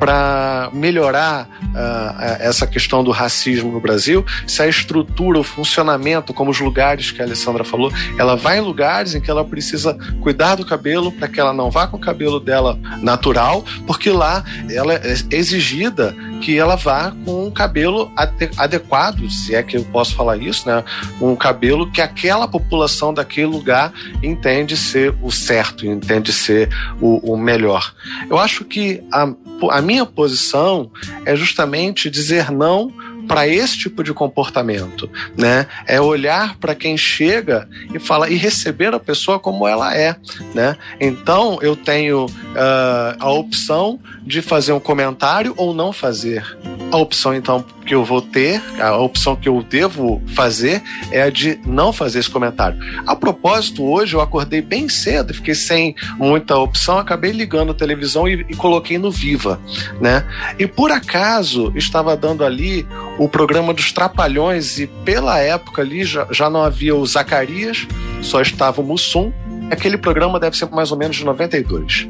para 0.00 0.70
melhorar 0.72 1.48
uh, 1.66 2.40
essa 2.40 2.66
questão 2.66 3.04
do 3.04 3.12
racismo 3.12 3.70
no 3.70 3.80
Brasil? 3.80 4.26
Se 4.44 4.60
a 4.60 4.66
estrutura, 4.66 5.38
o 5.38 5.44
funcionamento, 5.44 6.34
como 6.34 6.50
os 6.50 6.58
lugares 6.58 7.12
que 7.12 7.22
a 7.22 7.24
Alessandra 7.24 7.62
falou, 7.62 7.92
ela 8.18 8.34
vai 8.34 8.58
em 8.58 8.60
lugares 8.60 9.14
em 9.14 9.20
que 9.20 9.30
ela 9.30 9.44
precisa 9.44 9.96
cuidar 10.20 10.56
do 10.56 10.66
cabelo 10.66 11.12
para 11.12 11.28
que 11.28 11.38
ela 11.38 11.52
não 11.52 11.70
vá 11.70 11.86
com 11.86 11.96
o 11.96 12.00
cabelo 12.00 12.40
dela 12.40 12.76
natural, 13.00 13.64
porque 13.86 14.10
lá 14.10 14.42
ela 14.68 14.94
é 14.94 15.14
exigida 15.30 16.12
que 16.44 16.58
ela 16.58 16.76
vá 16.76 17.10
com 17.24 17.46
um 17.46 17.50
cabelo 17.50 18.12
adequado, 18.58 19.30
se 19.30 19.54
é 19.54 19.62
que 19.62 19.78
eu 19.78 19.84
posso 19.86 20.14
falar 20.14 20.36
isso, 20.36 20.68
né? 20.68 20.84
Um 21.18 21.34
cabelo 21.34 21.90
que 21.90 22.02
aquela 22.02 22.46
população 22.46 23.14
daquele 23.14 23.46
lugar 23.46 23.90
entende 24.22 24.76
ser 24.76 25.14
o 25.22 25.32
certo, 25.32 25.86
entende 25.86 26.34
ser 26.34 26.68
o, 27.00 27.32
o 27.32 27.38
melhor. 27.38 27.94
Eu 28.28 28.38
acho 28.38 28.62
que 28.62 29.02
a, 29.10 29.26
a 29.70 29.80
minha 29.80 30.04
posição 30.04 30.90
é 31.24 31.34
justamente 31.34 32.10
dizer 32.10 32.50
não 32.50 32.92
para 33.26 33.46
esse 33.46 33.78
tipo 33.78 34.02
de 34.02 34.12
comportamento, 34.12 35.10
né? 35.36 35.66
É 35.86 36.00
olhar 36.00 36.56
para 36.56 36.74
quem 36.74 36.96
chega 36.96 37.68
e 37.92 37.98
fala 37.98 38.28
e 38.28 38.36
receber 38.36 38.94
a 38.94 39.00
pessoa 39.00 39.38
como 39.38 39.66
ela 39.66 39.96
é, 39.96 40.16
né? 40.54 40.76
Então 41.00 41.58
eu 41.62 41.76
tenho 41.76 42.26
uh, 42.26 43.16
a 43.18 43.30
opção 43.30 43.98
de 44.22 44.40
fazer 44.42 44.72
um 44.72 44.80
comentário 44.80 45.54
ou 45.56 45.74
não 45.74 45.92
fazer. 45.92 46.44
A 46.90 46.96
opção 46.96 47.34
então 47.34 47.64
que 47.84 47.94
eu 47.94 48.04
vou 48.04 48.22
ter, 48.22 48.62
a 48.80 48.96
opção 48.96 49.36
que 49.36 49.48
eu 49.48 49.62
devo 49.62 50.22
fazer 50.34 50.82
é 51.10 51.22
a 51.22 51.30
de 51.30 51.60
não 51.66 51.92
fazer 51.92 52.20
esse 52.20 52.30
comentário. 52.30 52.78
A 53.06 53.14
propósito, 53.14 53.84
hoje 53.84 54.14
eu 54.14 54.20
acordei 54.20 54.62
bem 54.62 54.88
cedo, 54.88 55.34
fiquei 55.34 55.54
sem 55.54 55.94
muita 56.16 56.56
opção, 56.56 56.98
acabei 56.98 57.30
ligando 57.30 57.72
a 57.72 57.74
televisão 57.74 58.26
e, 58.26 58.46
e 58.48 58.56
coloquei 58.56 58.98
no 58.98 59.10
Viva, 59.10 59.60
né? 60.00 60.24
E 60.58 60.66
por 60.66 60.90
acaso 60.90 61.72
estava 61.76 62.16
dando 62.16 62.44
ali 62.44 62.86
o 63.18 63.28
programa 63.28 63.72
dos 63.72 63.92
Trapalhões 63.92 64.78
e 64.78 64.86
pela 64.86 65.38
época 65.38 65.82
ali 65.82 66.04
já, 66.04 66.26
já 66.30 66.48
não 66.48 66.62
havia 66.62 66.94
o 66.94 67.06
Zacarias, 67.06 67.86
só 68.22 68.40
estava 68.40 68.80
o 68.80 68.84
Mussum. 68.84 69.32
Aquele 69.70 69.96
programa 69.96 70.38
deve 70.38 70.56
ser 70.56 70.68
mais 70.70 70.90
ou 70.90 70.98
menos 70.98 71.16
de 71.16 71.24
92. 71.24 72.08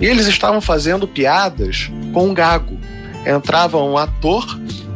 E 0.00 0.06
eles 0.06 0.26
estavam 0.26 0.60
fazendo 0.60 1.06
piadas 1.06 1.90
com 2.12 2.28
um 2.28 2.34
gago. 2.34 2.78
Entrava 3.24 3.78
um 3.78 3.96
ator 3.96 4.46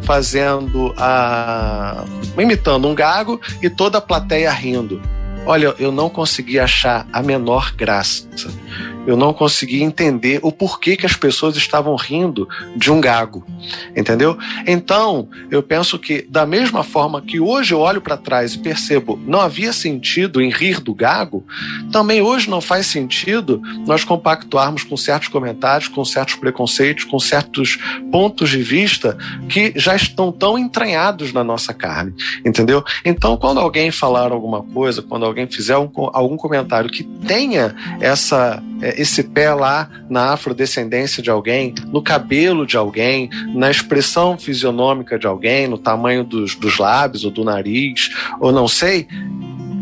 fazendo 0.03 0.95
a. 0.97 2.05
imitando 2.39 2.89
um 2.89 2.95
gago 2.95 3.41
e 3.63 3.69
toda 3.69 3.99
a 3.99 4.01
plateia 4.01 4.51
rindo. 4.51 5.01
Olha, 5.47 5.74
eu 5.78 5.91
não 5.91 6.09
consegui 6.09 6.59
achar 6.59 7.07
a 7.12 7.22
menor 7.22 7.74
graça 7.74 8.28
eu 9.07 9.16
não 9.16 9.32
conseguia 9.32 9.82
entender 9.82 10.41
o 10.43 10.53
porquê 10.53 10.97
que 10.97 11.07
as 11.07 11.14
pessoas 11.16 11.57
estavam 11.57 11.97
rindo 11.97 12.49
de 12.76 12.91
um 12.91 13.01
gago, 13.01 13.45
entendeu? 13.97 14.36
Então, 14.66 15.28
eu 15.51 15.62
penso 15.62 15.99
que 15.99 16.22
da 16.28 16.45
mesma 16.45 16.84
forma 16.84 17.22
que 17.22 17.41
hoje 17.41 17.72
eu 17.72 17.80
olho 17.80 18.01
para 18.01 18.16
trás 18.16 18.55
e 18.55 18.59
percebo 18.59 19.18
não 19.26 19.41
havia 19.41 19.72
sentido 19.72 20.41
em 20.41 20.51
rir 20.51 20.80
do 20.80 20.95
gago, 20.95 21.45
também 21.91 22.20
hoje 22.20 22.49
não 22.49 22.61
faz 22.61 22.86
sentido 22.86 23.61
nós 23.86 24.05
compactuarmos 24.05 24.84
com 24.84 24.97
certos 24.97 25.28
comentários, 25.28 25.88
com 25.88 26.05
certos 26.05 26.34
preconceitos, 26.36 27.05
com 27.05 27.18
certos 27.18 27.78
pontos 28.12 28.51
de 28.51 28.62
vista 28.62 29.16
que 29.49 29.72
já 29.76 29.97
estão 29.97 30.30
tão 30.30 30.59
entranhados 30.59 31.32
na 31.32 31.43
nossa 31.43 31.72
carne, 31.72 32.14
entendeu? 32.45 32.84
Então, 33.05 33.36
quando 33.36 33.61
alguém 33.61 33.91
falar 33.91 34.30
alguma 34.30 34.62
coisa, 34.62 35.03
quando 35.03 35.24
alguém 35.31 35.47
fizer 35.47 35.78
um, 35.78 35.91
algum 36.12 36.37
comentário 36.37 36.91
que 36.91 37.03
tenha 37.03 37.74
essa 38.01 38.62
é, 38.83 39.01
esse 39.01 39.22
pé 39.22 39.53
lá 39.53 39.91
na 40.09 40.33
afrodescendência 40.33 41.22
de 41.22 41.31
alguém, 41.31 41.74
no 41.87 42.03
cabelo 42.03 42.66
de 42.66 42.76
alguém, 42.76 43.28
na 43.55 43.70
expressão 43.70 44.39
fisionômica 44.39 45.18
de 45.18 45.26
alguém, 45.26 45.68
no 45.68 45.78
tamanho 45.78 46.24
dos, 46.24 46.55
dos 46.55 46.78
lábios 46.78 47.24
ou 47.24 47.31
do 47.31 47.45
nariz, 47.45 48.11
ou 48.41 48.51
não 48.51 48.66
sei, 48.66 49.07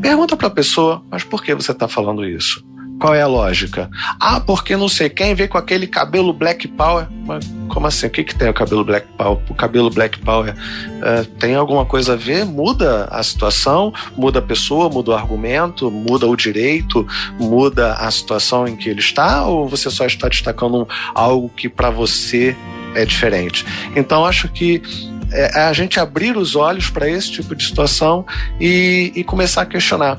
pergunta 0.01 0.37
para 0.37 0.49
a 0.49 0.51
pessoa, 0.51 1.03
mas 1.11 1.23
por 1.25 1.43
que 1.43 1.55
você 1.55 1.73
está 1.73 1.87
falando 1.87 2.25
isso? 2.25 2.65
Qual 2.99 3.15
é 3.15 3.23
a 3.23 3.27
lógica? 3.27 3.89
Ah, 4.19 4.41
porque 4.41 4.77
não 4.77 4.89
sei 4.89 5.09
quem 5.09 5.35
vem 5.35 5.47
com 5.47 5.57
aquele 5.57 5.87
cabelo 5.87 6.33
Black 6.33 6.67
Power. 6.67 7.07
Mas 7.25 7.49
como 7.69 7.87
assim? 7.87 8.07
O 8.07 8.11
que, 8.11 8.25
que 8.25 8.35
tem 8.35 8.49
o 8.49 8.55
cabelo 8.55 8.85
Black 8.85 9.07
Power? 9.17 9.39
O 9.49 9.55
cabelo 9.55 9.89
Black 9.89 10.19
Power 10.19 10.53
uh, 10.53 11.25
tem 11.39 11.55
alguma 11.55 11.87
coisa 11.87 12.15
a 12.15 12.17
ver? 12.17 12.45
Muda 12.45 13.05
a 13.05 13.23
situação, 13.23 13.93
muda 14.17 14.41
a 14.41 14.43
pessoa, 14.43 14.89
muda 14.89 15.13
o 15.13 15.15
argumento, 15.15 15.91
muda 15.91 16.27
o 16.27 16.35
direito, 16.35 17.07
muda 17.39 17.95
a 17.95 18.11
situação 18.11 18.67
em 18.67 18.77
que 18.77 18.89
ele 18.89 19.01
está? 19.01 19.47
Ou 19.47 19.69
você 19.69 19.91
só 19.91 20.05
está 20.05 20.29
destacando 20.29 20.89
algo 21.15 21.49
que 21.49 21.69
para 21.69 21.91
você 21.91 22.57
é 22.95 23.05
diferente? 23.05 23.65
Então 23.95 24.27
acho 24.27 24.49
que 24.49 24.83
é 25.31 25.61
a 25.61 25.73
gente 25.73 26.01
abrir 26.01 26.37
os 26.37 26.57
olhos 26.57 26.91
para 26.91 27.09
esse 27.09 27.31
tipo 27.31 27.55
de 27.55 27.65
situação 27.65 28.25
e, 28.59 29.13
e 29.15 29.23
começar 29.23 29.63
a 29.63 29.67
questionar 29.67 30.19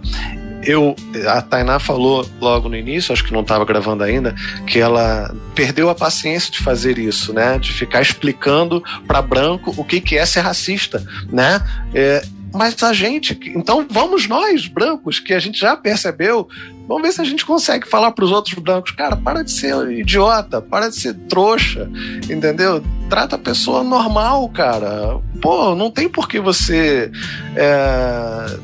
eu 0.69 0.95
a 1.27 1.41
Tainá 1.41 1.79
falou 1.79 2.25
logo 2.39 2.69
no 2.69 2.75
início, 2.75 3.11
acho 3.11 3.23
que 3.23 3.33
não 3.33 3.41
estava 3.41 3.65
gravando 3.65 4.03
ainda, 4.03 4.35
que 4.67 4.79
ela 4.79 5.33
perdeu 5.55 5.89
a 5.89 5.95
paciência 5.95 6.51
de 6.51 6.59
fazer 6.59 6.97
isso, 6.99 7.33
né? 7.33 7.57
De 7.57 7.71
ficar 7.71 8.01
explicando 8.01 8.83
para 9.07 9.21
branco 9.21 9.73
o 9.75 9.83
que, 9.83 9.99
que 9.99 10.17
é 10.17 10.25
ser 10.25 10.41
racista, 10.41 11.03
né? 11.31 11.59
É, 11.93 12.23
mas 12.53 12.81
a 12.83 12.93
gente, 12.93 13.39
então 13.55 13.85
vamos 13.89 14.27
nós, 14.27 14.67
brancos, 14.67 15.19
que 15.19 15.33
a 15.33 15.39
gente 15.39 15.59
já 15.59 15.75
percebeu, 15.75 16.47
vamos 16.87 17.03
ver 17.03 17.11
se 17.13 17.21
a 17.21 17.23
gente 17.23 17.45
consegue 17.45 17.87
falar 17.87 18.11
para 18.11 18.25
os 18.25 18.31
outros 18.31 18.55
brancos, 18.55 18.91
cara, 18.91 19.15
para 19.15 19.43
de 19.43 19.51
ser 19.51 19.91
idiota, 19.91 20.61
para 20.61 20.89
de 20.89 20.95
ser 20.95 21.13
trouxa, 21.29 21.89
entendeu? 22.29 22.83
Trata 23.09 23.35
a 23.35 23.39
pessoa 23.39 23.83
normal, 23.83 24.49
cara. 24.49 25.19
Pô, 25.41 25.75
não 25.75 25.91
tem 25.91 26.09
por 26.09 26.27
que 26.27 26.39
você 26.39 27.11
é, 27.55 28.57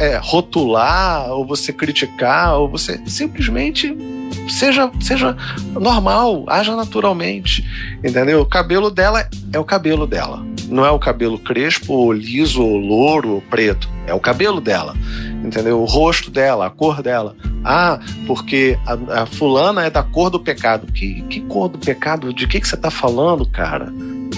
é, 0.00 0.18
rotular, 0.22 1.30
ou 1.30 1.46
você 1.46 1.72
criticar, 1.72 2.54
ou 2.58 2.68
você 2.68 3.00
simplesmente 3.06 3.96
seja, 4.48 4.90
seja 5.00 5.36
normal, 5.72 6.44
haja 6.48 6.74
naturalmente, 6.76 7.64
entendeu? 8.02 8.40
O 8.40 8.46
cabelo 8.46 8.90
dela 8.90 9.28
é 9.52 9.58
o 9.58 9.64
cabelo 9.64 10.06
dela, 10.06 10.44
não 10.68 10.84
é 10.84 10.90
o 10.90 10.98
cabelo 10.98 11.38
crespo, 11.38 11.92
ou 11.92 12.12
liso, 12.12 12.62
ou 12.62 12.76
louro, 12.76 13.34
ou 13.34 13.40
preto, 13.42 13.88
é 14.06 14.14
o 14.14 14.20
cabelo 14.20 14.60
dela, 14.60 14.94
entendeu? 15.44 15.80
O 15.80 15.84
rosto 15.84 16.30
dela, 16.30 16.66
a 16.66 16.70
cor 16.70 17.02
dela. 17.02 17.36
Ah, 17.64 17.98
porque 18.26 18.78
a, 18.86 19.22
a 19.22 19.26
fulana 19.26 19.84
é 19.84 19.90
da 19.90 20.02
cor 20.02 20.28
do 20.28 20.38
pecado. 20.38 20.86
Que, 20.92 21.22
que 21.22 21.40
cor 21.40 21.68
do 21.68 21.78
pecado? 21.78 22.32
De 22.32 22.46
que, 22.46 22.60
que 22.60 22.68
você 22.68 22.74
está 22.74 22.90
falando, 22.90 23.46
cara? 23.46 23.90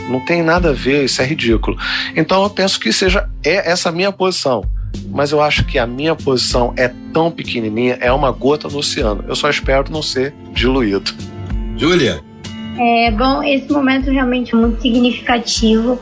Não 0.09 0.25
tem 0.25 0.45
nada 0.45 0.71
a 0.71 0.73
ver, 0.73 1.05
isso 1.05 1.21
é 1.21 1.25
ridículo. 1.25 1.77
Então 2.15 2.45
eu 2.45 2.51
penso 2.51 2.79
que 2.79 2.93
seja 2.93 3.29
é 3.45 3.69
essa 3.69 3.91
minha 3.91 4.13
posição 4.13 4.65
mas 5.11 5.33
eu 5.33 5.41
acho 5.41 5.65
que 5.65 5.79
a 5.79 5.87
minha 5.87 6.15
posição 6.15 6.73
é 6.77 6.89
tão 7.13 7.31
pequenininha, 7.31 7.99
é 8.01 8.13
uma 8.13 8.31
gota 8.31 8.69
no 8.69 8.79
oceano. 8.79 9.25
Eu 9.29 9.35
só 9.35 9.49
espero 9.49 9.91
não 9.91 10.03
ser 10.03 10.35
diluído. 10.53 11.13
Júlia? 11.77 12.23
É, 12.79 13.11
bom, 13.11 13.43
esse 13.43 13.73
momento 13.73 14.11
realmente 14.11 14.55
é 14.55 14.59
muito 14.59 14.83
significativo 14.83 15.99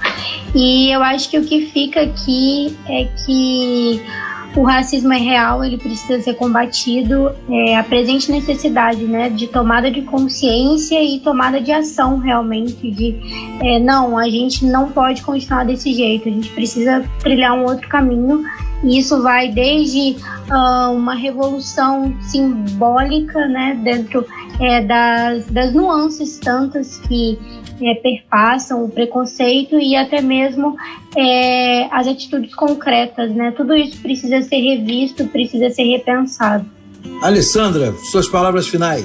e 0.55 0.91
eu 0.93 1.03
acho 1.03 1.31
que 1.31 1.39
o 1.39 1.45
que 1.45 1.67
fica 1.67 2.01
aqui 2.03 2.77
é 2.89 3.05
que 3.25 4.03
o 4.57 4.63
racismo 4.63 5.13
é 5.13 5.19
real, 5.19 5.65
ele 5.65 5.77
precisa 5.77 6.21
ser 6.21 6.35
combatido, 6.35 7.31
é, 7.51 7.77
a 7.77 7.83
presente 7.83 8.31
necessidade 8.31 9.05
né, 9.05 9.29
de 9.29 9.49
tomada 9.49 9.91
de 9.91 10.03
consciência 10.03 11.03
e 11.03 11.19
tomada 11.19 11.61
de 11.61 11.73
ação 11.73 12.19
realmente, 12.19 12.91
de 12.91 13.17
é, 13.61 13.79
não, 13.81 14.17
a 14.17 14.29
gente 14.29 14.65
não 14.65 14.91
pode 14.91 15.23
continuar 15.23 15.65
desse 15.65 15.93
jeito, 15.93 16.29
a 16.29 16.33
gente 16.33 16.51
precisa 16.51 17.05
trilhar 17.21 17.55
um 17.55 17.65
outro 17.65 17.89
caminho. 17.89 18.45
E 18.85 18.99
isso 18.99 19.23
vai 19.23 19.49
desde 19.51 20.17
uh, 20.51 20.93
uma 20.93 21.15
revolução 21.15 22.15
simbólica 22.21 23.49
né, 23.49 23.81
dentro 23.83 24.27
é, 24.61 24.83
das, 24.83 25.47
das 25.47 25.73
nuances 25.73 26.39
tantas 26.39 26.99
que 26.99 27.39
é, 27.81 27.95
perpassam 27.95 28.85
o 28.85 28.89
preconceito 28.89 29.79
e 29.79 29.97
até 29.97 30.21
mesmo 30.21 30.77
é, 31.17 31.89
as 31.91 32.07
atitudes 32.07 32.55
concretas, 32.55 33.35
né? 33.35 33.53
Tudo 33.57 33.75
isso 33.75 34.01
precisa 34.01 34.43
ser 34.43 34.57
revisto, 34.57 35.27
precisa 35.29 35.71
ser 35.71 35.85
repensado. 35.85 36.65
Alessandra, 37.23 37.93
suas 38.11 38.29
palavras 38.29 38.67
finais. 38.67 39.05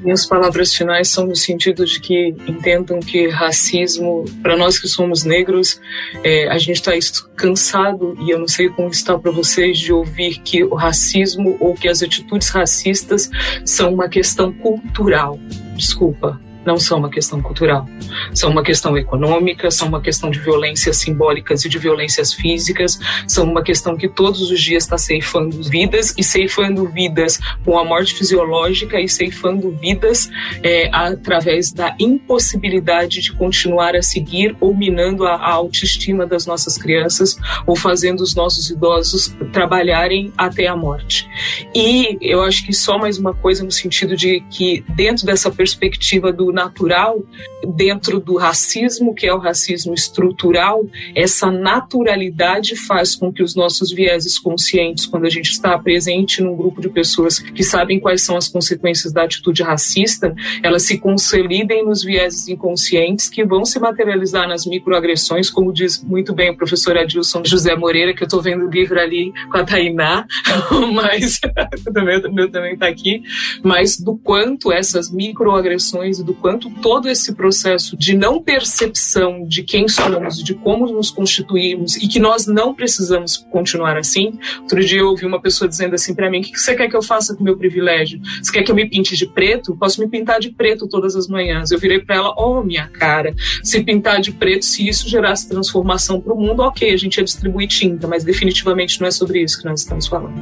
Minhas 0.00 0.24
palavras 0.24 0.72
finais 0.72 1.08
são 1.08 1.26
no 1.26 1.34
sentido 1.34 1.84
de 1.84 2.00
que 2.00 2.28
entendam 2.46 3.00
que 3.00 3.28
racismo, 3.28 4.24
para 4.42 4.56
nós 4.56 4.78
que 4.78 4.86
somos 4.86 5.24
negros, 5.24 5.80
é, 6.22 6.48
a 6.48 6.56
gente 6.56 6.76
está 6.76 6.92
cansado, 7.34 8.16
e 8.20 8.30
eu 8.30 8.38
não 8.38 8.46
sei 8.46 8.68
como 8.68 8.90
está 8.90 9.18
para 9.18 9.32
vocês, 9.32 9.76
de 9.76 9.92
ouvir 9.92 10.38
que 10.40 10.62
o 10.62 10.74
racismo 10.74 11.56
ou 11.58 11.74
que 11.74 11.88
as 11.88 12.00
atitudes 12.00 12.48
racistas 12.48 13.28
são 13.64 13.92
uma 13.92 14.08
questão 14.08 14.52
cultural. 14.52 15.36
Desculpa, 15.74 16.40
não 16.68 16.78
são 16.78 16.98
uma 16.98 17.08
questão 17.08 17.40
cultural, 17.40 17.88
são 18.34 18.50
uma 18.50 18.62
questão 18.62 18.96
econômica, 18.98 19.70
são 19.70 19.88
uma 19.88 20.02
questão 20.02 20.30
de 20.30 20.38
violências 20.38 20.98
simbólicas 20.98 21.64
e 21.64 21.68
de 21.68 21.78
violências 21.78 22.34
físicas, 22.34 23.00
são 23.26 23.44
uma 23.44 23.62
questão 23.62 23.96
que 23.96 24.06
todos 24.06 24.50
os 24.50 24.60
dias 24.60 24.84
está 24.84 24.98
ceifando 24.98 25.62
vidas 25.62 26.14
e 26.18 26.22
ceifando 26.22 26.86
vidas 26.86 27.40
com 27.64 27.78
a 27.78 27.84
morte 27.86 28.14
fisiológica 28.14 29.00
e 29.00 29.08
ceifando 29.08 29.70
vidas 29.70 30.28
é, 30.62 30.90
através 30.92 31.72
da 31.72 31.96
impossibilidade 31.98 33.22
de 33.22 33.32
continuar 33.32 33.96
a 33.96 34.02
seguir 34.02 34.54
ou 34.60 34.76
minando 34.76 35.26
a, 35.26 35.36
a 35.36 35.50
autoestima 35.50 36.26
das 36.26 36.44
nossas 36.44 36.76
crianças 36.76 37.38
ou 37.66 37.74
fazendo 37.74 38.20
os 38.20 38.34
nossos 38.34 38.68
idosos 38.68 39.34
trabalharem 39.52 40.30
até 40.36 40.66
a 40.66 40.76
morte. 40.76 41.27
E 41.74 42.18
eu 42.20 42.42
acho 42.42 42.64
que 42.64 42.72
só 42.72 42.98
mais 42.98 43.18
uma 43.18 43.34
coisa 43.34 43.64
no 43.64 43.70
sentido 43.70 44.16
de 44.16 44.40
que 44.50 44.84
dentro 44.90 45.26
dessa 45.26 45.50
perspectiva 45.50 46.32
do 46.32 46.52
natural 46.52 47.22
dentro 47.66 48.20
do 48.20 48.36
racismo, 48.36 49.14
que 49.14 49.26
é 49.26 49.34
o 49.34 49.38
racismo 49.38 49.94
estrutural, 49.94 50.86
essa 51.14 51.50
naturalidade 51.50 52.76
faz 52.76 53.14
com 53.14 53.32
que 53.32 53.42
os 53.42 53.54
nossos 53.54 53.90
vieses 53.92 54.38
conscientes, 54.38 55.06
quando 55.06 55.26
a 55.26 55.30
gente 55.30 55.50
está 55.50 55.78
presente 55.78 56.42
num 56.42 56.56
grupo 56.56 56.80
de 56.80 56.88
pessoas 56.88 57.38
que 57.38 57.62
sabem 57.62 57.98
quais 57.98 58.22
são 58.22 58.36
as 58.36 58.48
consequências 58.48 59.12
da 59.12 59.24
atitude 59.24 59.62
racista, 59.62 60.34
elas 60.62 60.82
se 60.82 60.98
consolidem 60.98 61.84
nos 61.84 62.02
vieses 62.02 62.48
inconscientes 62.48 63.28
que 63.28 63.44
vão 63.44 63.64
se 63.64 63.78
materializar 63.78 64.48
nas 64.48 64.66
microagressões, 64.66 65.50
como 65.50 65.72
diz 65.72 66.02
muito 66.02 66.32
bem 66.34 66.50
o 66.50 66.56
professor 66.56 66.96
Adilson 66.96 67.42
José 67.44 67.74
Moreira, 67.74 68.14
que 68.14 68.22
eu 68.22 68.26
estou 68.26 68.40
vendo 68.40 68.66
o 68.66 68.70
livro 68.70 69.00
ali 69.00 69.32
com 69.50 69.58
a 69.58 69.64
Tainá, 69.64 70.26
mas 70.92 71.40
o 72.28 72.32
meu 72.32 72.50
também 72.50 72.74
está 72.74 72.88
aqui, 72.88 73.22
mas 73.62 73.98
do 73.98 74.16
quanto 74.16 74.72
essas 74.72 75.10
microagressões 75.10 76.18
e 76.18 76.24
do 76.24 76.34
quanto 76.34 76.70
todo 76.82 77.08
esse 77.08 77.34
processo 77.34 77.96
de 77.96 78.16
não 78.16 78.42
percepção 78.42 79.46
de 79.46 79.62
quem 79.62 79.88
somos, 79.88 80.42
de 80.42 80.54
como 80.54 80.86
nos 80.86 81.10
constituímos 81.10 81.96
e 81.96 82.08
que 82.08 82.18
nós 82.18 82.46
não 82.46 82.74
precisamos 82.74 83.36
continuar 83.36 83.96
assim. 83.96 84.38
Outro 84.62 84.84
dia 84.84 85.00
eu 85.00 85.08
ouvi 85.08 85.26
uma 85.26 85.40
pessoa 85.40 85.68
dizendo 85.68 85.94
assim 85.94 86.14
para 86.14 86.30
mim: 86.30 86.40
o 86.40 86.42
que 86.42 86.58
você 86.58 86.74
quer 86.74 86.88
que 86.88 86.96
eu 86.96 87.02
faça 87.02 87.34
com 87.34 87.40
o 87.40 87.44
meu 87.44 87.56
privilégio? 87.56 88.20
Você 88.42 88.52
quer 88.52 88.62
que 88.62 88.70
eu 88.70 88.74
me 88.74 88.88
pinte 88.88 89.16
de 89.16 89.26
preto? 89.26 89.76
Posso 89.76 90.00
me 90.00 90.08
pintar 90.08 90.40
de 90.40 90.50
preto 90.50 90.88
todas 90.88 91.16
as 91.16 91.28
manhãs. 91.28 91.70
Eu 91.70 91.78
virei 91.78 92.00
para 92.00 92.16
ela: 92.16 92.34
oh, 92.36 92.62
minha 92.62 92.88
cara, 92.88 93.34
se 93.62 93.82
pintar 93.82 94.20
de 94.20 94.32
preto, 94.32 94.64
se 94.64 94.86
isso 94.88 95.08
gerasse 95.08 95.48
transformação 95.48 96.20
para 96.20 96.32
o 96.32 96.40
mundo, 96.40 96.62
ok, 96.62 96.92
a 96.92 96.96
gente 96.96 97.16
ia 97.18 97.24
distribuir 97.24 97.68
tinta, 97.68 98.06
mas 98.06 98.24
definitivamente 98.24 99.00
não 99.00 99.08
é 99.08 99.10
sobre 99.10 99.42
isso 99.42 99.58
que 99.58 99.64
nós 99.64 99.80
estamos 99.80 100.06
falando. 100.06 100.34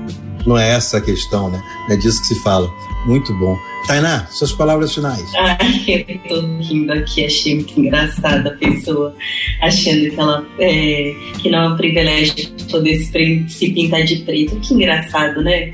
Não 0.46 0.56
é 0.56 0.70
essa 0.70 0.95
a 0.98 1.00
questão, 1.00 1.50
né? 1.50 1.62
É 1.88 1.96
disso 1.96 2.20
que 2.20 2.28
se 2.28 2.40
fala. 2.40 2.72
Muito 3.06 3.32
bom. 3.34 3.56
Tainá, 3.86 4.26
suas 4.26 4.52
palavras 4.52 4.94
finais. 4.94 5.32
Ai, 5.36 6.06
eu 6.08 6.18
tô 6.28 6.46
rindo 6.58 6.92
aqui, 6.92 7.24
achei 7.24 7.54
muito 7.54 7.80
engraçada 7.80 8.50
a 8.50 8.54
pessoa 8.54 9.14
achando 9.62 10.10
que 10.10 10.20
ela 10.20 10.46
é, 10.58 11.14
que 11.40 11.48
não 11.48 11.58
é 11.60 11.68
um 11.68 11.76
privilégio 11.76 12.50
poder 12.70 12.98
se, 12.98 13.44
se 13.48 13.70
pintar 13.70 14.02
de 14.02 14.16
preto. 14.16 14.56
Que 14.56 14.74
engraçado, 14.74 15.40
né? 15.42 15.72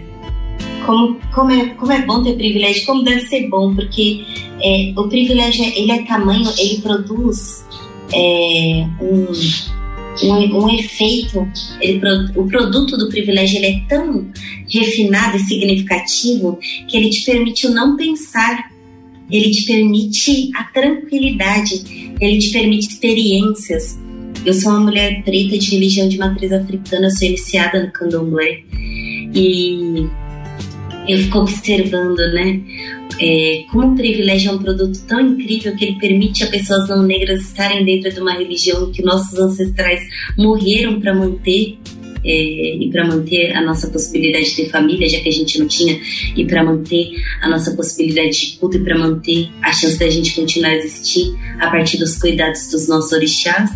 Como, 0.84 1.16
como, 1.32 1.50
é, 1.50 1.68
como 1.70 1.92
é 1.92 2.04
bom 2.04 2.22
ter 2.22 2.34
privilégio, 2.34 2.84
como 2.84 3.02
deve 3.02 3.22
ser 3.22 3.48
bom, 3.48 3.74
porque 3.74 4.24
é, 4.60 4.92
o 4.96 5.08
privilégio 5.08 5.64
ele 5.64 5.92
é 5.92 6.02
tamanho, 6.02 6.52
ele 6.58 6.82
produz 6.82 7.64
é, 8.12 8.86
um 9.00 9.32
um, 10.22 10.64
um 10.64 10.68
efeito, 10.78 11.48
ele, 11.80 12.00
o 12.36 12.46
produto 12.46 12.96
do 12.96 13.08
privilégio 13.08 13.58
ele 13.58 13.66
é 13.66 13.80
tão 13.88 14.26
refinado 14.68 15.36
e 15.36 15.40
significativo 15.40 16.58
que 16.88 16.96
ele 16.96 17.10
te 17.10 17.24
permite 17.24 17.66
o 17.66 17.70
não 17.70 17.96
pensar, 17.96 18.70
ele 19.30 19.50
te 19.50 19.64
permite 19.64 20.50
a 20.54 20.64
tranquilidade, 20.64 22.14
ele 22.20 22.38
te 22.38 22.50
permite 22.50 22.88
experiências. 22.88 23.98
Eu 24.44 24.52
sou 24.54 24.72
uma 24.72 24.80
mulher 24.80 25.22
preta 25.22 25.56
de 25.56 25.70
religião 25.70 26.08
de 26.08 26.18
matriz 26.18 26.52
africana, 26.52 27.10
sou 27.10 27.28
iniciada 27.28 27.84
no 27.84 27.92
candomblé 27.92 28.62
e 28.72 30.06
eu 31.08 31.18
fico 31.18 31.38
observando, 31.38 32.18
né? 32.18 32.60
É, 33.20 33.64
como 33.70 33.92
o 33.92 33.96
privilégio 33.96 34.50
é 34.50 34.54
um 34.54 34.58
produto 34.58 35.00
tão 35.06 35.20
incrível 35.20 35.74
que 35.76 35.84
ele 35.84 35.98
permite 35.98 36.44
a 36.44 36.48
pessoas 36.48 36.88
não 36.88 37.02
negras 37.02 37.42
estarem 37.42 37.84
dentro 37.84 38.12
de 38.12 38.20
uma 38.20 38.32
religião 38.32 38.90
que 38.90 39.02
nossos 39.02 39.38
ancestrais 39.38 40.00
morreram 40.36 41.00
para 41.00 41.14
manter 41.14 41.78
é, 42.24 42.76
e 42.76 42.90
para 42.90 43.06
manter 43.06 43.52
a 43.56 43.62
nossa 43.62 43.88
possibilidade 43.88 44.50
de 44.50 44.56
ter 44.56 44.68
família, 44.70 45.08
já 45.08 45.20
que 45.20 45.28
a 45.28 45.32
gente 45.32 45.58
não 45.58 45.66
tinha, 45.66 45.98
e 46.36 46.44
para 46.44 46.64
manter 46.64 47.10
a 47.40 47.48
nossa 47.48 47.72
possibilidade 47.72 48.40
de 48.40 48.58
culto 48.58 48.76
e 48.76 48.84
para 48.84 48.98
manter 48.98 49.48
a 49.62 49.72
chance 49.72 49.98
da 49.98 50.08
gente 50.08 50.34
continuar 50.34 50.70
a 50.70 50.76
existir 50.76 51.34
a 51.58 51.70
partir 51.70 51.98
dos 51.98 52.16
cuidados 52.16 52.70
dos 52.70 52.88
nossos 52.88 53.12
orixás. 53.12 53.70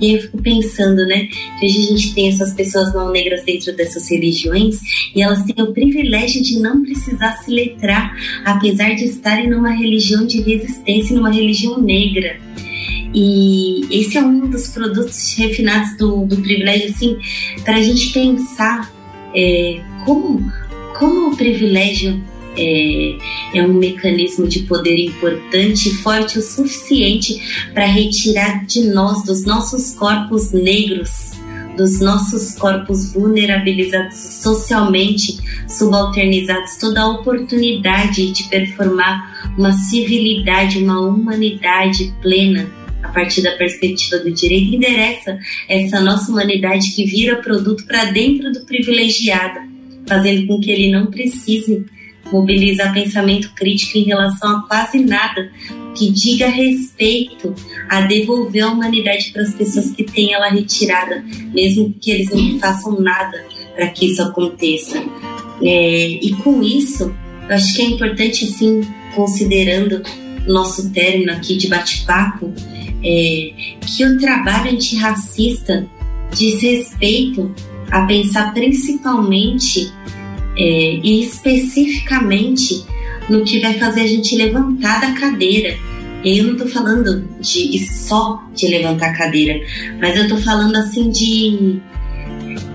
E 0.00 0.12
eu 0.14 0.22
fico 0.22 0.42
pensando, 0.42 1.06
né, 1.06 1.28
que 1.58 1.66
hoje 1.66 1.78
a 1.78 1.82
gente 1.82 2.14
tem 2.14 2.28
essas 2.28 2.52
pessoas 2.54 2.92
não 2.94 3.10
negras 3.10 3.44
dentro 3.44 3.74
dessas 3.74 4.10
religiões 4.10 4.80
e 5.14 5.22
elas 5.22 5.42
têm 5.44 5.64
o 5.64 5.72
privilégio 5.72 6.42
de 6.42 6.58
não 6.58 6.82
precisar 6.82 7.32
se 7.38 7.50
letrar, 7.50 8.14
apesar 8.44 8.94
de 8.94 9.04
estarem 9.04 9.48
numa 9.48 9.70
religião 9.70 10.26
de 10.26 10.40
resistência, 10.40 11.14
numa 11.16 11.30
religião 11.30 11.80
negra. 11.80 12.38
E 13.14 13.86
esse 13.92 14.18
é 14.18 14.22
um 14.22 14.50
dos 14.50 14.68
produtos 14.68 15.34
refinados 15.38 15.96
do, 15.96 16.26
do 16.26 16.36
privilégio, 16.38 16.90
assim, 16.90 17.16
para 17.64 17.76
a 17.76 17.82
gente 17.82 18.12
pensar 18.12 18.92
é, 19.32 19.80
como, 20.04 20.52
como 20.98 21.30
o 21.30 21.36
privilégio 21.36 22.20
é, 22.56 23.16
é, 23.54 23.62
um 23.62 23.74
mecanismo 23.74 24.48
de 24.48 24.60
poder 24.60 24.98
importante 24.98 25.88
e 25.88 25.94
forte 25.94 26.38
o 26.38 26.42
suficiente 26.42 27.68
para 27.72 27.86
retirar 27.86 28.66
de 28.66 28.84
nós, 28.88 29.24
dos 29.24 29.44
nossos 29.44 29.94
corpos 29.94 30.52
negros, 30.52 31.32
dos 31.76 32.00
nossos 32.00 32.56
corpos 32.56 33.12
vulnerabilizados 33.12 34.16
socialmente, 34.16 35.38
subalternizados, 35.68 36.76
toda 36.78 37.00
a 37.00 37.08
oportunidade 37.10 38.32
de 38.32 38.44
performar 38.44 39.54
uma 39.56 39.72
civilidade, 39.72 40.78
uma 40.78 41.00
humanidade 41.00 42.12
plena 42.20 42.83
a 43.04 43.08
partir 43.08 43.42
da 43.42 43.52
perspectiva 43.52 44.18
do 44.18 44.32
direito, 44.32 44.74
endereça 44.74 45.38
essa 45.68 46.00
nossa 46.00 46.32
humanidade 46.32 46.92
que 46.92 47.04
vira 47.04 47.36
produto 47.36 47.84
para 47.86 48.06
dentro 48.06 48.50
do 48.50 48.64
privilegiado, 48.64 49.60
fazendo 50.08 50.46
com 50.46 50.58
que 50.58 50.70
ele 50.70 50.90
não 50.90 51.06
precise 51.06 51.84
mobilizar 52.32 52.92
pensamento 52.92 53.52
crítico 53.54 53.98
em 53.98 54.04
relação 54.04 54.56
a 54.56 54.62
quase 54.62 54.98
nada 54.98 55.52
que 55.94 56.10
diga 56.10 56.48
respeito 56.48 57.54
a 57.88 58.00
devolver 58.00 58.64
a 58.64 58.72
humanidade 58.72 59.30
para 59.30 59.42
as 59.42 59.54
pessoas 59.54 59.92
que 59.92 60.02
têm 60.02 60.32
ela 60.32 60.48
retirada, 60.48 61.22
mesmo 61.52 61.94
que 62.00 62.10
eles 62.10 62.30
não 62.30 62.58
façam 62.58 63.00
nada 63.00 63.44
para 63.74 63.88
que 63.88 64.06
isso 64.06 64.22
aconteça. 64.22 64.98
É, 65.62 66.08
e 66.08 66.32
com 66.42 66.62
isso, 66.62 67.14
eu 67.48 67.54
acho 67.54 67.74
que 67.76 67.82
é 67.82 67.84
importante, 67.86 68.44
assim, 68.44 68.80
considerando 69.14 70.02
nosso 70.46 70.90
término 70.90 71.32
aqui 71.32 71.56
de 71.56 71.68
bate-papo, 71.68 72.52
é, 73.04 73.52
que 73.86 74.04
o 74.04 74.18
trabalho 74.18 74.72
antirracista 74.72 75.86
diz 76.32 76.62
respeito 76.62 77.54
a 77.90 78.06
pensar 78.06 78.52
principalmente 78.54 79.92
é, 80.56 81.00
e 81.02 81.22
especificamente 81.22 82.84
no 83.28 83.44
que 83.44 83.60
vai 83.60 83.74
fazer 83.74 84.02
a 84.02 84.06
gente 84.06 84.36
levantar 84.36 85.00
da 85.00 85.12
cadeira. 85.12 85.76
E 86.24 86.38
eu 86.38 86.44
não 86.44 86.52
estou 86.52 86.68
falando 86.68 87.28
de 87.40 87.78
só 87.86 88.42
de 88.54 88.66
levantar 88.68 89.10
a 89.10 89.16
cadeira, 89.16 89.60
mas 90.00 90.16
eu 90.16 90.22
estou 90.22 90.38
falando 90.38 90.74
assim 90.76 91.10
de 91.10 91.80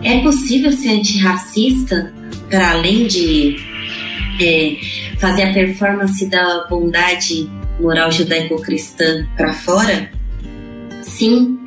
é 0.03 0.19
possível 0.19 0.71
ser 0.71 0.89
antirracista 0.89 2.13
para 2.49 2.71
além 2.71 3.07
de 3.07 3.55
é, 4.39 4.77
fazer 5.17 5.43
a 5.43 5.53
performance 5.53 6.25
da 6.27 6.67
bondade 6.69 7.49
moral 7.80 8.11
judaico-cristã 8.11 9.27
para 9.36 9.53
fora? 9.53 10.18
Sim, 11.20 11.59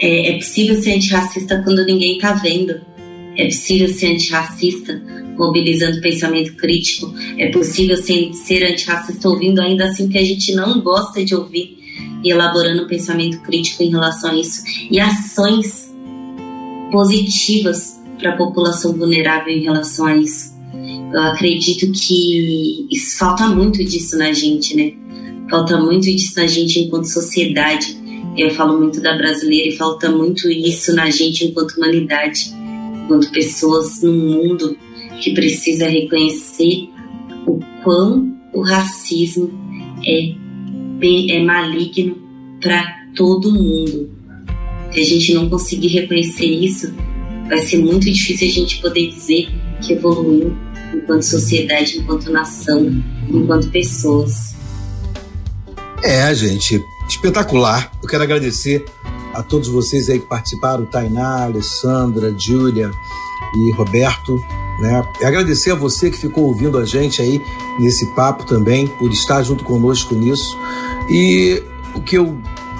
é, 0.00 0.30
é 0.30 0.32
possível 0.34 0.74
ser 0.82 0.94
antirracista 0.94 1.62
quando 1.62 1.86
ninguém 1.86 2.16
está 2.16 2.32
vendo. 2.32 2.80
É 3.36 3.44
possível 3.44 3.88
ser 3.88 4.08
antirracista 4.14 5.00
mobilizando 5.36 6.00
pensamento 6.00 6.54
crítico. 6.56 7.14
É 7.38 7.48
possível 7.50 7.96
ser, 7.96 8.32
ser 8.34 8.64
antirracista 8.64 9.28
ouvindo 9.28 9.60
ainda 9.60 9.86
assim 9.86 10.08
que 10.08 10.18
a 10.18 10.24
gente 10.24 10.52
não 10.52 10.80
gosta 10.80 11.24
de 11.24 11.34
ouvir 11.34 11.78
e 12.24 12.30
elaborando 12.30 12.88
pensamento 12.88 13.40
crítico 13.42 13.84
em 13.84 13.90
relação 13.90 14.32
a 14.32 14.34
isso. 14.34 14.62
E 14.90 14.98
ações 14.98 15.94
positivas 16.90 18.00
para 18.18 18.30
a 18.32 18.36
população 18.36 18.96
vulnerável 18.96 19.52
em 19.52 19.62
relação 19.62 20.06
a 20.06 20.16
isso. 20.16 20.58
Eu 21.12 21.22
acredito 21.22 21.90
que 21.92 22.86
isso, 22.90 23.16
falta 23.16 23.46
muito 23.46 23.82
disso 23.84 24.18
na 24.18 24.32
gente, 24.32 24.76
né? 24.76 24.92
Falta 25.48 25.78
muito 25.78 26.04
disso 26.04 26.34
na 26.36 26.46
gente 26.46 26.80
enquanto 26.80 27.04
sociedade 27.04 27.97
eu 28.38 28.50
falo 28.50 28.78
muito 28.78 29.00
da 29.00 29.16
brasileira 29.16 29.68
e 29.68 29.76
falta 29.76 30.10
muito 30.10 30.48
isso 30.48 30.94
na 30.94 31.10
gente 31.10 31.44
enquanto 31.44 31.76
humanidade, 31.76 32.52
enquanto 33.04 33.30
pessoas 33.32 34.00
num 34.02 34.16
mundo 34.16 34.76
que 35.20 35.34
precisa 35.34 35.88
reconhecer 35.88 36.88
o 37.46 37.58
quão 37.82 38.36
o 38.52 38.62
racismo 38.62 39.50
é, 40.06 40.34
é 41.36 41.42
maligno 41.42 42.16
para 42.60 43.06
todo 43.16 43.52
mundo. 43.52 44.10
Se 44.92 45.00
a 45.00 45.04
gente 45.04 45.34
não 45.34 45.48
conseguir 45.48 45.88
reconhecer 45.88 46.46
isso, 46.46 46.94
vai 47.48 47.58
ser 47.58 47.78
muito 47.78 48.04
difícil 48.04 48.48
a 48.48 48.50
gente 48.50 48.80
poder 48.80 49.08
dizer 49.08 49.48
que 49.82 49.94
evoluiu 49.94 50.56
enquanto 50.94 51.22
sociedade, 51.22 51.98
enquanto 51.98 52.30
nação, 52.30 53.02
enquanto 53.28 53.68
pessoas. 53.70 54.56
É, 56.04 56.32
gente, 56.34 56.80
espetacular. 57.08 57.90
Eu 58.02 58.08
quero 58.08 58.22
agradecer 58.22 58.84
a 59.34 59.42
todos 59.42 59.68
vocês 59.68 60.08
aí 60.08 60.18
que 60.18 60.26
participaram, 60.26 60.84
Tainá, 60.84 61.44
Alessandra, 61.44 62.34
Júlia 62.36 62.90
e 63.54 63.72
Roberto. 63.72 64.38
Né? 64.80 65.02
E 65.20 65.24
agradecer 65.24 65.72
a 65.72 65.74
você 65.74 66.10
que 66.10 66.18
ficou 66.18 66.44
ouvindo 66.44 66.78
a 66.78 66.84
gente 66.84 67.20
aí 67.20 67.40
nesse 67.78 68.06
papo 68.14 68.44
também, 68.44 68.86
por 68.86 69.10
estar 69.10 69.42
junto 69.42 69.64
conosco 69.64 70.14
nisso. 70.14 70.56
E 71.10 71.62
o 71.94 72.00
que 72.00 72.16
eu 72.16 72.36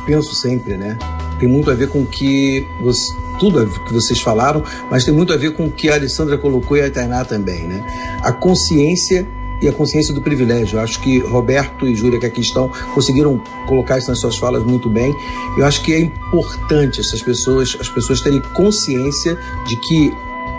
penso 0.07 0.35
sempre, 0.35 0.77
né? 0.77 0.97
Tem 1.39 1.49
muito 1.49 1.71
a 1.71 1.75
ver 1.75 1.89
com 1.89 2.05
que 2.05 2.67
você, 2.81 3.13
tudo 3.39 3.67
que 3.85 3.93
vocês 3.93 4.21
falaram, 4.21 4.63
mas 4.91 5.05
tem 5.05 5.15
muito 5.15 5.33
a 5.33 5.37
ver 5.37 5.55
com 5.55 5.67
o 5.67 5.71
que 5.71 5.89
a 5.89 5.95
Alessandra 5.95 6.37
colocou 6.37 6.77
e 6.77 6.83
a 6.83 6.91
Tainá 6.91 7.25
também, 7.25 7.67
né? 7.67 7.85
A 8.23 8.33
consciência 8.33 9.27
e 9.61 9.69
a 9.69 9.73
consciência 9.73 10.15
do 10.15 10.21
privilégio. 10.21 10.79
Eu 10.79 10.83
acho 10.83 11.01
que 11.01 11.19
Roberto 11.19 11.87
e 11.87 11.95
Júlia 11.95 12.19
que 12.19 12.27
aqui 12.27 12.41
estão 12.41 12.71
conseguiram 12.95 13.43
colocar 13.67 13.99
isso 13.99 14.09
nas 14.09 14.21
suas 14.21 14.37
falas 14.37 14.63
muito 14.65 14.89
bem. 14.89 15.15
Eu 15.57 15.65
acho 15.65 15.83
que 15.83 15.93
é 15.93 16.01
importante 16.01 17.01
essas 17.01 17.23
pessoas, 17.23 17.77
as 17.81 17.89
pessoas 17.89 18.21
terem 18.21 18.41
consciência 18.55 19.39
de 19.67 19.77
que 19.77 20.13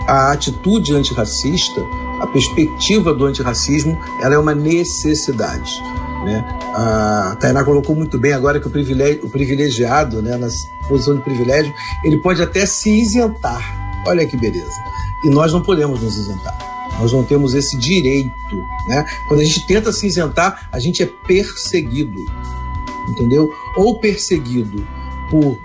a 0.07 0.31
atitude 0.31 0.93
antirracista, 0.95 1.81
a 2.19 2.27
perspectiva 2.27 3.13
do 3.13 3.25
antirracismo, 3.25 3.97
ela 4.21 4.33
é 4.33 4.37
uma 4.37 4.55
necessidade. 4.55 5.71
Né? 6.25 6.43
A 6.75 7.37
Tainá 7.39 7.63
colocou 7.63 7.95
muito 7.95 8.17
bem 8.17 8.33
agora 8.33 8.59
que 8.59 8.67
o, 8.67 8.71
privilégio, 8.71 9.25
o 9.25 9.29
privilegiado, 9.29 10.21
né, 10.21 10.35
na 10.35 10.47
posição 10.87 11.15
de 11.15 11.21
privilégio, 11.21 11.73
ele 12.03 12.17
pode 12.17 12.41
até 12.41 12.65
se 12.65 12.89
isentar. 12.89 14.03
Olha 14.05 14.25
que 14.25 14.35
beleza. 14.35 14.81
E 15.23 15.29
nós 15.29 15.53
não 15.53 15.61
podemos 15.61 16.01
nos 16.01 16.17
isentar. 16.17 16.68
Nós 16.99 17.13
não 17.13 17.23
temos 17.23 17.53
esse 17.53 17.77
direito. 17.77 18.29
Né? 18.87 19.05
Quando 19.27 19.39
a 19.39 19.43
gente 19.43 19.65
tenta 19.65 19.91
se 19.91 20.05
isentar, 20.05 20.69
a 20.71 20.79
gente 20.79 21.01
é 21.01 21.05
perseguido. 21.05 22.19
Entendeu? 23.09 23.49
Ou 23.75 23.99
perseguido 23.99 24.85
por 25.29 25.57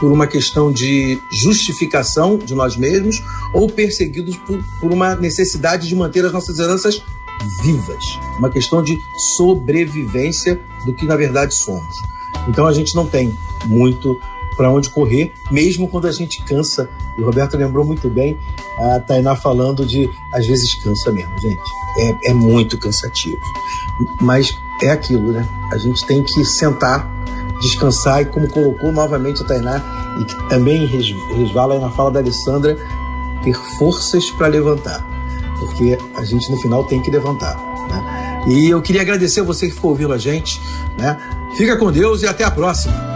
por 0.00 0.12
uma 0.12 0.26
questão 0.26 0.70
de 0.70 1.18
justificação 1.30 2.36
de 2.36 2.54
nós 2.54 2.76
mesmos 2.76 3.22
ou 3.54 3.66
perseguidos 3.66 4.36
por, 4.36 4.62
por 4.78 4.92
uma 4.92 5.14
necessidade 5.14 5.88
de 5.88 5.96
manter 5.96 6.22
as 6.24 6.32
nossas 6.32 6.58
heranças 6.58 7.02
vivas. 7.62 8.04
Uma 8.38 8.50
questão 8.50 8.82
de 8.82 8.98
sobrevivência 9.36 10.60
do 10.84 10.92
que 10.92 11.06
na 11.06 11.16
verdade 11.16 11.54
somos. 11.54 11.96
Então 12.48 12.66
a 12.66 12.72
gente 12.72 12.94
não 12.94 13.06
tem 13.06 13.36
muito 13.64 14.20
para 14.56 14.70
onde 14.70 14.90
correr, 14.90 15.32
mesmo 15.50 15.88
quando 15.88 16.06
a 16.06 16.12
gente 16.12 16.42
cansa. 16.44 16.88
E 17.16 17.20
o 17.20 17.26
Roberto 17.26 17.56
lembrou 17.56 17.84
muito 17.84 18.08
bem 18.08 18.38
a 18.78 19.00
Tainá 19.00 19.36
falando 19.36 19.84
de 19.84 20.08
às 20.32 20.46
vezes 20.46 20.74
cansa 20.82 21.12
mesmo, 21.12 21.38
gente. 21.38 21.60
É, 21.98 22.30
é 22.30 22.34
muito 22.34 22.78
cansativo. 22.78 23.40
Mas 24.20 24.54
é 24.82 24.90
aquilo, 24.90 25.32
né? 25.32 25.46
A 25.72 25.78
gente 25.78 26.06
tem 26.06 26.22
que 26.22 26.44
sentar 26.44 27.16
descansar 27.60 28.22
e 28.22 28.26
como 28.26 28.48
colocou 28.48 28.92
novamente 28.92 29.42
a 29.42 29.46
Tainá 29.46 29.82
e 30.20 30.24
que 30.24 30.48
também 30.48 30.86
resvala 30.86 31.74
aí 31.74 31.80
na 31.80 31.90
fala 31.90 32.10
da 32.10 32.20
Alessandra, 32.20 32.76
ter 33.42 33.54
forças 33.78 34.30
para 34.30 34.46
levantar, 34.46 35.04
porque 35.58 35.98
a 36.14 36.24
gente 36.24 36.50
no 36.50 36.56
final 36.58 36.84
tem 36.84 37.00
que 37.00 37.10
levantar. 37.10 37.56
Né? 37.88 38.44
E 38.48 38.68
eu 38.68 38.80
queria 38.82 39.02
agradecer 39.02 39.42
você 39.42 39.68
que 39.68 39.74
ficou 39.74 39.90
ouvindo 39.90 40.12
a 40.12 40.18
gente. 40.18 40.60
Né? 40.98 41.16
Fica 41.56 41.76
com 41.76 41.90
Deus 41.90 42.22
e 42.22 42.26
até 42.26 42.44
a 42.44 42.50
próxima. 42.50 43.15